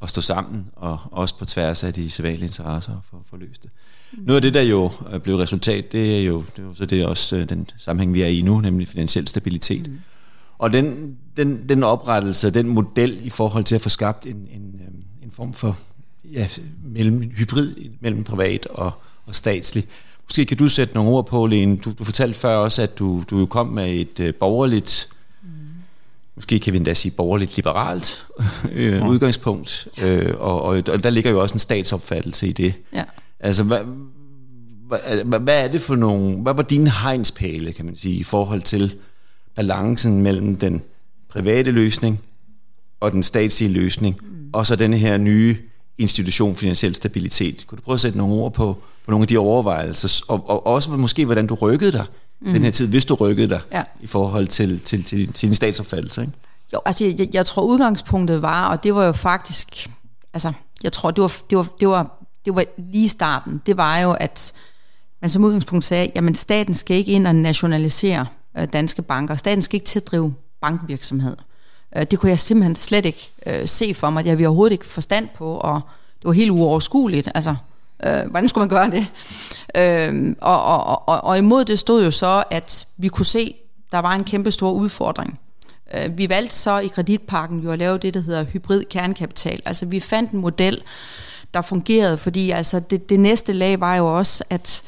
at 0.01 0.09
stå 0.09 0.21
sammen, 0.21 0.65
og 0.75 0.99
også 1.11 1.37
på 1.37 1.45
tværs 1.45 1.83
af 1.83 1.93
de 1.93 2.09
sædvanlige 2.09 2.45
interesser 2.45 2.93
for, 3.09 3.23
for 3.29 3.37
løst 3.37 3.63
det. 3.63 3.71
Noget 4.17 4.35
af 4.35 4.41
det, 4.41 4.53
der 4.53 4.61
jo 4.61 4.91
er 5.09 5.17
blevet 5.17 5.39
resultat, 5.39 5.91
det 5.91 6.19
er 6.19 6.23
jo, 6.23 6.43
det 6.55 6.59
er 6.59 6.63
jo 6.63 6.73
så 6.73 6.85
det 6.85 7.01
er 7.01 7.07
også 7.07 7.35
øh, 7.35 7.49
den 7.49 7.69
sammenhæng, 7.77 8.13
vi 8.13 8.21
er 8.21 8.27
i 8.27 8.41
nu, 8.41 8.59
nemlig 8.59 8.87
finansiel 8.87 9.27
stabilitet. 9.27 9.87
Mm. 9.87 9.99
Og 10.57 10.73
den, 10.73 11.17
den, 11.37 11.69
den 11.69 11.83
oprettelse, 11.83 12.49
den 12.49 12.67
model 12.67 13.19
i 13.25 13.29
forhold 13.29 13.63
til 13.63 13.75
at 13.75 13.81
få 13.81 13.89
skabt 13.89 14.25
en, 14.25 14.47
en, 14.51 14.81
øh, 14.81 15.23
en 15.23 15.31
form 15.31 15.53
for 15.53 15.77
ja, 16.23 16.47
mellem, 16.83 17.21
hybrid 17.21 17.75
mellem 17.99 18.23
privat 18.23 18.65
og, 18.65 18.91
og 19.25 19.35
statslig. 19.35 19.85
Måske 20.23 20.45
kan 20.45 20.57
du 20.57 20.67
sætte 20.67 20.93
nogle 20.93 21.09
ord 21.09 21.27
på, 21.27 21.45
Lene. 21.45 21.77
Du, 21.77 21.93
du 21.99 22.03
fortalte 22.03 22.39
før 22.39 22.55
også, 22.55 22.81
at 22.81 22.99
du, 22.99 23.23
du 23.29 23.45
kom 23.45 23.67
med 23.67 23.95
et 23.95 24.19
uh, 24.19 24.35
borgerligt, 24.39 25.09
mm. 25.43 25.49
måske 26.35 26.59
kan 26.59 26.73
vi 26.73 26.77
endda 26.77 26.93
sige 26.93 27.11
borgerligt 27.11 27.55
liberalt 27.55 28.25
øh, 28.71 28.93
ja. 28.93 29.07
udgangspunkt, 29.07 29.87
øh, 30.01 30.33
og, 30.39 30.61
og, 30.61 30.83
og 30.87 31.03
der 31.03 31.09
ligger 31.09 31.31
jo 31.31 31.41
også 31.41 31.55
en 31.55 31.59
statsopfattelse 31.59 32.47
i 32.47 32.51
det. 32.51 32.73
Ja. 32.93 33.03
Altså, 33.39 33.63
hvad, 33.63 33.79
hvad, 35.25 35.39
hvad 35.39 35.63
er 35.63 35.67
det 35.67 35.81
for 35.81 35.95
nogle, 35.95 36.41
hvad 36.41 36.53
var 36.53 36.63
dine 36.63 36.91
hegnspæle, 36.91 37.73
kan 37.73 37.85
man 37.85 37.95
sige, 37.95 38.15
i 38.15 38.23
forhold 38.23 38.61
til 38.61 38.95
balancen 39.55 40.21
mellem 40.21 40.55
den 40.55 40.81
private 41.29 41.71
løsning 41.71 42.19
og 42.99 43.11
den 43.11 43.23
statslige 43.23 43.71
løsning, 43.71 44.19
mm. 44.21 44.49
og 44.53 44.67
så 44.67 44.75
denne 44.75 44.97
her 44.97 45.17
nye 45.17 45.57
institution 46.01 46.55
finansiel 46.55 46.95
stabilitet. 46.95 47.67
Kunne 47.67 47.77
du 47.77 47.81
prøve 47.81 47.93
at 47.93 48.01
sætte 48.01 48.17
nogle 48.17 48.33
ord 48.33 48.53
på, 48.53 48.77
på 49.05 49.11
nogle 49.11 49.23
af 49.23 49.27
de 49.27 49.37
overvejelser, 49.37 50.25
og, 50.27 50.49
og 50.49 50.67
også 50.67 50.91
måske, 50.91 51.25
hvordan 51.25 51.47
du 51.47 51.53
rykkede 51.53 51.91
dig 51.91 52.05
mm. 52.41 52.53
den 52.53 52.63
her 52.63 52.71
tid, 52.71 52.87
hvis 52.87 53.05
du 53.05 53.13
rykkede 53.13 53.49
dig 53.49 53.61
ja. 53.71 53.83
i 54.01 54.07
forhold 54.07 54.47
til, 54.47 54.79
til, 54.79 55.03
til, 55.03 55.33
til 55.33 55.49
din 55.49 55.55
statsopfattelse, 55.55 56.21
ikke? 56.21 56.33
Jo, 56.73 56.79
altså 56.85 57.05
jeg, 57.05 57.29
jeg 57.33 57.45
tror 57.45 57.63
udgangspunktet 57.63 58.41
var, 58.41 58.69
og 58.69 58.83
det 58.83 58.95
var 58.95 59.05
jo 59.05 59.11
faktisk, 59.11 59.89
altså 60.33 60.53
jeg 60.83 60.93
tror, 60.93 61.11
det 61.11 61.21
var, 61.21 61.33
det 61.49 61.57
var, 61.57 61.67
det 61.79 61.87
var, 61.87 62.27
det 62.45 62.55
var 62.55 62.65
lige 62.77 63.09
starten, 63.09 63.61
det 63.65 63.77
var 63.77 63.97
jo, 63.97 64.11
at 64.11 64.53
man 65.21 65.29
som 65.29 65.43
udgangspunkt 65.43 65.85
sagde, 65.85 66.11
jamen 66.15 66.35
staten 66.35 66.73
skal 66.73 66.97
ikke 66.97 67.11
ind 67.11 67.27
og 67.27 67.35
nationalisere 67.35 68.25
øh, 68.57 68.67
danske 68.73 69.01
banker. 69.01 69.35
Staten 69.35 69.61
skal 69.61 69.75
ikke 69.75 69.85
til 69.85 70.01
drive 70.01 70.33
bankvirksomhed. 70.61 71.37
Øh, 71.95 72.03
det 72.03 72.19
kunne 72.19 72.29
jeg 72.29 72.39
simpelthen 72.39 72.75
slet 72.75 73.05
ikke 73.05 73.31
øh, 73.45 73.67
se 73.67 73.93
for 73.93 74.09
mig. 74.09 74.25
Jeg 74.25 74.31
havde 74.31 74.47
overhovedet 74.47 74.71
ikke 74.71 74.85
forstand 74.85 75.29
på, 75.35 75.53
og 75.53 75.81
det 76.19 76.25
var 76.25 76.31
helt 76.31 76.51
uoverskueligt. 76.51 77.29
Altså, 77.35 77.55
øh, 78.05 78.29
hvordan 78.29 78.49
skulle 78.49 78.61
man 78.61 78.69
gøre 78.69 78.91
det? 78.91 79.07
Øh, 79.75 80.35
og, 80.41 80.63
og, 80.63 81.09
og, 81.09 81.23
og 81.23 81.37
imod 81.37 81.65
det 81.65 81.79
stod 81.79 82.03
jo 82.03 82.11
så, 82.11 82.43
at 82.51 82.87
vi 82.97 83.07
kunne 83.07 83.25
se, 83.25 83.55
der 83.91 83.99
var 83.99 84.13
en 84.13 84.23
kæmpe 84.23 84.51
stor 84.51 84.71
udfordring. 84.71 85.39
Øh, 85.93 86.17
vi 86.17 86.29
valgte 86.29 86.55
så 86.55 86.77
i 86.77 86.87
kreditparken 86.87 87.59
jo 87.59 87.71
at 87.71 87.79
lave 87.79 87.97
det, 87.97 88.13
der 88.13 88.21
hedder 88.21 88.43
hybrid 88.43 88.83
kernekapital. 88.83 89.61
Altså 89.65 89.85
vi 89.85 89.99
fandt 89.99 90.31
en 90.31 90.39
model, 90.39 90.81
der 91.53 91.61
fungerede, 91.61 92.17
fordi 92.17 92.51
altså 92.51 92.79
det, 92.79 93.09
det 93.09 93.19
næste 93.19 93.53
lag 93.53 93.79
var 93.79 93.95
jo 93.95 94.17
også, 94.17 94.43
at 94.49 94.83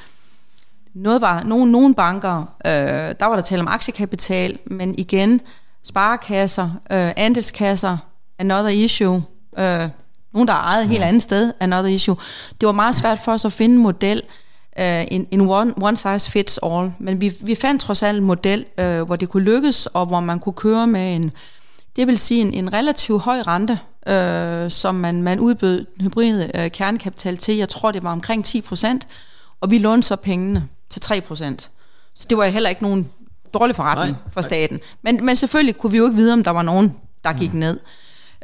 noget 0.93 1.21
var, 1.21 1.43
nogle, 1.43 1.71
nogle 1.71 1.95
banker, 1.95 2.45
øh, 2.65 3.15
der 3.19 3.25
var 3.25 3.35
der 3.35 3.41
tale 3.41 3.61
om 3.61 3.67
aktiekapital, 3.67 4.59
men 4.65 4.95
igen, 4.97 5.41
sparekasser, 5.83 6.69
øh, 6.91 7.11
andelskasser, 7.17 7.97
another 8.39 8.69
issue, 8.69 9.23
øh, 9.57 9.89
nogen, 10.33 10.47
der 10.47 10.53
er 10.53 10.57
ejet 10.57 10.83
et 10.83 10.89
helt 10.89 11.03
andet 11.03 11.23
sted, 11.23 11.53
another 11.59 11.89
issue. 11.89 12.15
Det 12.61 12.67
var 12.67 12.71
meget 12.71 12.95
svært 12.95 13.19
for 13.19 13.31
os 13.31 13.45
at 13.45 13.53
finde 13.53 13.75
en 13.75 13.81
model, 13.81 14.21
øh, 14.79 15.05
en, 15.11 15.27
en 15.31 15.41
one, 15.41 15.73
one 15.81 15.97
size 15.97 16.31
fits 16.31 16.59
all, 16.63 16.91
men 16.99 17.21
vi, 17.21 17.33
vi 17.41 17.55
fandt 17.55 17.81
trods 17.81 18.03
alt 18.03 18.17
en 18.17 18.23
model, 18.23 18.65
øh, 18.77 19.01
hvor 19.01 19.15
det 19.15 19.29
kunne 19.29 19.43
lykkes, 19.43 19.85
og 19.85 20.05
hvor 20.05 20.19
man 20.19 20.39
kunne 20.39 20.53
køre 20.53 20.87
med 20.87 21.15
en, 21.15 21.31
det 21.95 22.07
vil 22.07 22.17
sige 22.17 22.41
en, 22.41 22.53
en 22.53 22.73
relativt 22.73 23.21
høj 23.21 23.39
rente, 23.39 23.79
øh, 24.07 24.71
som 24.71 24.95
man, 24.95 25.23
man 25.23 25.39
udbød 25.39 25.85
hybrid 26.01 26.49
øh, 26.55 26.71
kernekapital 26.71 27.37
til. 27.37 27.55
Jeg 27.55 27.69
tror, 27.69 27.91
det 27.91 28.03
var 28.03 28.11
omkring 28.11 28.45
10 28.45 28.61
procent, 28.61 29.07
og 29.61 29.71
vi 29.71 29.77
lånte 29.77 30.07
så 30.07 30.15
pengene 30.15 30.67
til 30.89 31.01
3 31.01 31.21
procent. 31.21 31.69
Så 32.13 32.27
det 32.29 32.37
var 32.37 32.45
heller 32.45 32.69
ikke 32.69 32.83
nogen 32.83 33.09
dårlig 33.53 33.75
forretning 33.75 34.17
nej, 34.17 34.31
for 34.31 34.41
staten. 34.41 34.79
Men, 35.01 35.25
men 35.25 35.35
selvfølgelig 35.35 35.77
kunne 35.77 35.91
vi 35.91 35.97
jo 35.97 36.05
ikke 36.05 36.15
vide, 36.15 36.33
om 36.33 36.43
der 36.43 36.51
var 36.51 36.61
nogen, 36.61 36.95
der 37.23 37.33
gik 37.33 37.53
mm. 37.53 37.59
ned. 37.59 37.79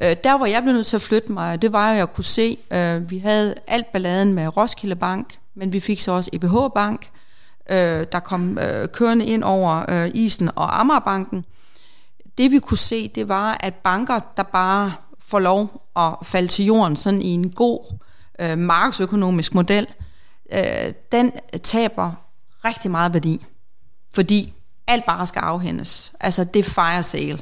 Øh, 0.02 0.16
der, 0.24 0.38
hvor 0.38 0.46
jeg 0.46 0.64
blev 0.64 0.74
nødt 0.74 0.88
til 0.88 0.96
at 0.96 1.02
flytte 1.02 1.32
mig, 1.32 1.62
det 1.62 1.74
var 1.74 1.88
jo, 1.88 1.94
at 1.94 1.98
jeg 1.98 2.14
kunne 2.14 2.24
se, 2.24 2.58
øh, 2.72 3.12
vi 3.12 3.18
havde 3.18 3.56
alt 3.68 3.92
balladen 3.92 4.34
med 4.34 4.58
Roskilde 4.58 4.96
Bank, 4.96 5.40
men 5.56 5.74
vi 5.74 5.80
fik 5.80 6.00
så 6.00 6.12
også 6.12 6.30
EBH 6.34 6.56
Bank, 6.76 7.10
øh, 7.70 8.06
der 8.12 8.20
kom 8.20 8.58
øh, 8.58 8.88
kørende 8.88 9.26
ind 9.26 9.44
over 9.44 9.86
øh, 9.90 10.12
isen 10.14 10.50
og 10.56 10.80
Amagerbanken. 10.80 11.46
Det 12.38 12.52
vi 12.52 12.60
kunne 12.60 12.78
se, 12.78 13.08
det 13.08 13.28
var, 13.28 13.58
at 13.60 13.74
banker, 13.74 14.20
der 14.38 14.44
bare 14.44 14.94
får 15.20 15.40
lov 15.40 15.90
at 15.96 16.14
falde 16.24 16.48
til 16.48 16.66
jorden 16.66 16.96
sådan 16.96 17.22
i 17.22 17.28
en 17.28 17.50
god 17.52 17.98
øh, 18.40 18.58
markedsøkonomisk 18.58 19.54
model, 19.56 19.88
øh, 20.54 20.94
den 21.12 21.32
taber 21.64 22.12
rigtig 22.66 22.92
meget 22.92 23.14
værdi. 23.14 23.46
Fordi 24.14 24.54
alt 24.90 25.06
bare 25.06 25.28
skal 25.28 25.40
afhændes. 25.40 26.12
Altså, 26.20 26.44
det 26.44 26.60
er 26.60 26.70
fire 26.70 27.04
sale. 27.04 27.40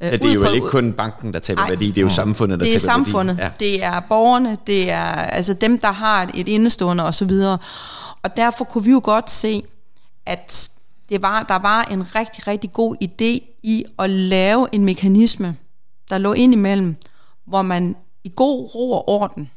Ja, 0.00 0.12
det 0.12 0.24
er 0.24 0.32
jo 0.32 0.50
ikke 0.50 0.68
kun 0.68 0.92
banken, 0.92 1.32
der 1.32 1.38
taber 1.38 1.62
Ej, 1.62 1.68
værdi, 1.68 1.86
det 1.86 1.98
er 1.98 2.02
jo 2.02 2.08
samfundet, 2.08 2.60
der 2.60 2.66
taber 2.66 2.70
værdi. 2.70 2.78
Det 2.78 2.88
er 2.88 2.92
samfundet, 2.92 3.38
ja. 3.38 3.50
det 3.60 3.84
er 3.84 4.00
borgerne, 4.00 4.58
det 4.66 4.90
er 4.90 5.04
altså 5.12 5.54
dem, 5.54 5.78
der 5.78 5.92
har 5.92 6.30
et 6.34 6.48
indestående 6.48 7.04
osv. 7.04 7.30
Og 8.22 8.36
derfor 8.36 8.64
kunne 8.64 8.84
vi 8.84 8.90
jo 8.90 9.00
godt 9.04 9.30
se, 9.30 9.62
at 10.26 10.70
det 11.08 11.22
var, 11.22 11.42
der 11.42 11.58
var 11.58 11.82
en 11.82 12.14
rigtig, 12.14 12.46
rigtig 12.46 12.72
god 12.72 12.96
idé 13.04 13.58
i 13.62 13.84
at 13.98 14.10
lave 14.10 14.68
en 14.72 14.84
mekanisme, 14.84 15.56
der 16.10 16.18
lå 16.18 16.32
ind 16.32 16.52
imellem, 16.52 16.96
hvor 17.46 17.62
man 17.62 17.96
i 18.24 18.32
god 18.36 18.74
ro 18.74 18.92
og 18.92 19.08
orden 19.08 19.50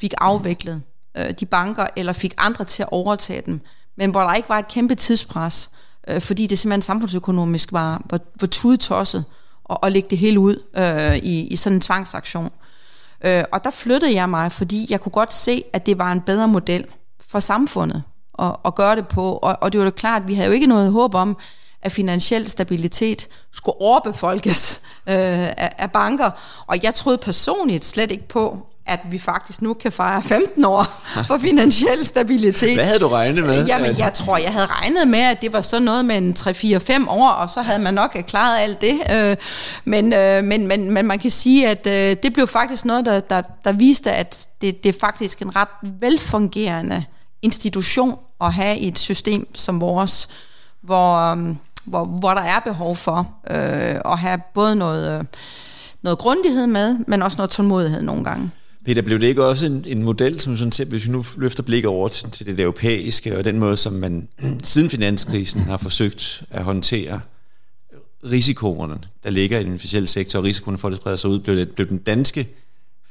fik 0.00 0.14
afviklet 0.20 0.82
øh, 1.16 1.30
de 1.30 1.46
banker, 1.46 1.86
eller 1.96 2.12
fik 2.12 2.34
andre 2.38 2.64
til 2.64 2.82
at 2.82 2.88
overtage 2.92 3.42
dem, 3.46 3.60
men 3.96 4.10
hvor 4.10 4.20
der 4.20 4.34
ikke 4.34 4.48
var 4.48 4.58
et 4.58 4.68
kæmpe 4.68 4.94
tidspres, 4.94 5.70
øh, 5.72 5.81
Øh, 6.08 6.20
fordi 6.20 6.46
det 6.46 6.58
simpelthen 6.58 6.82
samfundsøkonomisk 6.82 7.72
var, 7.72 8.02
var, 8.10 8.20
var 8.40 8.46
tudetosset 8.46 9.24
at, 9.70 9.78
at 9.82 9.92
lægge 9.92 10.10
det 10.10 10.18
hele 10.18 10.40
ud 10.40 10.62
øh, 10.76 11.16
i, 11.16 11.46
i 11.46 11.56
sådan 11.56 11.76
en 11.76 11.80
tvangsaktion. 11.80 12.50
Øh, 13.24 13.44
og 13.52 13.64
der 13.64 13.70
flyttede 13.70 14.14
jeg 14.14 14.28
mig, 14.28 14.52
fordi 14.52 14.86
jeg 14.90 15.00
kunne 15.00 15.12
godt 15.12 15.34
se, 15.34 15.64
at 15.72 15.86
det 15.86 15.98
var 15.98 16.12
en 16.12 16.20
bedre 16.20 16.48
model 16.48 16.86
for 17.28 17.40
samfundet 17.40 18.02
at, 18.38 18.56
at 18.64 18.74
gøre 18.74 18.96
det 18.96 19.08
på. 19.08 19.36
Og, 19.36 19.58
og 19.60 19.72
det 19.72 19.78
var 19.78 19.84
jo 19.84 19.90
klart, 19.90 20.22
at 20.22 20.28
vi 20.28 20.34
havde 20.34 20.46
jo 20.46 20.54
ikke 20.54 20.66
noget 20.66 20.92
håb 20.92 21.14
om, 21.14 21.36
at 21.82 21.92
finansiel 21.92 22.48
stabilitet 22.48 23.28
skulle 23.52 23.80
overbefolkes 23.80 24.82
øh, 25.06 25.16
af, 25.16 25.74
af 25.78 25.92
banker. 25.92 26.30
Og 26.66 26.82
jeg 26.82 26.94
troede 26.94 27.18
personligt 27.18 27.84
slet 27.84 28.10
ikke 28.10 28.28
på, 28.28 28.66
at 28.86 29.00
vi 29.10 29.18
faktisk 29.18 29.62
nu 29.62 29.74
kan 29.74 29.92
fejre 29.92 30.22
15 30.22 30.64
år 30.64 30.82
for 31.28 31.38
finansiel 31.38 32.06
stabilitet. 32.06 32.74
Hvad 32.74 32.84
havde 32.84 32.98
du 32.98 33.08
regnet 33.08 33.44
med? 33.44 33.66
Jamen, 33.66 33.98
jeg 33.98 34.12
tror, 34.14 34.36
jeg 34.36 34.52
havde 34.52 34.66
regnet 34.66 35.08
med, 35.08 35.18
at 35.18 35.42
det 35.42 35.52
var 35.52 35.60
sådan 35.60 35.82
noget 35.82 36.04
med 36.04 36.16
en 36.16 36.34
3-4-5 36.38 37.08
år, 37.08 37.28
og 37.28 37.50
så 37.50 37.62
havde 37.62 37.78
man 37.78 37.94
nok 37.94 38.16
klaret 38.26 38.58
alt 38.60 38.80
det. 38.80 39.00
Øh, 39.12 39.36
men, 39.84 40.12
øh, 40.12 40.44
men, 40.44 40.66
men, 40.66 40.90
men 40.90 41.06
man 41.06 41.18
kan 41.18 41.30
sige, 41.30 41.68
at 41.68 41.86
øh, 41.86 42.16
det 42.22 42.32
blev 42.32 42.46
faktisk 42.46 42.84
noget, 42.84 43.06
der, 43.06 43.20
der, 43.20 43.42
der 43.64 43.72
viste, 43.72 44.12
at 44.12 44.46
det, 44.60 44.84
det 44.84 44.94
er 44.94 45.00
faktisk 45.00 45.42
en 45.42 45.56
ret 45.56 45.68
velfungerende 46.00 47.04
institution 47.42 48.18
at 48.40 48.52
have 48.52 48.78
i 48.78 48.88
et 48.88 48.98
system 48.98 49.54
som 49.54 49.80
vores, 49.80 50.28
hvor, 50.80 51.34
hvor, 51.84 52.04
hvor 52.04 52.34
der 52.34 52.42
er 52.42 52.60
behov 52.60 52.96
for 52.96 53.34
at 54.12 54.18
have 54.18 54.40
både 54.54 54.76
noget, 54.76 55.26
noget 56.02 56.18
grundighed 56.18 56.66
med, 56.66 56.96
men 57.06 57.22
også 57.22 57.36
noget 57.36 57.50
tålmodighed 57.50 58.02
nogle 58.02 58.24
gange. 58.24 58.50
Peter, 58.84 59.02
blev 59.02 59.20
det 59.20 59.26
ikke 59.26 59.44
også 59.44 59.66
en, 59.66 59.84
en 59.88 60.02
model, 60.02 60.40
som 60.40 60.56
sådan 60.56 60.72
set, 60.72 60.88
hvis 60.88 61.06
vi 61.06 61.12
nu 61.12 61.24
løfter 61.36 61.62
blikket 61.62 61.88
over 61.88 62.08
til, 62.08 62.30
til 62.30 62.46
det 62.46 62.60
europæiske, 62.60 63.38
og 63.38 63.44
den 63.44 63.58
måde, 63.58 63.76
som 63.76 63.92
man 63.92 64.28
siden 64.62 64.90
finanskrisen 64.90 65.60
har 65.60 65.76
forsøgt 65.76 66.44
at 66.50 66.64
håndtere 66.64 67.20
risikoerne, 68.24 68.98
der 69.24 69.30
ligger 69.30 69.58
i 69.58 69.64
den 69.64 69.78
finansielle 69.78 70.08
sektor, 70.08 70.38
og 70.38 70.44
risikoen 70.44 70.78
for, 70.78 70.88
at 70.88 70.92
det 70.92 71.00
spreder 71.00 71.16
sig 71.16 71.30
ud, 71.30 71.38
blev, 71.38 71.56
det, 71.56 71.70
blev 71.70 71.88
den 71.88 71.98
danske 71.98 72.48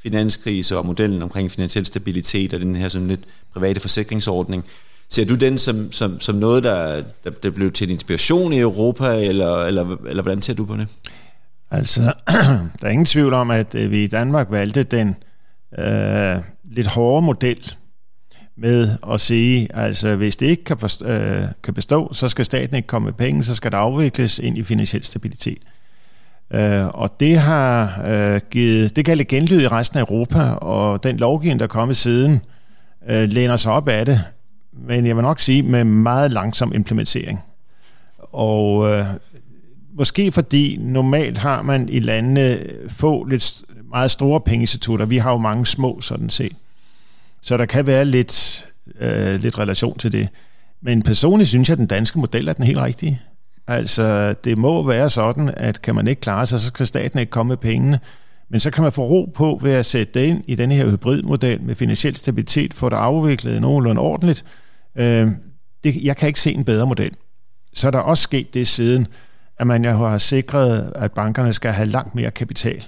finanskrise 0.02 0.78
og 0.78 0.86
modellen 0.86 1.22
omkring 1.22 1.50
finansiel 1.50 1.86
stabilitet 1.86 2.54
og 2.54 2.60
den 2.60 2.76
her 2.76 2.88
sådan 2.88 3.08
lidt 3.08 3.20
private 3.52 3.80
forsikringsordning, 3.80 4.64
ser 5.08 5.24
du 5.24 5.34
den 5.34 5.58
som, 5.58 5.92
som, 5.92 6.20
som 6.20 6.34
noget, 6.34 6.62
der, 6.62 7.02
der, 7.24 7.30
der 7.30 7.50
blev 7.50 7.72
til 7.72 7.84
en 7.84 7.90
inspiration 7.90 8.52
i 8.52 8.58
Europa, 8.58 9.24
eller, 9.24 9.64
eller, 9.64 9.96
eller 10.08 10.22
hvordan 10.22 10.42
ser 10.42 10.54
du 10.54 10.64
på 10.64 10.76
det? 10.76 10.86
Altså, 11.70 12.00
der 12.80 12.86
er 12.86 12.90
ingen 12.90 13.04
tvivl 13.04 13.34
om, 13.34 13.50
at 13.50 13.74
øh, 13.74 13.90
vi 13.90 14.04
i 14.04 14.06
Danmark 14.06 14.46
valgte 14.50 14.82
den 14.82 15.16
øh, 15.78 16.42
lidt 16.64 16.86
hårdere 16.86 17.22
model 17.22 17.72
med 18.56 18.90
at 19.12 19.20
sige, 19.20 19.68
altså 19.74 20.16
hvis 20.16 20.36
det 20.36 20.46
ikke 20.46 20.64
kan, 20.64 20.78
forstå, 20.78 21.06
øh, 21.06 21.44
kan 21.64 21.74
bestå, 21.74 22.12
så 22.12 22.28
skal 22.28 22.44
staten 22.44 22.76
ikke 22.76 22.86
komme 22.86 23.06
med 23.06 23.12
penge, 23.12 23.44
så 23.44 23.54
skal 23.54 23.72
der 23.72 23.78
afvikles 23.78 24.38
ind 24.38 24.58
i 24.58 24.62
finansiel 24.62 25.04
stabilitet. 25.04 25.58
Øh, 26.54 26.88
og 26.88 27.20
det 27.20 27.38
har 27.38 28.02
øh, 28.06 28.40
givet, 28.50 28.96
det 28.96 29.04
kan 29.04 29.16
lidt 29.16 29.28
genlyd 29.28 29.60
i 29.60 29.68
resten 29.68 29.98
af 29.98 30.02
Europa, 30.02 30.40
og 30.52 31.02
den 31.02 31.16
lovgivning, 31.16 31.60
der 31.60 31.66
er 31.66 31.68
kommet 31.68 31.96
siden, 31.96 32.40
øh, 33.10 33.28
læner 33.28 33.56
sig 33.56 33.72
op 33.72 33.88
af 33.88 34.06
det, 34.06 34.20
men 34.72 35.06
jeg 35.06 35.16
vil 35.16 35.22
nok 35.22 35.40
sige 35.40 35.62
med 35.62 35.84
meget 35.84 36.30
langsom 36.30 36.72
implementering. 36.74 37.40
Og 38.18 38.90
øh, 38.90 39.04
måske 39.94 40.32
fordi 40.32 40.78
normalt 40.80 41.38
har 41.38 41.62
man 41.62 41.88
i 41.88 42.00
landene 42.00 42.58
få 42.88 43.24
lidt 43.24 43.62
meget 43.92 44.10
store 44.10 44.40
pengeinstitutter. 44.40 45.06
Vi 45.06 45.18
har 45.18 45.30
jo 45.30 45.38
mange 45.38 45.66
små, 45.66 46.00
sådan 46.00 46.30
set. 46.30 46.52
Så 47.42 47.56
der 47.56 47.66
kan 47.66 47.86
være 47.86 48.04
lidt, 48.04 48.66
øh, 49.00 49.40
lidt 49.40 49.58
relation 49.58 49.98
til 49.98 50.12
det. 50.12 50.28
Men 50.82 51.02
personligt 51.02 51.48
synes 51.48 51.68
jeg, 51.68 51.74
at 51.74 51.78
den 51.78 51.86
danske 51.86 52.18
model 52.18 52.48
er 52.48 52.52
den 52.52 52.64
helt 52.64 52.78
rigtige. 52.78 53.20
Altså, 53.66 54.32
det 54.32 54.58
må 54.58 54.82
være 54.82 55.10
sådan, 55.10 55.54
at 55.56 55.82
kan 55.82 55.94
man 55.94 56.08
ikke 56.08 56.20
klare 56.20 56.46
sig, 56.46 56.60
så 56.60 56.66
skal 56.66 56.86
staten 56.86 57.18
ikke 57.18 57.30
komme 57.30 57.48
med 57.48 57.56
pengene. 57.56 58.00
Men 58.50 58.60
så 58.60 58.70
kan 58.70 58.82
man 58.82 58.92
få 58.92 59.04
ro 59.04 59.32
på 59.34 59.58
ved 59.62 59.72
at 59.72 59.86
sætte 59.86 60.20
det 60.20 60.26
ind 60.26 60.44
i 60.46 60.54
den 60.54 60.72
her 60.72 60.90
hybridmodel 60.90 61.62
med 61.62 61.74
finansiel 61.74 62.16
stabilitet, 62.16 62.74
få 62.74 62.88
det 62.88 62.96
afviklet 62.96 63.60
nogenlunde 63.60 64.00
ordentligt. 64.00 64.44
Øh, 64.96 65.28
det, 65.84 66.02
jeg 66.02 66.16
kan 66.16 66.26
ikke 66.26 66.40
se 66.40 66.52
en 66.52 66.64
bedre 66.64 66.86
model. 66.86 67.10
Så 67.72 67.86
er 67.86 67.90
der 67.90 67.98
også 67.98 68.22
sket 68.22 68.54
det 68.54 68.68
siden, 68.68 69.06
at 69.58 69.66
man 69.66 69.84
jo 69.84 69.90
har 69.90 70.18
sikret, 70.18 70.92
at 70.94 71.12
bankerne 71.12 71.52
skal 71.52 71.72
have 71.72 71.88
langt 71.88 72.14
mere 72.14 72.30
kapital 72.30 72.84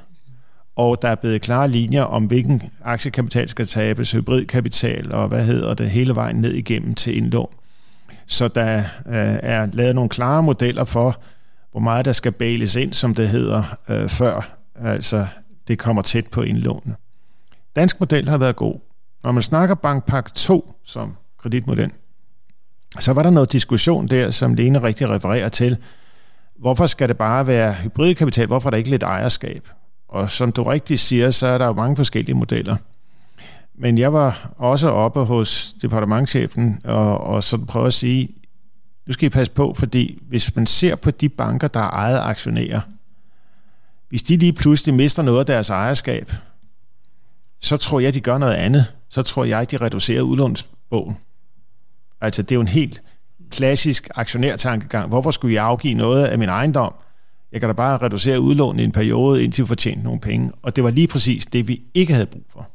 og 0.77 1.03
der 1.03 1.09
er 1.09 1.15
blevet 1.15 1.43
klare 1.43 1.69
linjer 1.69 2.03
om, 2.03 2.25
hvilken 2.25 2.63
aktiekapital 2.85 3.49
skal 3.49 3.67
tabes, 3.67 4.13
hybridkapital 4.13 5.13
og 5.13 5.29
hvad 5.29 5.45
hedder 5.45 5.75
det, 5.75 5.91
hele 5.91 6.15
vejen 6.15 6.37
ned 6.37 6.53
igennem 6.55 6.95
til 6.95 7.17
indlån. 7.17 7.55
Så 8.27 8.49
der 8.49 8.77
øh, 9.07 9.39
er 9.43 9.67
lavet 9.73 9.95
nogle 9.95 10.11
klare 10.11 10.43
modeller 10.43 10.85
for, 10.85 11.21
hvor 11.71 11.81
meget 11.81 12.05
der 12.05 12.13
skal 12.13 12.33
bales 12.33 12.75
ind, 12.75 12.93
som 12.93 13.15
det 13.15 13.29
hedder, 13.29 13.77
øh, 13.89 14.09
før 14.09 14.59
altså 14.75 15.27
det 15.69 15.79
kommer 15.79 16.03
tæt 16.03 16.27
på 16.31 16.43
indlånene. 16.43 16.97
Dansk 17.77 18.01
model 18.01 18.29
har 18.29 18.39
været 18.39 18.57
god. 18.57 18.81
Når 19.25 19.33
man 19.33 19.43
snakker 19.43 19.75
Bankpak 19.75 20.35
2 20.35 20.75
som 20.85 21.17
kreditmodel, 21.39 21.91
så 22.99 23.13
var 23.13 23.23
der 23.23 23.31
noget 23.31 23.53
diskussion 23.53 24.09
der, 24.09 24.31
som 24.31 24.55
Lene 24.55 24.83
rigtig 24.83 25.09
refererer 25.09 25.49
til. 25.49 25.77
Hvorfor 26.59 26.87
skal 26.87 27.09
det 27.09 27.19
bare 27.19 27.47
være 27.47 27.75
hybridkapital? 27.75 28.47
Hvorfor 28.47 28.69
er 28.69 28.71
der 28.71 28.79
ikke 28.79 28.91
lidt 28.91 29.03
ejerskab? 29.03 29.69
Og 30.15 30.31
som 30.31 30.53
du 30.53 30.63
rigtig 30.63 30.99
siger, 30.99 31.31
så 31.31 31.47
er 31.47 31.59
der 31.59 31.67
jo 31.67 31.73
mange 31.73 31.97
forskellige 31.97 32.35
modeller. 32.35 32.77
Men 33.75 33.99
jeg 33.99 34.13
var 34.13 34.53
også 34.57 34.89
oppe 34.89 35.25
hos 35.25 35.75
departementchefen 35.83 36.81
og, 36.85 37.21
og 37.21 37.45
sådan 37.45 37.67
prøve 37.67 37.87
at 37.87 37.95
sige, 37.95 38.29
nu 39.07 39.13
skal 39.13 39.27
I 39.27 39.29
passe 39.29 39.53
på, 39.53 39.75
fordi 39.79 40.19
hvis 40.29 40.57
man 40.57 40.67
ser 40.67 40.97
på 40.97 41.11
de 41.11 41.29
banker, 41.29 41.69
der 41.69 41.81
er 41.81 41.91
ejet 41.91 42.21
aktionærer, 42.21 42.81
hvis 44.09 44.23
de 44.23 44.37
lige 44.37 44.53
pludselig 44.53 44.95
mister 44.95 45.23
noget 45.23 45.41
af 45.41 45.47
deres 45.47 45.71
ejerskab, 45.71 46.33
så 47.61 47.77
tror 47.77 48.01
jeg, 48.01 48.15
de 48.15 48.21
gør 48.21 48.39
noget 48.39 48.55
andet. 48.55 48.93
Så 49.09 49.23
tror 49.23 49.45
jeg, 49.45 49.71
de 49.71 49.77
reducerer 49.77 50.23
udlånsbogen. 50.23 51.17
Altså, 52.21 52.43
det 52.43 52.53
er 52.53 52.57
jo 52.57 52.61
en 52.61 52.69
helt 52.69 53.03
klassisk 53.51 54.09
aktionærtankegang. 54.15 55.09
Hvorfor 55.09 55.31
skulle 55.31 55.55
jeg 55.55 55.65
afgive 55.65 55.95
noget 55.95 56.25
af 56.27 56.39
min 56.39 56.49
ejendom, 56.49 56.95
jeg 57.55 57.61
kan 57.61 57.69
da 57.69 57.73
bare 57.73 57.99
reducere 57.99 58.41
udlånet 58.41 58.81
i 58.81 58.85
en 58.85 58.93
periode, 58.93 59.45
indtil 59.45 59.63
vi 59.65 59.67
fortjente 59.67 59.97
tjent 59.97 60.05
nogle 60.05 60.21
penge. 60.21 60.53
Og 60.63 60.77
det 60.77 60.85
var 60.85 60.91
lige 60.91 61.09
præcis 61.09 61.47
det, 61.47 61.69
vi 61.69 61.83
ikke 61.95 62.13
havde 62.13 62.27
brug 62.27 62.43
for. 62.53 62.71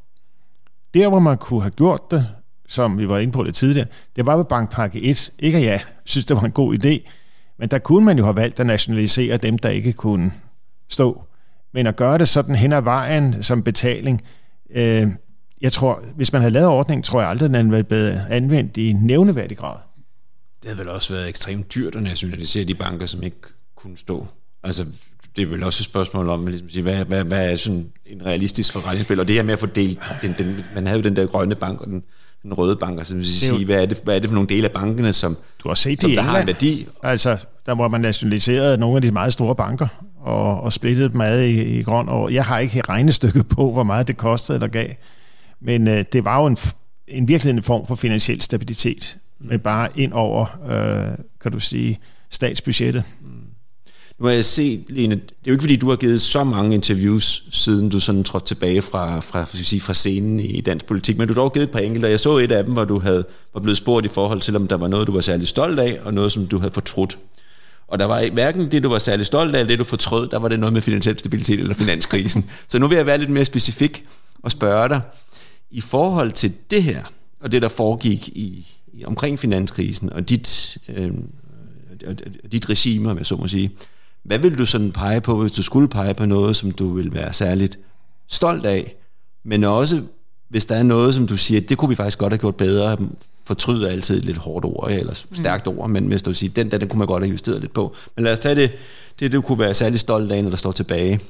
Der, 0.94 1.08
hvor 1.08 1.18
man 1.18 1.38
kunne 1.38 1.62
have 1.62 1.70
gjort 1.70 2.10
det, 2.10 2.28
som 2.68 2.98
vi 2.98 3.08
var 3.08 3.18
inde 3.18 3.32
på 3.32 3.44
det 3.44 3.54
tidligere, 3.54 3.86
det 4.16 4.26
var 4.26 4.36
ved 4.36 4.44
bankpakke 4.44 5.02
1. 5.02 5.30
Ikke 5.38 5.58
at 5.58 5.64
jeg 5.64 5.80
synes, 6.04 6.26
det 6.26 6.36
var 6.36 6.42
en 6.42 6.52
god 6.52 6.74
idé, 6.74 7.10
men 7.58 7.68
der 7.68 7.78
kunne 7.78 8.04
man 8.04 8.18
jo 8.18 8.24
have 8.24 8.36
valgt 8.36 8.60
at 8.60 8.66
nationalisere 8.66 9.36
dem, 9.36 9.58
der 9.58 9.68
ikke 9.68 9.92
kunne 9.92 10.32
stå. 10.88 11.22
Men 11.72 11.86
at 11.86 11.96
gøre 11.96 12.18
det 12.18 12.28
sådan 12.28 12.54
hen 12.54 12.72
ad 12.72 12.82
vejen 12.82 13.42
som 13.42 13.62
betaling, 13.62 14.20
øh, 14.74 15.06
jeg 15.60 15.72
tror, 15.72 16.02
hvis 16.16 16.32
man 16.32 16.42
havde 16.42 16.52
lavet 16.52 16.68
ordningen, 16.68 17.02
tror 17.02 17.20
jeg 17.20 17.30
aldrig, 17.30 17.50
den 17.50 17.70
havde 17.70 17.84
blevet 17.84 18.22
anvendt 18.30 18.76
i 18.76 18.92
nævneværdig 18.92 19.56
grad. 19.56 19.76
Det 20.62 20.70
havde 20.70 20.78
vel 20.78 20.88
også 20.88 21.14
været 21.14 21.28
ekstremt 21.28 21.74
dyrt 21.74 21.94
at 21.94 22.02
nationalisere 22.02 22.64
de 22.64 22.74
banker, 22.74 23.06
som 23.06 23.22
ikke 23.22 23.36
kunne 23.76 23.96
stå. 23.96 24.26
Altså, 24.62 24.84
det 25.36 25.42
er 25.42 25.46
vel 25.46 25.62
også 25.62 25.80
et 25.80 25.84
spørgsmål 25.84 26.28
om, 26.28 26.46
ligesom 26.46 26.70
sige, 26.70 26.82
hvad, 26.82 27.04
hvad, 27.04 27.24
hvad 27.24 27.52
er 27.52 27.56
sådan 27.56 27.86
en 28.06 28.26
realistisk 28.26 28.72
forretningsspil? 28.72 29.20
Og 29.20 29.28
det 29.28 29.34
her 29.34 29.42
med 29.42 29.52
at 29.52 29.58
fordele, 29.58 29.96
den, 30.22 30.34
den, 30.38 30.64
man 30.74 30.86
havde 30.86 30.98
jo 30.98 31.04
den 31.04 31.16
der 31.16 31.26
grønne 31.26 31.54
bank 31.54 31.80
og 31.80 31.86
den, 31.86 32.02
den 32.42 32.54
røde 32.54 32.76
bank, 32.76 32.98
altså 32.98 33.14
vil 33.14 33.26
sige, 33.26 33.58
jo, 33.58 33.66
hvad, 33.66 33.82
er 33.82 33.86
det, 33.86 34.00
hvad 34.04 34.16
er 34.16 34.18
det 34.18 34.28
for 34.28 34.34
nogle 34.34 34.48
dele 34.48 34.64
af 34.64 34.72
bankerne, 34.72 35.12
som, 35.12 35.36
du 35.62 35.68
har 35.68 35.74
set 35.74 36.00
som 36.00 36.10
der 36.10 36.22
har 36.22 36.40
en 36.40 36.46
værdi? 36.46 36.86
Altså, 37.02 37.44
der 37.66 37.74
hvor 37.74 37.88
man 37.88 38.00
nationaliserede 38.00 38.78
nogle 38.78 38.96
af 38.96 39.02
de 39.02 39.10
meget 39.10 39.32
store 39.32 39.54
banker, 39.54 39.88
og, 40.20 40.60
og 40.60 40.72
splittede 40.72 41.08
dem 41.08 41.20
ad 41.20 41.42
i, 41.42 41.78
i 41.78 41.82
grøn. 41.82 42.08
Og 42.08 42.34
jeg 42.34 42.44
har 42.44 42.58
ikke 42.58 42.80
regnestykket 42.80 43.48
på, 43.48 43.72
hvor 43.72 43.82
meget 43.82 44.08
det 44.08 44.16
kostede 44.16 44.56
eller 44.56 44.68
gav. 44.68 44.88
Men 45.60 45.88
øh, 45.88 46.04
det 46.12 46.24
var 46.24 46.40
jo 46.40 46.46
en, 46.46 46.56
en 47.08 47.28
virkelig 47.28 47.50
en 47.50 47.62
form 47.62 47.86
for 47.86 47.94
finansiel 47.94 48.40
stabilitet, 48.40 49.18
med 49.38 49.58
bare 49.58 49.88
ind 49.94 50.12
over, 50.12 50.46
øh, 50.70 51.18
kan 51.42 51.52
du 51.52 51.60
sige, 51.60 51.98
statsbudgettet. 52.30 53.04
Mm. 53.20 53.26
Nu 54.20 54.26
har 54.26 54.32
jeg 54.32 54.44
set, 54.44 54.84
Lene, 54.88 55.14
det 55.14 55.22
er 55.22 55.46
jo 55.46 55.52
ikke 55.52 55.62
fordi, 55.62 55.76
du 55.76 55.88
har 55.88 55.96
givet 55.96 56.20
så 56.20 56.44
mange 56.44 56.74
interviews, 56.74 57.44
siden 57.50 57.88
du 57.88 58.00
sådan 58.00 58.24
trådte 58.24 58.46
tilbage 58.46 58.82
fra, 58.82 59.20
fra, 59.20 59.46
sige, 59.46 59.80
fra 59.80 59.94
scenen 59.94 60.40
i 60.40 60.60
dansk 60.60 60.86
politik, 60.86 61.18
men 61.18 61.28
du 61.28 61.34
har 61.34 61.40
dog 61.40 61.52
givet 61.52 61.64
et 61.64 61.70
par 61.70 61.78
enkelte, 61.78 62.06
og 62.06 62.10
jeg 62.10 62.20
så 62.20 62.36
et 62.36 62.52
af 62.52 62.64
dem, 62.64 62.72
hvor 62.72 62.84
du 62.84 62.98
havde, 62.98 63.24
var 63.54 63.60
blevet 63.60 63.76
spurgt 63.76 64.06
i 64.06 64.08
forhold 64.08 64.40
til, 64.40 64.56
om 64.56 64.68
der 64.68 64.76
var 64.76 64.88
noget, 64.88 65.06
du 65.06 65.12
var 65.12 65.20
særlig 65.20 65.48
stolt 65.48 65.78
af, 65.78 66.00
og 66.04 66.14
noget, 66.14 66.32
som 66.32 66.46
du 66.46 66.58
havde 66.58 66.72
fortrudt. 66.72 67.18
Og 67.88 67.98
der 67.98 68.04
var 68.04 68.30
hverken 68.32 68.70
det, 68.70 68.82
du 68.82 68.88
var 68.88 68.98
særlig 68.98 69.26
stolt 69.26 69.54
af, 69.54 69.60
eller 69.60 69.68
det, 69.68 69.78
du 69.78 69.84
fortrød, 69.84 70.28
der 70.28 70.38
var 70.38 70.48
det 70.48 70.60
noget 70.60 70.72
med 70.72 70.82
finansiel 70.82 71.18
stabilitet 71.18 71.60
eller 71.60 71.74
finanskrisen. 71.74 72.50
så 72.68 72.78
nu 72.78 72.88
vil 72.88 72.96
jeg 72.96 73.06
være 73.06 73.18
lidt 73.18 73.30
mere 73.30 73.44
specifik 73.44 74.04
og 74.42 74.50
spørge 74.50 74.88
dig, 74.88 75.00
i 75.70 75.80
forhold 75.80 76.32
til 76.32 76.52
det 76.70 76.82
her, 76.82 77.04
og 77.40 77.52
det, 77.52 77.62
der 77.62 77.68
foregik 77.68 78.28
i, 78.28 78.66
i 78.92 79.04
omkring 79.04 79.38
finanskrisen, 79.38 80.12
og 80.12 80.28
dit, 80.28 80.78
øh, 80.88 81.10
dit 82.52 82.70
regime, 82.70 83.10
om 83.10 83.18
jeg 83.18 83.26
så 83.26 83.36
må 83.36 83.48
sige, 83.48 83.70
hvad 84.22 84.38
vil 84.38 84.58
du 84.58 84.66
sådan 84.66 84.92
pege 84.92 85.20
på, 85.20 85.36
hvis 85.36 85.52
du 85.52 85.62
skulle 85.62 85.88
pege 85.88 86.14
på 86.14 86.26
noget, 86.26 86.56
som 86.56 86.70
du 86.70 86.94
vil 86.94 87.14
være 87.14 87.32
særligt 87.32 87.78
stolt 88.28 88.66
af, 88.66 88.96
men 89.44 89.64
også 89.64 90.02
hvis 90.48 90.66
der 90.66 90.74
er 90.74 90.82
noget, 90.82 91.14
som 91.14 91.26
du 91.26 91.36
siger, 91.36 91.60
det 91.60 91.78
kunne 91.78 91.88
vi 91.88 91.94
faktisk 91.94 92.18
godt 92.18 92.32
have 92.32 92.38
gjort 92.38 92.56
bedre, 92.56 92.96
fortryder 93.44 93.88
altid 93.88 94.18
et 94.18 94.24
lidt 94.24 94.36
hårdt 94.36 94.64
ord, 94.64 94.90
eller 94.90 95.24
mm. 95.30 95.36
stærkt 95.36 95.66
ord, 95.66 95.90
men 95.90 96.06
hvis 96.06 96.22
du 96.22 96.34
siger, 96.34 96.52
den 96.52 96.70
der, 96.70 96.78
den 96.78 96.88
kunne 96.88 96.98
man 96.98 97.06
godt 97.06 97.22
have 97.22 97.30
justeret 97.30 97.60
lidt 97.60 97.72
på. 97.72 97.94
Men 98.16 98.24
lad 98.24 98.32
os 98.32 98.38
tage 98.38 98.54
det, 98.54 98.72
det 99.20 99.32
du 99.32 99.40
kunne 99.40 99.58
være 99.58 99.74
særlig 99.74 100.00
stolt 100.00 100.32
af, 100.32 100.42
når 100.42 100.50
der 100.50 100.56
står 100.56 100.72
tilbage 100.72 101.20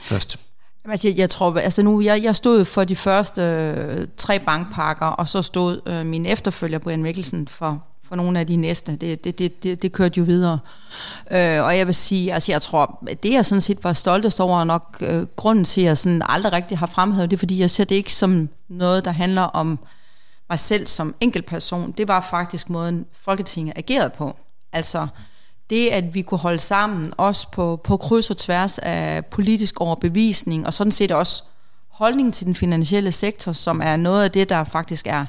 først. 0.00 0.38
Altså, 0.84 1.08
jeg, 1.08 1.18
jeg 1.18 1.30
tror, 1.30 1.58
altså 1.58 1.82
nu, 1.82 2.00
jeg, 2.00 2.22
jeg 2.22 2.36
stod 2.36 2.64
for 2.64 2.84
de 2.84 2.96
første 2.96 3.42
øh, 3.42 4.06
tre 4.16 4.38
bankpakker, 4.38 5.06
og 5.06 5.28
så 5.28 5.42
stod 5.42 5.80
øh, 5.86 6.06
min 6.06 6.26
efterfølger, 6.26 6.78
Brian 6.78 7.02
Mikkelsen, 7.02 7.48
for 7.48 7.84
for 8.12 8.16
nogle 8.16 8.40
af 8.40 8.46
de 8.46 8.56
næste. 8.56 8.96
Det, 8.96 9.24
det, 9.24 9.38
det, 9.38 9.62
det, 9.62 9.82
det 9.82 9.92
kørte 9.92 10.18
jo 10.18 10.24
videre. 10.24 10.58
Øh, 11.30 11.64
og 11.64 11.78
jeg 11.78 11.86
vil 11.86 11.94
sige, 11.94 12.34
altså 12.34 12.52
jeg 12.52 12.62
tror, 12.62 13.04
det 13.22 13.32
jeg 13.32 13.46
sådan 13.46 13.60
set 13.60 13.84
var 13.84 13.92
stoltest 13.92 14.40
over, 14.40 14.64
nok 14.64 14.96
øh, 15.00 15.26
grunden 15.36 15.64
til, 15.64 15.80
at 15.80 15.86
jeg 15.86 15.98
sådan 15.98 16.22
aldrig 16.28 16.52
rigtig 16.52 16.78
har 16.78 16.86
fremhævet 16.86 17.30
det, 17.30 17.38
fordi 17.38 17.60
jeg 17.60 17.70
ser 17.70 17.84
det 17.84 17.94
ikke 17.94 18.12
som 18.12 18.48
noget, 18.68 19.04
der 19.04 19.10
handler 19.10 19.42
om 19.42 19.78
mig 20.48 20.58
selv 20.58 20.86
som 20.86 21.14
enkeltperson. 21.20 21.92
Det 21.92 22.08
var 22.08 22.20
faktisk 22.30 22.70
måden, 22.70 23.06
Folketinget 23.24 23.72
agerede 23.76 24.10
på. 24.10 24.36
Altså 24.72 25.06
det, 25.70 25.88
at 25.88 26.14
vi 26.14 26.22
kunne 26.22 26.40
holde 26.40 26.58
sammen, 26.58 27.14
også 27.16 27.50
på, 27.50 27.80
på 27.84 27.96
kryds 27.96 28.30
og 28.30 28.36
tværs 28.36 28.78
af 28.78 29.26
politisk 29.26 29.80
overbevisning, 29.80 30.66
og 30.66 30.74
sådan 30.74 30.92
set 30.92 31.12
også 31.12 31.42
holdning 31.88 32.34
til 32.34 32.46
den 32.46 32.54
finansielle 32.54 33.12
sektor, 33.12 33.52
som 33.52 33.80
er 33.84 33.96
noget 33.96 34.24
af 34.24 34.30
det, 34.30 34.48
der 34.48 34.64
faktisk 34.64 35.06
er 35.06 35.26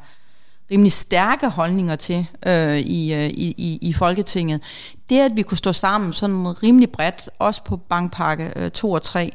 rimelig 0.73 0.91
stærke 0.91 1.49
holdninger 1.49 1.95
til 1.95 2.25
øh, 2.45 2.79
i, 2.79 3.13
øh, 3.13 3.29
i, 3.29 3.79
i, 3.81 3.93
Folketinget. 3.93 4.61
Det, 5.09 5.19
at 5.19 5.31
vi 5.35 5.41
kunne 5.41 5.57
stå 5.57 5.73
sammen 5.73 6.13
sådan 6.13 6.63
rimelig 6.63 6.91
bredt, 6.91 7.29
også 7.39 7.63
på 7.63 7.77
bankpakke 7.77 8.53
øh, 8.55 8.71
2 8.71 8.91
og 8.91 9.01
3, 9.01 9.33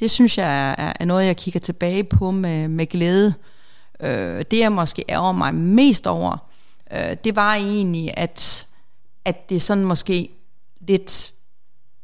det 0.00 0.10
synes 0.10 0.38
jeg 0.38 0.70
er, 0.78 0.92
er 1.00 1.04
noget, 1.04 1.26
jeg 1.26 1.36
kigger 1.36 1.60
tilbage 1.60 2.04
på 2.04 2.30
med, 2.30 2.68
med 2.68 2.86
glæde. 2.86 3.34
Øh, 4.00 4.44
det, 4.50 4.58
jeg 4.58 4.72
måske 4.72 5.04
ærger 5.08 5.32
mig 5.32 5.54
mest 5.54 6.06
over, 6.06 6.36
øh, 6.92 7.16
det 7.24 7.36
var 7.36 7.54
egentlig, 7.54 8.10
at, 8.16 8.66
at 9.24 9.50
det 9.50 9.62
sådan 9.62 9.84
måske 9.84 10.28
lidt 10.80 11.32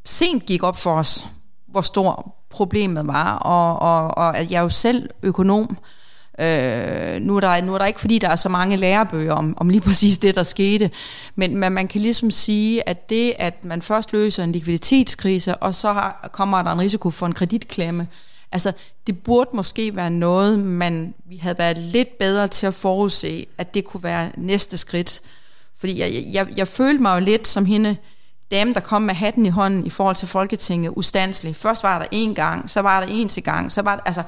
sent 0.05 0.47
gik 0.47 0.63
op 0.63 0.77
for 0.77 0.99
os, 0.99 1.27
hvor 1.67 1.81
stor 1.81 2.37
problemet 2.51 3.07
var, 3.07 3.37
og, 3.37 3.79
og, 3.79 4.19
og 4.19 4.39
at 4.39 4.51
jeg 4.51 4.59
er 4.59 4.63
jo 4.63 4.69
selv 4.69 5.11
økonom, 5.23 5.71
Øh, 5.71 6.06
Øh, 6.39 7.21
nu, 7.21 7.37
er 7.37 7.41
der, 7.41 7.63
nu 7.63 7.75
er 7.75 7.79
der 7.79 7.87
ikke, 7.87 8.01
fordi 8.01 8.19
der 8.19 8.29
er 8.29 8.37
så 8.37 8.49
mange 8.49 8.77
lærebøger 8.77 9.33
om, 9.33 9.57
om 9.57 9.69
lige 9.69 9.81
præcis 9.81 10.19
det, 10.19 10.35
der 10.35 10.43
skete, 10.43 10.91
men, 11.35 11.57
men 11.57 11.73
man 11.73 11.89
kan 11.89 12.01
ligesom 12.01 12.31
sige, 12.31 12.89
at 12.89 13.11
det, 13.11 13.33
at 13.39 13.65
man 13.65 13.83
først 13.83 14.13
løser 14.13 14.45
en 14.45 14.53
likviditetskrise, 14.53 15.57
og 15.57 15.75
så 15.75 15.93
har, 15.93 16.29
kommer 16.33 16.63
der 16.63 16.73
en 16.73 16.81
risiko 16.81 17.11
for 17.11 17.27
en 17.27 17.33
kreditklemme, 17.33 18.09
altså 18.53 18.73
det 19.07 19.23
burde 19.23 19.51
måske 19.53 19.97
være 19.97 20.11
noget, 20.11 20.59
man 20.59 21.15
vi 21.29 21.37
havde 21.37 21.59
været 21.59 21.79
lidt 21.79 22.19
bedre 22.19 22.49
til 22.49 22.67
at 22.67 22.75
forudse, 22.75 23.47
at 23.59 23.75
det 23.75 23.85
kunne 23.85 24.03
være 24.03 24.31
næste 24.37 24.79
skridt. 24.79 25.21
Fordi 25.79 26.01
jeg, 26.01 26.25
jeg, 26.33 26.47
jeg 26.57 26.69
følte 26.69 27.03
mig 27.03 27.15
jo 27.15 27.25
lidt 27.25 27.49
som 27.49 27.65
hende, 27.65 27.97
dame, 28.51 28.75
der 28.75 28.81
kom 28.81 29.03
med 29.03 29.15
hatten 29.15 29.47
i 29.47 29.49
hånden 29.49 29.87
i 29.87 29.91
forhold 29.91 30.17
til 30.17 30.29
Folketinget, 30.29 30.93
ustandsligt. 30.97 31.57
Først 31.57 31.83
var 31.83 31.99
der 31.99 32.07
en 32.11 32.35
gang, 32.35 32.71
så 32.71 32.81
var 32.81 33.01
der 33.01 33.07
en 33.11 33.29
til 33.29 33.43
gang, 33.43 33.73
så 33.73 33.83
var 33.83 33.97
der, 33.97 34.03
altså, 34.03 34.23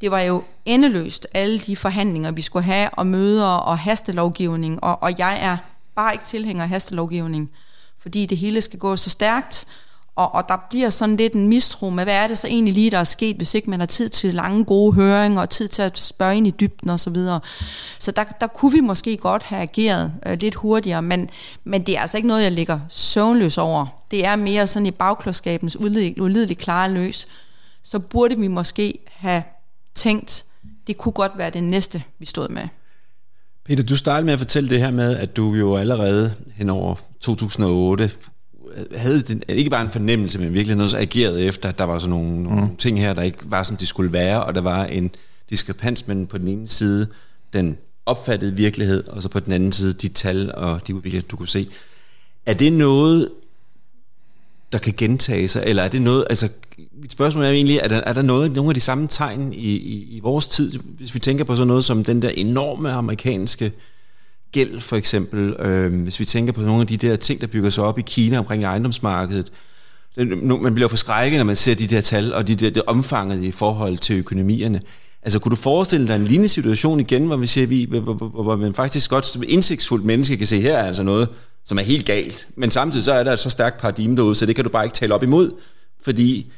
det 0.00 0.10
var 0.10 0.20
jo 0.20 0.42
endeløst, 0.64 1.26
alle 1.34 1.58
de 1.58 1.76
forhandlinger, 1.76 2.30
vi 2.30 2.42
skulle 2.42 2.64
have, 2.64 2.90
og 2.90 3.06
møder 3.06 3.44
og 3.44 3.78
hastelovgivning, 3.78 4.84
og, 4.84 5.02
og 5.02 5.18
jeg 5.18 5.38
er 5.40 5.56
bare 5.94 6.12
ikke 6.12 6.24
tilhænger 6.24 6.62
af 6.62 6.68
hastelovgivning, 6.68 7.50
fordi 7.98 8.26
det 8.26 8.38
hele 8.38 8.60
skal 8.60 8.78
gå 8.78 8.96
så 8.96 9.10
stærkt, 9.10 9.66
og, 10.16 10.34
og 10.34 10.48
der 10.48 10.56
bliver 10.70 10.90
sådan 10.90 11.16
lidt 11.16 11.32
en 11.32 11.48
mistro 11.48 11.90
med, 11.90 12.04
hvad 12.04 12.14
er 12.14 12.26
det 12.26 12.38
så 12.38 12.46
egentlig 12.46 12.74
lige, 12.74 12.90
der 12.90 12.98
er 12.98 13.04
sket, 13.04 13.36
hvis 13.36 13.54
ikke 13.54 13.70
man 13.70 13.80
har 13.80 13.86
tid 13.86 14.08
til 14.08 14.34
lange, 14.34 14.64
gode 14.64 14.92
høringer, 14.92 15.40
og 15.40 15.50
tid 15.50 15.68
til 15.68 15.82
at 15.82 15.98
spørge 15.98 16.36
ind 16.36 16.46
i 16.46 16.50
dybden 16.50 16.90
osv. 16.90 16.98
Så, 16.98 17.10
videre. 17.10 17.40
så 17.98 18.10
der, 18.10 18.24
der 18.24 18.46
kunne 18.46 18.72
vi 18.72 18.80
måske 18.80 19.16
godt 19.16 19.42
have 19.42 19.62
ageret 19.62 20.12
øh, 20.26 20.38
lidt 20.40 20.54
hurtigere, 20.54 21.02
men, 21.02 21.30
men 21.64 21.82
det 21.82 21.96
er 21.96 22.00
altså 22.00 22.16
ikke 22.16 22.28
noget, 22.28 22.42
jeg 22.42 22.52
ligger 22.52 22.80
søvnløs 22.88 23.58
over. 23.58 23.86
Det 24.10 24.26
er 24.26 24.36
mere 24.36 24.66
sådan 24.66 24.86
i 24.86 24.90
bagklodskabens 24.90 25.76
ulideligt 25.80 26.60
klare 26.60 26.90
løs. 26.90 27.28
Så 27.82 27.98
burde 27.98 28.38
vi 28.38 28.48
måske 28.48 28.98
have 29.16 29.42
tænkt, 29.98 30.44
det 30.86 30.96
kunne 30.96 31.12
godt 31.12 31.32
være 31.36 31.50
det 31.50 31.64
næste, 31.64 32.02
vi 32.18 32.26
stod 32.26 32.48
med. 32.48 32.68
Peter, 33.64 33.82
du 33.82 33.96
startede 33.96 34.24
med 34.24 34.32
at 34.32 34.38
fortælle 34.38 34.70
det 34.70 34.80
her 34.80 34.90
med, 34.90 35.16
at 35.16 35.36
du 35.36 35.54
jo 35.54 35.76
allerede 35.76 36.34
hen 36.56 36.70
over 36.70 36.94
2008 37.20 38.10
havde 38.96 39.22
den, 39.22 39.42
ikke 39.48 39.70
bare 39.70 39.82
en 39.82 39.90
fornemmelse, 39.90 40.38
men 40.38 40.54
virkelig 40.54 40.76
noget, 40.76 40.90
så 40.90 40.98
agerede 40.98 41.44
efter, 41.44 41.68
at 41.68 41.78
der 41.78 41.84
var 41.84 41.98
sådan 41.98 42.10
nogle, 42.10 42.42
nogle 42.42 42.60
mm. 42.60 42.76
ting 42.76 43.00
her, 43.00 43.12
der 43.12 43.22
ikke 43.22 43.38
var, 43.42 43.62
som 43.62 43.76
de 43.76 43.86
skulle 43.86 44.12
være, 44.12 44.44
og 44.44 44.54
der 44.54 44.60
var 44.60 44.84
en 44.84 45.10
diskrepans 45.50 46.06
mellem 46.06 46.26
på 46.26 46.38
den 46.38 46.48
ene 46.48 46.66
side 46.66 47.06
den 47.52 47.76
opfattede 48.06 48.56
virkelighed, 48.56 49.08
og 49.08 49.22
så 49.22 49.28
på 49.28 49.40
den 49.40 49.52
anden 49.52 49.72
side 49.72 49.92
de 49.92 50.08
tal 50.08 50.54
og 50.54 50.86
de 50.86 50.94
udviklinger, 50.94 51.28
du 51.28 51.36
kunne 51.36 51.48
se. 51.48 51.68
Er 52.46 52.54
det 52.54 52.72
noget, 52.72 53.28
der 54.72 54.78
kan 54.78 54.94
gentage 54.96 55.48
sig, 55.48 55.62
eller 55.66 55.82
er 55.82 55.88
det 55.88 56.02
noget, 56.02 56.24
altså 56.30 56.48
mit 57.02 57.12
spørgsmål 57.12 57.44
er 57.44 57.50
egentlig, 57.50 57.76
er 57.76 57.88
der, 57.88 57.96
er 57.96 58.12
der 58.12 58.22
noget, 58.22 58.52
nogle 58.52 58.70
af 58.70 58.74
de 58.74 58.80
samme 58.80 59.08
tegn 59.08 59.52
i, 59.52 59.76
i, 59.76 60.16
i 60.16 60.20
vores 60.20 60.48
tid, 60.48 60.78
hvis 60.84 61.14
vi 61.14 61.18
tænker 61.18 61.44
på 61.44 61.56
sådan 61.56 61.68
noget 61.68 61.84
som 61.84 62.04
den 62.04 62.22
der 62.22 62.28
enorme 62.28 62.92
amerikanske 62.92 63.72
gæld 64.52 64.80
for 64.80 64.96
eksempel, 64.96 65.56
øh, 65.58 66.02
hvis 66.02 66.20
vi 66.20 66.24
tænker 66.24 66.52
på 66.52 66.60
nogle 66.60 66.80
af 66.80 66.86
de 66.86 66.96
der 66.96 67.16
ting, 67.16 67.40
der 67.40 67.46
bygger 67.46 67.70
sig 67.70 67.84
op 67.84 67.98
i 67.98 68.02
Kina 68.02 68.38
omkring 68.38 68.64
ejendomsmarkedet, 68.64 69.52
man 70.60 70.74
bliver 70.74 70.88
forskrækket, 70.88 71.38
når 71.38 71.44
man 71.44 71.56
ser 71.56 71.74
de 71.74 71.86
der 71.86 72.00
tal, 72.00 72.34
og 72.34 72.48
de 72.48 72.54
der, 72.54 72.70
det 72.70 72.82
omfanget 72.86 73.42
i 73.42 73.50
forhold 73.50 73.98
til 73.98 74.16
økonomierne. 74.16 74.80
Altså, 75.22 75.38
kunne 75.38 75.50
du 75.50 75.56
forestille 75.56 76.08
dig 76.08 76.16
en 76.16 76.24
lignende 76.24 76.48
situation 76.48 77.00
igen, 77.00 77.26
hvor, 77.26 77.36
vi 77.36 77.46
siger, 77.46 77.66
vi, 77.66 77.86
hvor, 77.90 78.14
hvor, 78.14 78.42
hvor 78.42 78.56
man 78.56 78.74
faktisk 78.74 79.10
godt 79.10 79.26
som 79.26 79.42
indsigtsfuldt 79.48 80.04
menneske 80.04 80.36
kan 80.36 80.46
se, 80.46 80.60
her 80.60 80.76
er 80.76 80.86
altså 80.86 81.02
noget, 81.02 81.28
som 81.68 81.78
er 81.78 81.82
helt 81.82 82.06
galt. 82.06 82.48
Men 82.56 82.70
samtidig 82.70 83.04
så 83.04 83.12
er 83.12 83.24
der 83.24 83.32
et 83.32 83.38
så 83.38 83.50
stærkt 83.50 83.80
paradigme 83.80 84.16
derude, 84.16 84.34
så 84.34 84.46
det 84.46 84.56
kan 84.56 84.64
du 84.64 84.70
bare 84.70 84.84
ikke 84.84 84.94
tale 84.94 85.14
op 85.14 85.22
imod, 85.22 85.50
fordi 86.02 86.52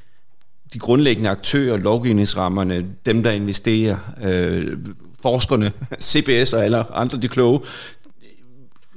de 0.72 0.78
grundlæggende 0.78 1.30
aktører, 1.30 1.76
lovgivningsrammerne, 1.76 2.86
dem 3.06 3.22
der 3.22 3.30
investerer, 3.30 3.96
øh, 4.22 4.78
forskerne, 5.22 5.72
CBS 6.10 6.52
og 6.52 6.64
alle 6.64 6.92
andre 6.92 7.20
de 7.20 7.28
kloge, 7.28 7.60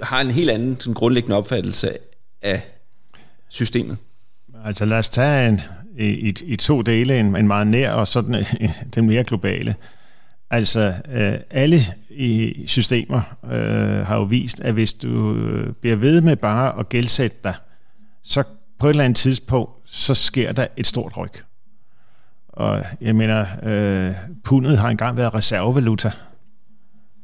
har 0.01 0.21
en 0.21 0.31
helt 0.31 0.49
anden 0.49 0.79
sådan, 0.79 0.93
grundlæggende 0.93 1.35
opfattelse 1.35 1.97
af 2.41 2.61
systemet. 3.49 3.97
Altså 4.65 4.85
lad 4.85 4.97
os 4.97 5.09
tage 5.09 5.49
en, 5.49 5.61
i, 5.99 6.35
i 6.45 6.55
to 6.55 6.81
dele, 6.81 7.19
en, 7.19 7.35
en 7.35 7.47
meget 7.47 7.67
nær 7.67 7.91
og 7.91 8.07
sådan 8.07 8.45
den 8.95 9.07
mere 9.07 9.23
globale. 9.23 9.75
Altså 10.53 10.93
øh, 11.11 11.39
alle 11.49 11.79
i 12.09 12.63
systemer 12.67 13.21
øh, 13.43 14.05
har 14.05 14.15
jo 14.15 14.23
vist, 14.23 14.59
at 14.59 14.73
hvis 14.73 14.93
du 14.93 15.35
øh, 15.35 15.73
bliver 15.73 15.95
ved 15.95 16.21
med 16.21 16.35
bare 16.35 16.79
at 16.79 16.89
gældsætte 16.89 17.37
dig, 17.43 17.53
så 18.23 18.43
på 18.79 18.87
et 18.87 18.89
eller 18.89 19.03
andet 19.03 19.17
tidspunkt, 19.17 19.71
så 19.85 20.13
sker 20.13 20.51
der 20.51 20.67
et 20.77 20.87
stort 20.87 21.17
ryg. 21.17 21.31
Og 22.47 22.81
jeg 23.01 23.15
mener, 23.15 23.45
øh, 23.63 24.13
pundet 24.43 24.77
har 24.77 24.89
engang 24.89 25.17
været 25.17 25.33
reservevaluta. 25.33 26.11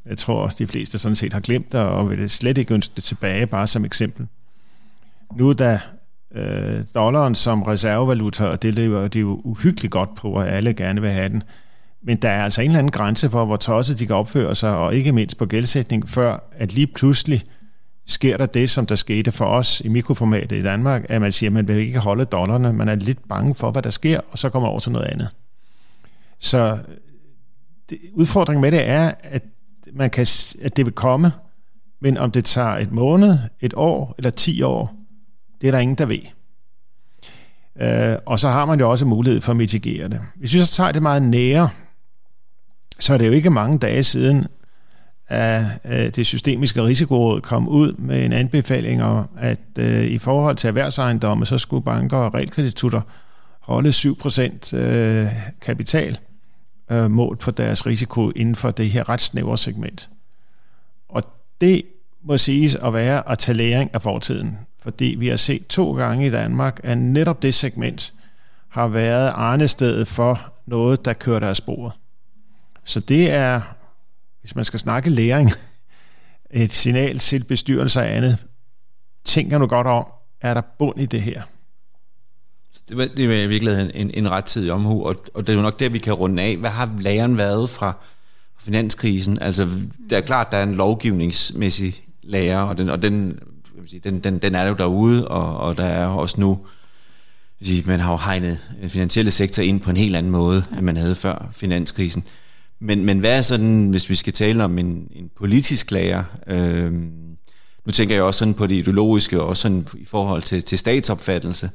Jeg 0.06 0.18
tror 0.18 0.42
også, 0.44 0.56
de 0.60 0.68
fleste 0.68 0.98
sådan 0.98 1.16
set 1.16 1.34
har 1.34 1.40
glemt 1.40 1.72
det, 1.72 1.80
og 1.80 2.10
vil 2.10 2.30
slet 2.30 2.58
ikke 2.58 2.74
ønske 2.74 2.94
det 2.96 3.04
tilbage, 3.04 3.48
bare 3.48 3.68
som 3.68 3.86
eksempel. 3.86 4.28
Nu 5.36 5.54
da 5.54 5.80
øh, 6.36 6.82
dollaren 6.96 7.36
som 7.36 7.64
reservevaluta, 7.64 8.46
og 8.46 8.62
det 8.62 8.74
lever 8.74 9.08
de 9.08 9.20
jo 9.20 9.42
uhyggeligt 9.44 9.92
godt 9.92 10.16
på, 10.16 10.32
og 10.32 10.50
alle 10.50 10.74
gerne 10.74 11.02
vil 11.02 11.10
have 11.10 11.30
den, 11.30 11.44
men 12.02 12.18
der 12.18 12.30
er 12.30 12.44
altså 12.44 12.62
en 12.62 12.70
eller 12.70 12.80
anden 12.80 12.92
grænse 12.92 13.30
for, 13.30 13.46
hvor 13.46 13.56
tosset 13.56 14.00
de 14.00 14.08
kan 14.08 14.16
opføre 14.16 14.56
sig, 14.56 14.78
og 14.78 14.96
ikke 14.96 15.12
mindst 15.12 15.38
på 15.38 15.46
gældsætning, 15.46 16.10
før 16.10 16.50
at 16.52 16.74
lige 16.74 16.88
pludselig 16.88 17.44
sker 18.08 18.38
der 18.38 18.46
det, 18.46 18.70
som 18.70 18.86
der 18.86 18.96
skete 18.96 19.32
for 19.32 19.46
os 19.46 19.82
i 19.86 19.88
mikroformatet 19.88 20.58
i 20.58 20.64
Danmark, 20.64 21.06
at 21.10 21.22
man 21.22 21.32
siger, 21.32 21.50
at 21.50 21.54
man 21.54 21.68
vil 21.68 21.78
ikke 21.78 22.00
holde 22.00 22.26
dollarne, 22.26 22.74
man 22.74 22.90
er 22.90 22.96
lidt 22.96 23.28
bange 23.30 23.56
for, 23.56 23.72
hvad 23.72 23.82
der 23.82 23.90
sker, 23.90 24.20
og 24.32 24.38
så 24.38 24.50
kommer 24.50 24.70
over 24.70 24.80
til 24.80 24.92
noget 24.92 25.06
andet. 25.06 25.30
Så 26.40 26.78
det, 27.90 28.00
udfordringen 28.14 28.62
med 28.62 28.72
det 28.72 28.88
er, 28.88 29.12
at, 29.24 29.44
man 29.94 30.10
kan, 30.10 30.28
at 30.62 30.78
det 30.78 30.86
vil 30.86 30.94
komme, 30.94 31.32
men 32.02 32.18
om 32.18 32.32
det 32.32 32.46
tager 32.46 32.78
et 32.78 32.92
måned, 32.92 33.38
et 33.62 33.74
år 33.78 34.16
eller 34.18 34.30
ti 34.30 34.62
år, 34.62 34.96
det 35.62 35.68
er 35.68 35.72
der 35.72 35.80
ingen, 35.80 35.98
der 35.98 36.06
ved. 36.06 36.20
Uh, 37.76 38.24
og 38.26 38.40
så 38.40 38.50
har 38.50 38.66
man 38.66 38.80
jo 38.80 38.92
også 38.92 39.06
mulighed 39.06 39.42
for 39.42 39.52
at 39.52 39.58
mitigere 39.58 40.10
det. 40.10 40.22
Hvis 40.36 40.54
vi 40.54 40.60
så 40.60 40.74
tager 40.74 40.92
det 40.92 41.02
meget 41.02 41.22
nære, 41.22 41.70
så 43.00 43.14
er 43.14 43.18
det 43.18 43.28
jo 43.28 43.32
ikke 43.32 43.50
mange 43.50 43.80
dage 43.80 44.04
siden, 44.04 44.48
at 45.28 45.64
øh, 45.86 46.10
det 46.10 46.26
systemiske 46.26 46.84
risikoråd 46.84 47.42
kom 47.42 47.68
ud 47.68 47.94
med 47.94 48.26
en 48.26 48.34
anbefaling 48.34 49.04
om, 49.04 49.30
at 49.38 49.60
øh, 49.80 50.04
i 50.04 50.18
forhold 50.18 50.56
til 50.56 50.68
erhvervsejendomme, 50.68 51.46
så 51.46 51.58
skulle 51.58 51.84
banker 51.84 52.18
og 52.18 52.34
realkreditutter 52.34 53.02
holde 53.60 53.90
7% 53.90 54.78
øh, 54.78 55.28
kapital 55.62 56.18
målt 57.10 57.40
på 57.40 57.52
deres 57.52 57.86
risiko 57.86 58.30
inden 58.30 58.56
for 58.56 58.72
det 58.72 58.90
her 58.90 59.10
ret 59.10 59.22
snævre 59.22 59.58
segment. 59.58 60.10
Og 61.10 61.24
det 61.62 61.82
må 62.24 62.38
siges 62.38 62.76
at 62.76 62.94
være 62.94 63.30
at 63.30 63.38
tage 63.38 63.58
læring 63.58 63.90
af 63.94 64.02
fortiden, 64.02 64.58
fordi 64.82 65.16
vi 65.20 65.28
har 65.28 65.38
set 65.38 65.68
to 65.68 65.96
gange 65.96 66.28
i 66.28 66.30
Danmark, 66.30 66.80
at 66.84 66.98
netop 66.98 67.42
det 67.42 67.54
segment 67.54 68.14
har 68.70 68.88
været 68.88 69.32
arnestedet 69.36 70.08
for 70.08 70.40
noget, 70.66 71.06
der 71.06 71.14
kører 71.14 71.50
af 71.50 71.56
sporet. 71.56 71.94
Så 72.90 73.00
det 73.00 73.32
er, 73.32 73.62
hvis 74.42 74.56
man 74.56 74.66
skal 74.66 74.80
snakke 74.80 75.10
læring, 75.10 75.52
et 76.52 76.74
signal 76.74 77.20
til 77.20 77.44
bestyrelser 77.44 78.02
og 78.02 78.12
andet. 78.12 78.38
Tænker 79.26 79.58
nu 79.58 79.68
godt 79.68 79.88
om, 79.88 80.06
er 80.42 80.54
der 80.54 80.62
bund 80.80 81.00
i 81.00 81.06
det 81.06 81.22
her? 81.22 81.44
Det 82.90 82.98
var, 82.98 83.08
det 83.18 83.30
var 83.30 83.36
i 83.36 83.48
virkeligheden 83.48 83.92
en, 83.94 84.12
en 84.14 84.32
ret 84.32 84.70
omhu, 84.70 85.06
og, 85.06 85.16
og 85.34 85.48
det 85.48 85.54
er 85.54 85.58
jo 85.58 85.62
nok 85.62 85.80
der, 85.80 85.90
vi 85.90 85.98
kan 85.98 86.14
runde 86.14 86.44
af. 86.44 86.58
Hvad 86.58 86.70
har 86.70 86.96
lageren 87.00 87.38
været 87.38 87.70
fra 87.70 87.94
finanskrisen? 88.60 89.42
Altså, 89.42 89.70
det 90.10 90.18
er 90.18 90.22
klart, 90.22 90.52
der 90.52 90.58
er 90.58 90.64
en 90.64 90.76
lovgivningsmæssig 90.76 92.04
lære, 92.24 92.68
og 92.68 92.78
den, 92.78 92.90
og 92.90 93.02
den, 93.02 93.40
den, 94.04 94.20
den, 94.20 94.40
den 94.40 94.56
er 94.56 94.68
jo 94.68 94.74
derude, 94.74 95.28
og, 95.28 95.58
og 95.58 95.78
der 95.78 95.86
er 95.86 96.08
også 96.08 96.42
nu 96.42 96.66
man 97.86 98.00
har 98.00 98.12
jo 98.12 98.18
hegnet 98.18 98.60
den 98.82 98.90
finansielle 98.90 99.32
sektor 99.32 99.64
ind 99.64 99.82
på 99.82 99.90
en 99.90 99.98
helt 99.98 100.16
anden 100.16 100.32
måde, 100.32 100.64
end 100.72 100.82
man 100.82 100.98
havde 100.98 101.16
før 101.16 101.50
finanskrisen. 101.52 102.24
Men, 102.80 103.06
men 103.06 103.20
hvad 103.20 103.38
er 103.38 103.42
sådan, 103.42 103.90
hvis 103.90 104.10
vi 104.10 104.16
skal 104.16 104.34
tale 104.34 104.64
om 104.64 104.78
en, 104.78 105.08
en 105.12 105.32
politisk 105.38 105.92
lærer? 105.92 106.24
Øh, 106.48 106.94
nu 107.86 107.92
tænker 107.92 108.16
jeg 108.16 108.24
også 108.24 108.38
sådan 108.40 108.54
på 108.54 108.68
det 108.68 108.76
ideologiske, 108.76 109.42
og 109.42 109.48
også 109.48 109.62
sådan 109.62 109.88
i 109.98 110.06
forhold 110.06 110.44
til, 110.44 110.64
til 110.64 110.80
statsopfattelse. 110.80 111.70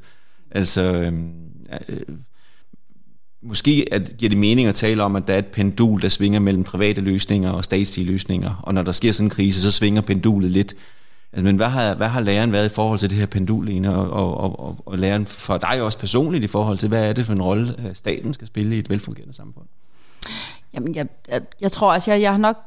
Altså, 0.51 0.81
øh, 0.81 1.13
øh, 1.89 2.01
måske 3.43 3.85
at, 3.91 4.17
giver 4.17 4.29
det 4.29 4.37
mening 4.37 4.67
at 4.67 4.75
tale 4.75 5.03
om, 5.03 5.15
at 5.15 5.27
der 5.27 5.33
er 5.33 5.37
et 5.37 5.45
pendul, 5.45 6.01
der 6.01 6.09
svinger 6.09 6.39
mellem 6.39 6.63
private 6.63 7.01
løsninger 7.01 7.51
og 7.51 7.63
statslige 7.63 8.05
løsninger. 8.05 8.61
Og 8.63 8.73
når 8.73 8.81
der 8.81 8.91
sker 8.91 9.11
sådan 9.11 9.25
en 9.25 9.29
krise, 9.29 9.61
så 9.61 9.71
svinger 9.71 10.01
pendulet 10.01 10.51
lidt. 10.51 10.75
Altså, 11.33 11.45
men 11.45 11.55
hvad 11.55 11.69
har, 11.69 11.95
hvad 11.95 12.07
har 12.07 12.19
læreren 12.19 12.51
været 12.51 12.65
i 12.65 12.73
forhold 12.73 12.99
til 12.99 13.09
det 13.09 13.17
her 13.17 13.25
pendul, 13.25 13.85
og, 13.85 14.09
og, 14.11 14.37
og, 14.37 14.59
og, 14.59 14.83
og 14.85 14.97
læreren 14.97 15.25
for 15.25 15.57
dig 15.57 15.81
også 15.81 15.99
personligt 15.99 16.43
i 16.43 16.47
forhold 16.47 16.77
til, 16.77 16.89
hvad 16.89 17.09
er 17.09 17.13
det 17.13 17.25
for 17.25 17.33
en 17.33 17.41
rolle, 17.41 17.75
øh, 17.79 17.95
staten 17.95 18.33
skal 18.33 18.47
spille 18.47 18.75
i 18.75 18.79
et 18.79 18.89
velfungerende 18.89 19.33
samfund? 19.33 19.65
Jamen, 20.75 20.95
jeg, 20.95 21.07
jeg, 21.27 21.41
jeg 21.61 21.71
tror, 21.71 21.93
altså, 21.93 22.11
jeg, 22.11 22.21
jeg 22.21 22.31
har 22.31 22.37
nok 22.37 22.57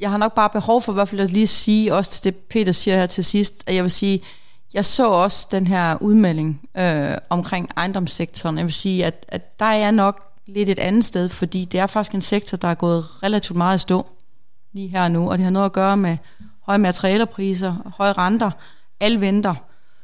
jeg 0.00 0.10
har 0.10 0.16
nok 0.16 0.34
bare 0.34 0.50
behov 0.50 0.82
for 0.82 0.92
i 0.92 0.94
hvert 0.94 1.08
fald 1.08 1.20
at 1.20 1.32
lige 1.32 1.46
sige, 1.46 1.94
også 1.94 2.10
til 2.10 2.24
det 2.24 2.36
Peter 2.36 2.72
siger 2.72 2.96
her 2.96 3.06
til 3.06 3.24
sidst, 3.24 3.64
at 3.66 3.74
jeg 3.74 3.82
vil 3.82 3.90
sige, 3.90 4.22
jeg 4.74 4.84
så 4.84 5.08
også 5.08 5.48
den 5.50 5.66
her 5.66 5.96
udmelding 6.00 6.60
øh, 6.76 7.16
omkring 7.30 7.68
ejendomssektoren. 7.76 8.58
Jeg 8.58 8.64
vil 8.64 8.72
sige, 8.72 9.06
at, 9.06 9.26
at 9.28 9.60
der 9.60 9.66
er 9.66 9.90
nok 9.90 10.26
lidt 10.46 10.68
et 10.68 10.78
andet 10.78 11.04
sted, 11.04 11.28
fordi 11.28 11.64
det 11.64 11.80
er 11.80 11.86
faktisk 11.86 12.14
en 12.14 12.20
sektor, 12.20 12.56
der 12.56 12.68
er 12.68 12.74
gået 12.74 13.22
relativt 13.22 13.56
meget 13.56 13.76
i 13.76 13.80
stå 13.80 14.06
lige 14.72 14.88
her 14.88 15.08
nu, 15.08 15.30
og 15.30 15.38
det 15.38 15.44
har 15.44 15.50
noget 15.50 15.66
at 15.66 15.72
gøre 15.72 15.96
med 15.96 16.16
høje 16.66 16.78
materialepriser, 16.78 17.92
høje 17.96 18.12
renter, 18.12 18.50
alle 19.00 19.20
venter. 19.20 19.54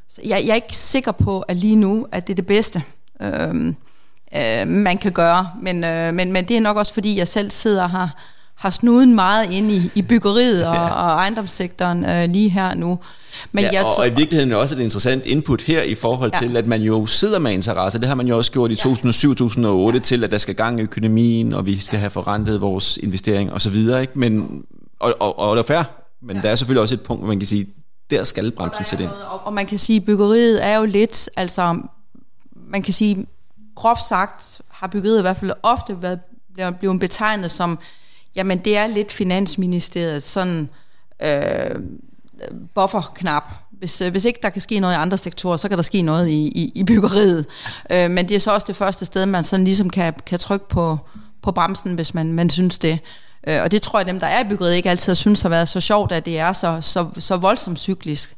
Så 0.09 0.21
jeg, 0.25 0.43
jeg 0.47 0.51
er 0.51 0.55
ikke 0.55 0.77
sikker 0.77 1.13
på, 1.13 1.41
at 1.41 1.57
lige 1.57 1.77
nu, 1.77 2.07
at 2.13 2.27
det 2.27 2.33
er 2.33 2.37
det 2.37 2.47
bedste, 2.47 2.83
øh, 3.21 3.75
øh, 4.37 4.69
man 4.69 4.99
kan 4.99 5.13
gøre, 5.13 5.49
men, 5.63 5.85
øh, 5.85 6.15
men, 6.15 6.33
men 6.33 6.45
det 6.45 6.57
er 6.57 6.61
nok 6.61 6.77
også, 6.77 6.95
fordi 6.95 7.19
jeg 7.19 7.29
selv 7.29 7.51
sidder 7.51 7.89
her, 7.89 8.09
har 8.57 8.71
snuden 8.71 9.15
meget 9.15 9.51
ind 9.51 9.71
i, 9.71 9.91
i 9.95 10.03
byggeriet 10.03 10.67
og, 10.67 10.75
ja. 10.85 10.89
og 10.89 11.11
ejendomssektoren 11.11 12.05
øh, 12.05 12.29
lige 12.29 12.49
her 12.49 12.75
nu. 12.75 12.99
Men 13.53 13.65
ja, 13.65 13.71
jeg 13.73 13.85
og, 13.85 13.99
og 13.99 14.07
i 14.07 14.11
virkeligheden 14.11 14.53
er 14.53 14.57
også 14.57 14.75
et 14.75 14.81
interessant 14.81 15.27
input 15.27 15.63
her 15.63 15.83
i 15.83 15.95
forhold 15.95 16.33
til, 16.41 16.53
ja. 16.53 16.59
at 16.59 16.67
man 16.67 16.83
jo 16.83 17.07
sidder 17.07 17.39
med 17.39 17.53
interesse. 17.53 17.99
Det 17.99 18.09
har 18.09 18.15
man 18.15 18.27
jo 18.27 18.37
også 18.37 18.53
gjort 18.53 18.71
i 18.71 18.75
ja. 18.75 18.91
2007-2008 18.91 19.95
ja. 19.95 19.99
til, 19.99 20.25
at 20.25 20.31
der 20.31 20.39
skal 20.39 20.55
gang 20.55 20.81
i 20.81 20.83
økonomien, 20.83 21.53
og 21.53 21.67
vi 21.67 21.81
skal 21.81 21.99
have 21.99 22.11
forrentet 22.11 22.61
vores 22.61 22.97
investering 22.97 23.53
osv. 23.53 23.77
Men, 24.15 24.63
og, 25.01 25.15
og, 25.21 25.39
og 25.39 25.57
det 25.57 25.63
er 25.63 25.67
fair, 25.67 25.83
men 26.23 26.37
ja. 26.37 26.43
der 26.43 26.49
er 26.49 26.57
selvfølgelig 26.57 26.83
også 26.83 26.95
et 26.95 27.01
punkt, 27.01 27.21
hvor 27.21 27.29
man 27.29 27.39
kan 27.39 27.47
sige, 27.47 27.67
der 28.11 28.25
skal 28.25 28.51
bremsen 28.51 28.85
sætte 28.85 29.05
ind. 29.05 29.13
Og, 29.31 29.47
og 29.47 29.53
man 29.53 29.67
kan 29.67 29.79
sige, 29.79 29.97
at 29.97 30.05
byggeriet 30.05 30.65
er 30.65 30.77
jo 30.77 30.85
lidt, 30.85 31.31
altså 31.37 31.77
man 32.69 32.83
kan 32.83 32.93
sige, 32.93 33.27
groft 33.77 34.03
sagt 34.03 34.61
har 34.69 34.87
byggeriet 34.87 35.19
i 35.19 35.23
hvert 35.23 35.37
fald 35.37 35.53
ofte 35.63 36.03
været 36.03 36.21
blevet 36.79 37.01
betegnet 37.01 37.51
som 37.51 37.79
Jamen, 38.37 38.59
det 38.59 38.77
er 38.77 38.87
lidt 38.87 39.13
Finansministeriet 39.13 40.23
sådan 40.23 40.69
øh, 41.23 41.81
bufferknap. 42.75 43.45
Hvis, 43.71 44.01
øh, 44.01 44.11
hvis 44.11 44.25
ikke 44.25 44.39
der 44.43 44.51
kan 44.51 44.63
ske 44.63 44.81
noget 44.81 44.95
i 44.95 44.97
andre 44.97 45.19
sektorer, 45.19 45.57
så 45.57 45.69
kan 45.69 45.77
der 45.77 45.83
ske 45.83 46.03
noget 46.03 46.29
i, 46.29 46.47
i, 46.47 46.73
i 46.75 46.85
byggeriet. 46.85 47.47
Øh, 47.91 48.11
men 48.11 48.29
det 48.29 48.35
er 48.35 48.41
så 48.41 48.55
også 48.55 48.65
det 48.69 48.77
første 48.77 49.07
sted, 49.07 49.27
man 49.27 49.45
sådan 49.45 49.65
ligesom 49.65 49.91
kan, 49.91 50.15
kan 50.27 50.39
trykke 50.39 50.69
på, 50.69 50.99
på 51.43 51.53
bremsen, 51.53 51.95
hvis 51.95 52.15
man, 52.15 52.33
man 52.33 52.51
synes 52.51 52.79
det. 52.79 52.99
Øh, 53.47 53.63
og 53.63 53.73
det 53.73 53.83
tror 53.83 53.99
jeg, 53.99 54.07
dem, 54.07 54.21
der 54.21 54.27
er 54.27 54.45
i 54.45 54.49
byggeriet, 54.49 54.75
ikke 54.75 54.91
altid 54.91 55.15
synes 55.15 55.43
har 55.43 55.49
været 55.49 55.69
så 55.69 55.81
sjovt, 55.81 56.13
at 56.13 56.25
det 56.25 56.39
er 56.39 56.53
så, 56.53 56.79
så, 56.81 57.09
så 57.19 57.37
voldsomt 57.37 57.79
cyklisk. 57.79 58.37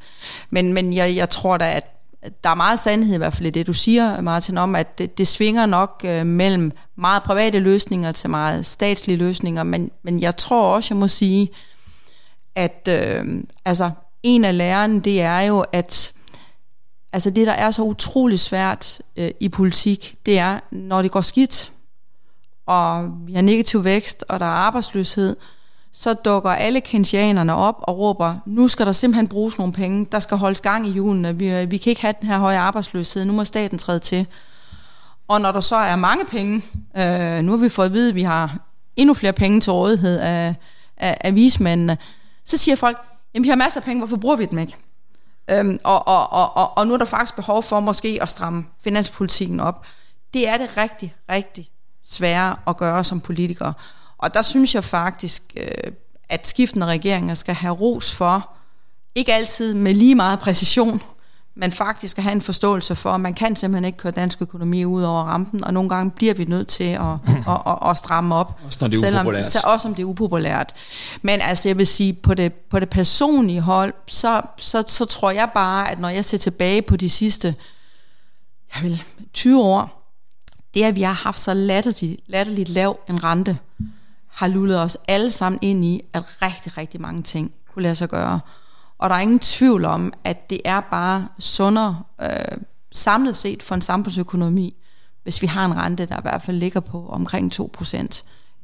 Men, 0.51 0.73
men 0.73 0.93
jeg, 0.93 1.17
jeg 1.17 1.31
tror 1.31 1.57
da, 1.57 1.73
at 1.73 1.98
der 2.45 2.51
er 2.51 2.55
meget 2.55 2.81
sandhed 2.81 3.15
i 3.15 3.19
hvert 3.19 3.35
fald 3.35 3.47
i 3.47 3.51
det, 3.51 3.67
du 3.67 3.73
siger, 3.73 4.21
Martin, 4.21 4.59
om, 4.59 4.75
at 4.75 4.99
det, 4.99 5.19
det 5.19 5.29
svinger 5.29 5.67
nok 5.67 6.01
øh, 6.05 6.27
mellem 6.27 6.73
meget 6.97 7.23
private 7.23 7.59
løsninger 7.59 8.13
til 8.13 8.31
meget 8.31 8.67
statslige 8.67 9.17
løsninger, 9.17 9.63
men, 9.63 9.91
men 10.03 10.21
jeg 10.21 10.37
tror 10.37 10.75
også, 10.75 10.95
jeg 10.95 10.99
må 10.99 11.09
sige, 11.09 11.49
at 12.55 12.89
øh, 12.91 13.43
altså, 13.65 13.91
en 14.23 14.45
af 14.45 14.59
lærerne, 14.59 15.01
det 15.01 15.23
er 15.23 15.41
jo, 15.41 15.65
at 15.73 16.13
altså, 17.13 17.31
det, 17.31 17.47
der 17.47 17.53
er 17.53 17.71
så 17.71 17.83
utrolig 17.83 18.41
svært 18.41 19.03
øh, 19.17 19.31
i 19.41 19.49
politik, 19.49 20.15
det 20.27 20.39
er, 20.39 20.61
når 20.71 21.03
det 21.03 21.11
går 21.11 21.21
skidt, 21.21 21.73
og 22.67 23.11
vi 23.27 23.35
har 23.35 23.43
negativ 23.43 23.85
vækst, 23.85 24.25
og 24.29 24.41
der 24.41 24.47
er 24.47 24.51
arbejdsløshed, 24.51 25.37
så 26.01 26.15
dukker 26.15 26.51
alle 26.51 26.81
kensianerne 26.81 27.55
op 27.55 27.75
og 27.83 27.99
råber, 27.99 28.37
nu 28.47 28.69
skal 28.69 28.87
der 28.87 28.93
simpelthen 28.93 29.29
bruges 29.29 29.59
nogle 29.59 29.73
penge, 29.73 30.07
der 30.13 30.19
skal 30.19 30.37
holdes 30.37 30.61
gang 30.61 30.87
i 30.87 30.91
julen, 30.91 31.39
vi, 31.39 31.49
øh, 31.49 31.71
vi 31.71 31.77
kan 31.77 31.91
ikke 31.91 32.03
have 32.03 32.15
den 32.21 32.29
her 32.29 32.39
høje 32.39 32.59
arbejdsløshed, 32.59 33.25
nu 33.25 33.33
må 33.33 33.45
staten 33.45 33.79
træde 33.79 33.99
til. 33.99 34.27
Og 35.29 35.41
når 35.41 35.53
der 35.53 35.61
så 35.61 35.77
er 35.77 35.97
mange 35.97 36.25
penge, 36.25 36.65
øh, 36.97 37.43
nu 37.43 37.51
har 37.51 37.57
vi 37.57 37.69
fået 37.69 37.87
at 37.87 37.93
vide, 37.93 38.09
at 38.09 38.15
vi 38.15 38.23
har 38.23 38.59
endnu 38.97 39.15
flere 39.15 39.33
penge 39.33 39.61
til 39.61 39.73
rådighed 39.73 40.19
af, 40.19 40.55
af, 40.97 41.17
af 41.21 41.35
vismændene, 41.35 41.99
så 42.45 42.57
siger 42.57 42.77
folk, 42.77 42.99
jamen 43.35 43.45
vi 43.45 43.49
har 43.49 43.57
masser 43.57 43.81
af 43.81 43.85
penge, 43.85 44.01
hvorfor 44.01 44.17
bruger 44.17 44.37
vi 44.37 44.47
dem 44.47 44.59
ikke? 44.59 44.77
Øhm, 45.51 45.79
og, 45.85 46.09
og, 46.09 46.33
og, 46.33 46.57
og, 46.57 46.79
og 46.79 46.87
nu 46.87 46.95
er 46.95 46.99
der 46.99 47.05
faktisk 47.05 47.37
behov 47.37 47.63
for 47.63 47.81
måske 47.81 48.19
at 48.23 48.29
stramme 48.29 48.65
finanspolitikken 48.85 49.61
op. 49.61 49.87
Det 50.35 50.49
er 50.49 50.57
det 50.57 50.77
rigtig, 50.77 51.15
rigtig 51.31 51.69
svære 52.05 52.57
at 52.67 52.77
gøre 52.77 53.05
som 53.05 53.21
politikere. 53.21 53.73
Og 54.19 54.35
der 54.35 54.43
synes 54.43 54.75
jeg 54.75 54.85
faktisk, 54.85 55.43
øh, 55.57 55.93
at 56.29 56.47
skiftende 56.47 56.87
regeringer 56.87 57.35
skal 57.35 57.55
have 57.55 57.75
ros 57.75 58.15
for, 58.15 58.51
ikke 59.15 59.35
altid 59.35 59.75
med 59.75 59.95
lige 59.95 60.15
meget 60.15 60.39
præcision, 60.39 61.03
men 61.55 61.73
faktisk 61.73 62.19
at 62.19 62.25
have 62.25 62.33
en 62.33 62.43
forståelse 62.43 62.95
for, 62.95 63.11
at 63.11 63.21
man 63.21 63.35
kan 63.35 63.57
simpelthen 63.57 63.85
ikke 63.85 63.99
køre 63.99 64.13
dansk 64.13 64.43
økonomi 64.43 64.85
ud 64.85 65.03
over 65.03 65.23
rampen, 65.23 65.65
og 65.65 65.75
nogle 65.75 65.89
gange 65.89 66.11
bliver 66.11 66.35
vi 66.35 66.45
nødt 66.45 66.69
til 66.69 66.85
at, 66.85 67.01
at, 67.53 67.61
at, 67.67 67.91
at 67.91 67.99
stramme 67.99 68.35
op. 68.35 68.61
Også 68.67 68.79
når 68.81 68.89
det 68.89 68.97
er 68.97 69.01
selvom, 69.01 69.27
upopulært. 69.27 69.65
Også 69.65 69.89
om 69.89 69.95
det 69.95 70.03
er 70.03 70.07
upopulært. 70.07 70.73
Men 71.23 71.41
altså, 71.41 71.69
jeg 71.69 71.79
vil 71.79 71.87
sige, 71.87 72.13
på 72.13 72.35
det, 72.35 72.53
på 72.53 72.81
det 72.81 72.91
personlige 72.91 73.61
hold, 73.61 73.95
så, 74.07 74.43
så, 74.57 74.85
så 74.87 75.05
tror 75.05 75.31
jeg 75.31 75.51
bare, 75.55 75.91
at 75.91 75.99
når 75.99 76.09
jeg 76.09 76.25
ser 76.25 76.39
tilbage 76.39 76.83
på 76.83 76.97
de 76.97 77.11
sidste 77.11 77.55
jeg 78.75 78.83
vil, 78.83 79.03
20 79.33 79.63
år, 79.63 80.13
det 80.75 80.83
at 80.83 80.95
vi 80.95 81.03
har 81.03 81.13
haft 81.13 81.41
så 81.41 81.55
latterligt, 81.55 82.21
latterligt 82.27 82.69
lav 82.69 82.99
en 83.09 83.25
rente, 83.25 83.59
har 84.39 84.49
lullet 84.49 84.81
os 84.81 84.97
alle 85.09 85.31
sammen 85.31 85.59
ind 85.63 85.85
i, 85.85 86.01
at 86.13 86.43
rigtig, 86.43 86.77
rigtig 86.77 87.01
mange 87.01 87.23
ting 87.23 87.53
kunne 87.73 87.83
lade 87.83 87.95
sig 87.95 88.09
gøre. 88.09 88.41
Og 88.99 89.11
der 89.11 89.17
er 89.17 89.21
ingen 89.21 89.39
tvivl 89.39 89.85
om, 89.85 90.13
at 90.25 90.51
det 90.51 90.61
er 90.65 90.81
bare 90.81 91.29
sundere 91.39 92.03
øh, 92.23 92.59
samlet 92.93 93.37
set 93.37 93.63
for 93.63 93.75
en 93.75 93.81
samfundsøkonomi, 93.81 94.77
hvis 95.23 95.43
vi 95.43 95.47
har 95.47 95.65
en 95.65 95.77
rente, 95.77 96.07
der 96.07 96.19
i 96.19 96.23
hvert 96.23 96.43
fald 96.43 96.57
ligger 96.57 96.81
på 96.81 97.09
omkring 97.09 97.53
2%, 97.61 97.97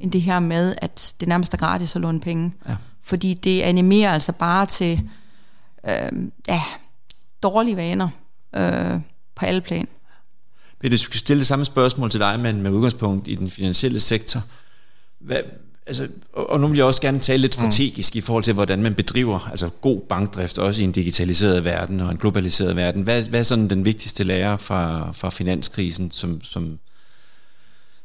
end 0.00 0.12
det 0.12 0.22
her 0.22 0.40
med, 0.40 0.74
at 0.82 1.14
det 1.20 1.28
nærmest 1.28 1.54
er 1.54 1.58
gratis 1.58 1.96
at 1.96 2.02
låne 2.02 2.20
penge. 2.20 2.52
Ja. 2.68 2.76
Fordi 3.02 3.34
det 3.34 3.62
animerer 3.62 4.12
altså 4.12 4.32
bare 4.32 4.66
til 4.66 5.08
øh, 5.88 6.28
ja, 6.48 6.62
dårlige 7.42 7.76
vaner 7.76 8.08
øh, 8.56 9.00
på 9.34 9.44
alle 9.44 9.60
plan. 9.60 9.88
Peter, 10.80 10.96
du 10.96 11.02
skal 11.02 11.20
stille 11.20 11.38
det 11.38 11.46
samme 11.46 11.64
spørgsmål 11.64 12.10
til 12.10 12.20
dig, 12.20 12.40
men 12.40 12.62
med 12.62 12.70
udgangspunkt 12.70 13.28
i 13.28 13.34
den 13.34 13.50
finansielle 13.50 14.00
sektor. 14.00 14.42
Hvad, 15.20 15.38
altså, 15.86 16.08
og 16.32 16.60
nu 16.60 16.66
vil 16.66 16.76
jeg 16.76 16.86
også 16.86 17.00
gerne 17.00 17.18
tale 17.18 17.40
lidt 17.40 17.52
mm. 17.52 17.70
strategisk 17.70 18.14
mm. 18.14 18.18
i 18.18 18.20
forhold 18.20 18.44
til, 18.44 18.54
hvordan 18.54 18.82
man 18.82 18.94
bedriver 18.94 19.48
altså 19.50 19.68
god 19.68 20.00
bankdrift, 20.08 20.58
også 20.58 20.80
i 20.80 20.84
en 20.84 20.92
digitaliseret 20.92 21.64
verden 21.64 22.00
og 22.00 22.10
en 22.10 22.16
globaliseret 22.16 22.76
verden. 22.76 23.02
Hvad, 23.02 23.22
hvad 23.22 23.40
er 23.40 23.44
sådan 23.44 23.70
den 23.70 23.84
vigtigste 23.84 24.24
lære 24.24 24.58
fra, 24.58 25.12
fra 25.12 25.30
finanskrisen, 25.30 26.10
som, 26.10 26.44
som, 26.44 26.78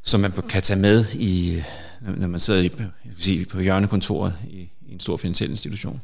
som 0.03 0.19
man 0.19 0.31
kan 0.49 0.61
tage 0.61 0.79
med, 0.79 1.05
i, 1.13 1.61
når 2.17 2.27
man 2.27 2.39
sidder 2.39 2.61
i, 2.61 2.71
sige, 3.19 3.45
på 3.45 3.59
hjørnekontoret 3.61 4.33
i, 4.49 4.69
i 4.87 4.93
en 4.93 4.99
stor 4.99 5.17
finansiel 5.17 5.49
institution? 5.49 6.01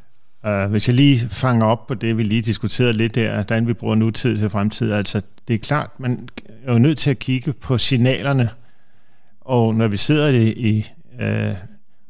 Uh, 0.48 0.72
hvis 0.72 0.88
jeg 0.88 0.96
lige 0.96 1.30
fanger 1.30 1.66
op 1.66 1.88
på 1.88 1.94
det, 1.94 2.18
vi 2.18 2.24
lige 2.24 2.42
diskuterede 2.42 2.94
lidt 2.94 3.16
der, 3.16 3.34
hvordan 3.34 3.68
vi 3.68 3.74
bruger 3.74 3.96
nutid 3.96 4.38
til 4.38 4.50
fremtid, 4.50 4.92
altså 4.92 5.22
det 5.48 5.54
er 5.54 5.58
klart, 5.58 5.90
man 6.00 6.30
er 6.64 6.74
jo 6.74 6.80
nødt 6.80 6.98
til 6.98 7.10
at 7.10 7.20
kigge 7.20 7.54
på 7.54 7.78
signalerne, 7.78 8.50
og 9.42 9.76
når 9.76 9.88
vi 9.88 9.98
sidder 9.98 10.28
i, 10.28 10.52
i 10.52 10.86
øh, 11.20 11.56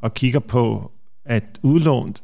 og 0.02 0.14
kigger 0.14 0.40
på, 0.40 0.92
at 1.26 1.60
udlån 1.64 2.16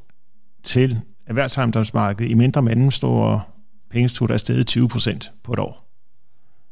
til 0.64 1.00
erhvervsejendomsmarkedet 1.26 2.32
i 2.32 2.34
mindre 2.34 2.62
mellemstore 2.62 3.42
pengeinstitutter 3.90 4.34
er 4.34 4.38
steget 4.38 4.68
20 4.68 4.88
procent 4.90 5.32
på 5.44 5.54
et 5.54 5.60
år, 5.60 5.88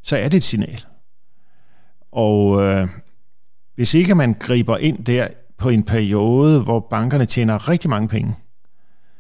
så 0.04 0.18
er 0.18 0.30
det 0.30 0.38
et 0.38 0.44
signal. 0.44 0.86
Og 2.12 2.62
øh, 2.62 2.88
hvis 3.76 3.94
ikke 3.94 4.16
man 4.16 4.34
griber 4.34 4.78
ind 4.78 5.06
der 5.06 5.28
på 5.58 5.70
en 5.70 5.84
periode, 5.84 6.62
hvor 6.64 6.80
bankerne 6.80 7.26
tjener 7.26 7.70
rigtig 7.70 7.90
mange 7.90 8.08
penge, 8.08 8.36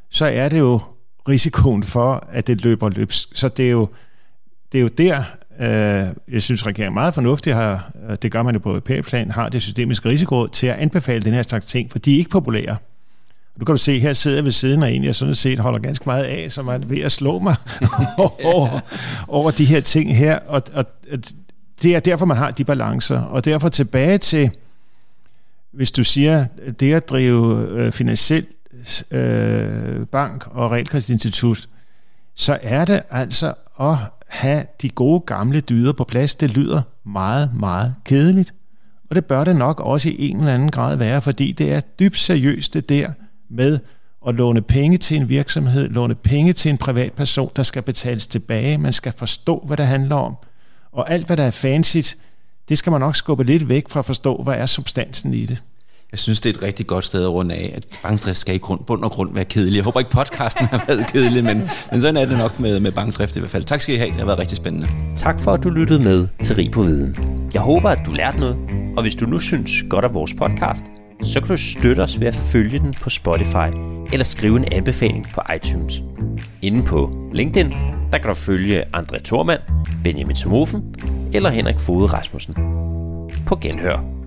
så 0.09 0.25
er 0.25 0.49
det 0.49 0.59
jo 0.59 0.79
risikoen 1.29 1.83
for, 1.83 2.23
at 2.29 2.47
det 2.47 2.63
løber 2.63 2.89
løbsk. 2.89 3.29
Så 3.35 3.49
det 3.49 3.67
er 3.67 3.71
jo, 3.71 3.87
det 4.71 4.77
er 4.77 4.81
jo 4.81 4.87
der, 4.87 5.23
Øh, 5.59 6.05
jeg 6.31 6.41
synes, 6.41 6.65
regeringen 6.65 6.93
meget 6.93 7.13
fornuftigt 7.13 7.55
har, 7.55 7.91
øh, 8.09 8.17
det 8.21 8.31
gør 8.31 8.43
man 8.43 8.55
jo 8.55 8.59
på 8.59 8.69
europæisk 8.69 9.11
har 9.11 9.49
det 9.49 9.61
systemiske 9.61 10.09
risiko 10.09 10.47
til 10.47 10.67
at 10.67 10.75
anbefale 10.75 11.21
den 11.21 11.33
her 11.33 11.41
slags 11.41 11.65
ting, 11.65 11.91
for 11.91 11.99
de 11.99 12.13
er 12.13 12.17
ikke 12.17 12.29
populære. 12.29 12.77
Nu 13.57 13.65
kan 13.65 13.73
du 13.73 13.77
se, 13.77 13.99
her 13.99 14.13
sidder 14.13 14.37
jeg 14.37 14.45
ved 14.45 14.51
siden 14.51 14.83
af 14.83 14.89
en, 14.89 15.03
jeg 15.03 15.15
sådan 15.15 15.35
set 15.35 15.59
holder 15.59 15.79
ganske 15.79 16.03
meget 16.05 16.23
af, 16.23 16.51
som 16.51 16.67
er 16.67 16.77
ved 16.77 16.99
at 16.99 17.11
slå 17.11 17.39
mig 17.39 17.55
over, 18.43 18.79
over 19.27 19.51
de 19.51 19.65
her 19.65 19.81
ting 19.81 20.17
her. 20.17 20.39
Og, 20.47 20.61
og 20.73 20.85
det 21.81 21.95
er 21.95 21.99
derfor, 21.99 22.25
man 22.25 22.37
har 22.37 22.51
de 22.51 22.63
balancer. 22.63 23.21
Og 23.21 23.45
derfor 23.45 23.69
tilbage 23.69 24.17
til, 24.17 24.51
hvis 25.71 25.91
du 25.91 26.03
siger, 26.03 26.45
det 26.79 26.93
at 26.93 27.09
drive 27.09 27.67
øh, 27.71 27.91
finansiel 27.91 28.45
øh, 29.11 30.05
bank 30.11 30.47
og 30.47 30.71
realkreditinstitut, 30.71 31.69
så 32.39 32.59
er 32.61 32.85
det 32.85 33.01
altså 33.09 33.53
at 33.79 33.95
have 34.29 34.65
de 34.81 34.89
gode 34.89 35.19
gamle 35.19 35.61
dyder 35.61 35.93
på 35.93 36.03
plads, 36.03 36.35
det 36.35 36.49
lyder 36.49 36.81
meget, 37.05 37.51
meget 37.55 37.95
kedeligt. 38.05 38.53
Og 39.09 39.15
det 39.15 39.25
bør 39.25 39.43
det 39.43 39.55
nok 39.55 39.79
også 39.79 40.09
i 40.09 40.29
en 40.29 40.37
eller 40.37 40.53
anden 40.53 40.71
grad 40.71 40.97
være, 40.97 41.21
fordi 41.21 41.51
det 41.51 41.73
er 41.73 41.79
dybt 41.79 42.17
seriøst 42.17 42.73
det 42.73 42.89
der 42.89 43.11
med 43.49 43.79
at 44.27 44.35
låne 44.35 44.61
penge 44.61 44.97
til 44.97 45.17
en 45.17 45.29
virksomhed, 45.29 45.89
låne 45.89 46.15
penge 46.15 46.53
til 46.53 46.69
en 46.69 46.77
privatperson, 46.77 47.51
der 47.55 47.63
skal 47.63 47.81
betales 47.81 48.27
tilbage. 48.27 48.77
Man 48.77 48.93
skal 48.93 49.13
forstå, 49.17 49.63
hvad 49.67 49.77
det 49.77 49.87
handler 49.87 50.15
om. 50.15 50.35
Og 50.91 51.11
alt, 51.11 51.25
hvad 51.25 51.37
der 51.37 51.43
er 51.43 51.51
fancy, 51.51 51.97
det 52.69 52.77
skal 52.77 52.91
man 52.91 53.01
nok 53.01 53.15
skubbe 53.15 53.43
lidt 53.43 53.69
væk 53.69 53.89
fra 53.89 53.99
at 53.99 54.05
forstå, 54.05 54.43
hvad 54.43 54.55
er 54.55 54.65
substansen 54.65 55.33
i 55.33 55.45
det. 55.45 55.63
Jeg 56.11 56.19
synes, 56.19 56.41
det 56.41 56.49
er 56.49 56.53
et 56.53 56.63
rigtig 56.63 56.87
godt 56.87 57.05
sted 57.05 57.23
at 57.23 57.29
runde 57.29 57.55
af, 57.55 57.73
at 57.75 57.99
bankdrift 58.03 58.37
skal 58.37 58.55
i 58.55 58.57
grund, 58.57 58.79
bund 58.87 59.03
og 59.03 59.11
grund 59.11 59.33
være 59.33 59.45
kedelig. 59.45 59.75
Jeg 59.75 59.83
håber 59.83 59.99
ikke, 59.99 60.11
podcasten 60.11 60.65
har 60.65 60.83
været 60.87 61.07
kedelig, 61.13 61.43
men, 61.43 61.69
men 61.91 62.01
sådan 62.01 62.17
er 62.17 62.25
det 62.25 62.37
nok 62.37 62.59
med, 62.59 62.79
med 62.79 62.91
bankdrift 62.91 63.35
i 63.35 63.39
hvert 63.39 63.51
fald. 63.51 63.63
Tak 63.63 63.81
skal 63.81 63.95
I 63.95 63.97
have, 63.97 64.09
det 64.09 64.19
har 64.19 64.25
været 64.25 64.39
rigtig 64.39 64.57
spændende. 64.57 64.87
Tak 65.15 65.39
for, 65.39 65.51
at 65.51 65.63
du 65.63 65.69
lyttede 65.69 66.03
med 66.03 66.27
til 66.43 66.55
Rig 66.55 66.71
på 66.71 66.81
Viden. 66.81 67.17
Jeg 67.53 67.61
håber, 67.61 67.89
at 67.89 67.99
du 68.05 68.11
lærte 68.11 68.39
noget, 68.39 68.57
og 68.97 69.01
hvis 69.01 69.15
du 69.15 69.25
nu 69.25 69.39
synes 69.39 69.71
godt 69.89 70.05
af 70.05 70.13
vores 70.13 70.33
podcast, 70.33 70.85
så 71.23 71.39
kan 71.39 71.47
du 71.49 71.57
støtte 71.57 72.01
os 72.01 72.19
ved 72.19 72.27
at 72.27 72.35
følge 72.35 72.79
den 72.79 72.93
på 73.01 73.09
Spotify 73.09 73.69
eller 74.13 74.23
skrive 74.23 74.57
en 74.57 74.65
anbefaling 74.71 75.25
på 75.33 75.41
iTunes. 75.55 76.01
Inden 76.61 76.83
på 76.83 77.11
LinkedIn, 77.33 77.73
der 78.11 78.17
kan 78.17 78.27
du 78.27 78.33
følge 78.33 78.83
André 78.95 79.23
Thormand, 79.23 79.61
Benjamin 80.03 80.35
Somofen 80.35 80.95
eller 81.33 81.49
Henrik 81.49 81.79
Fode 81.79 82.05
Rasmussen. 82.05 82.55
På 83.45 83.55
genhør. 83.55 84.18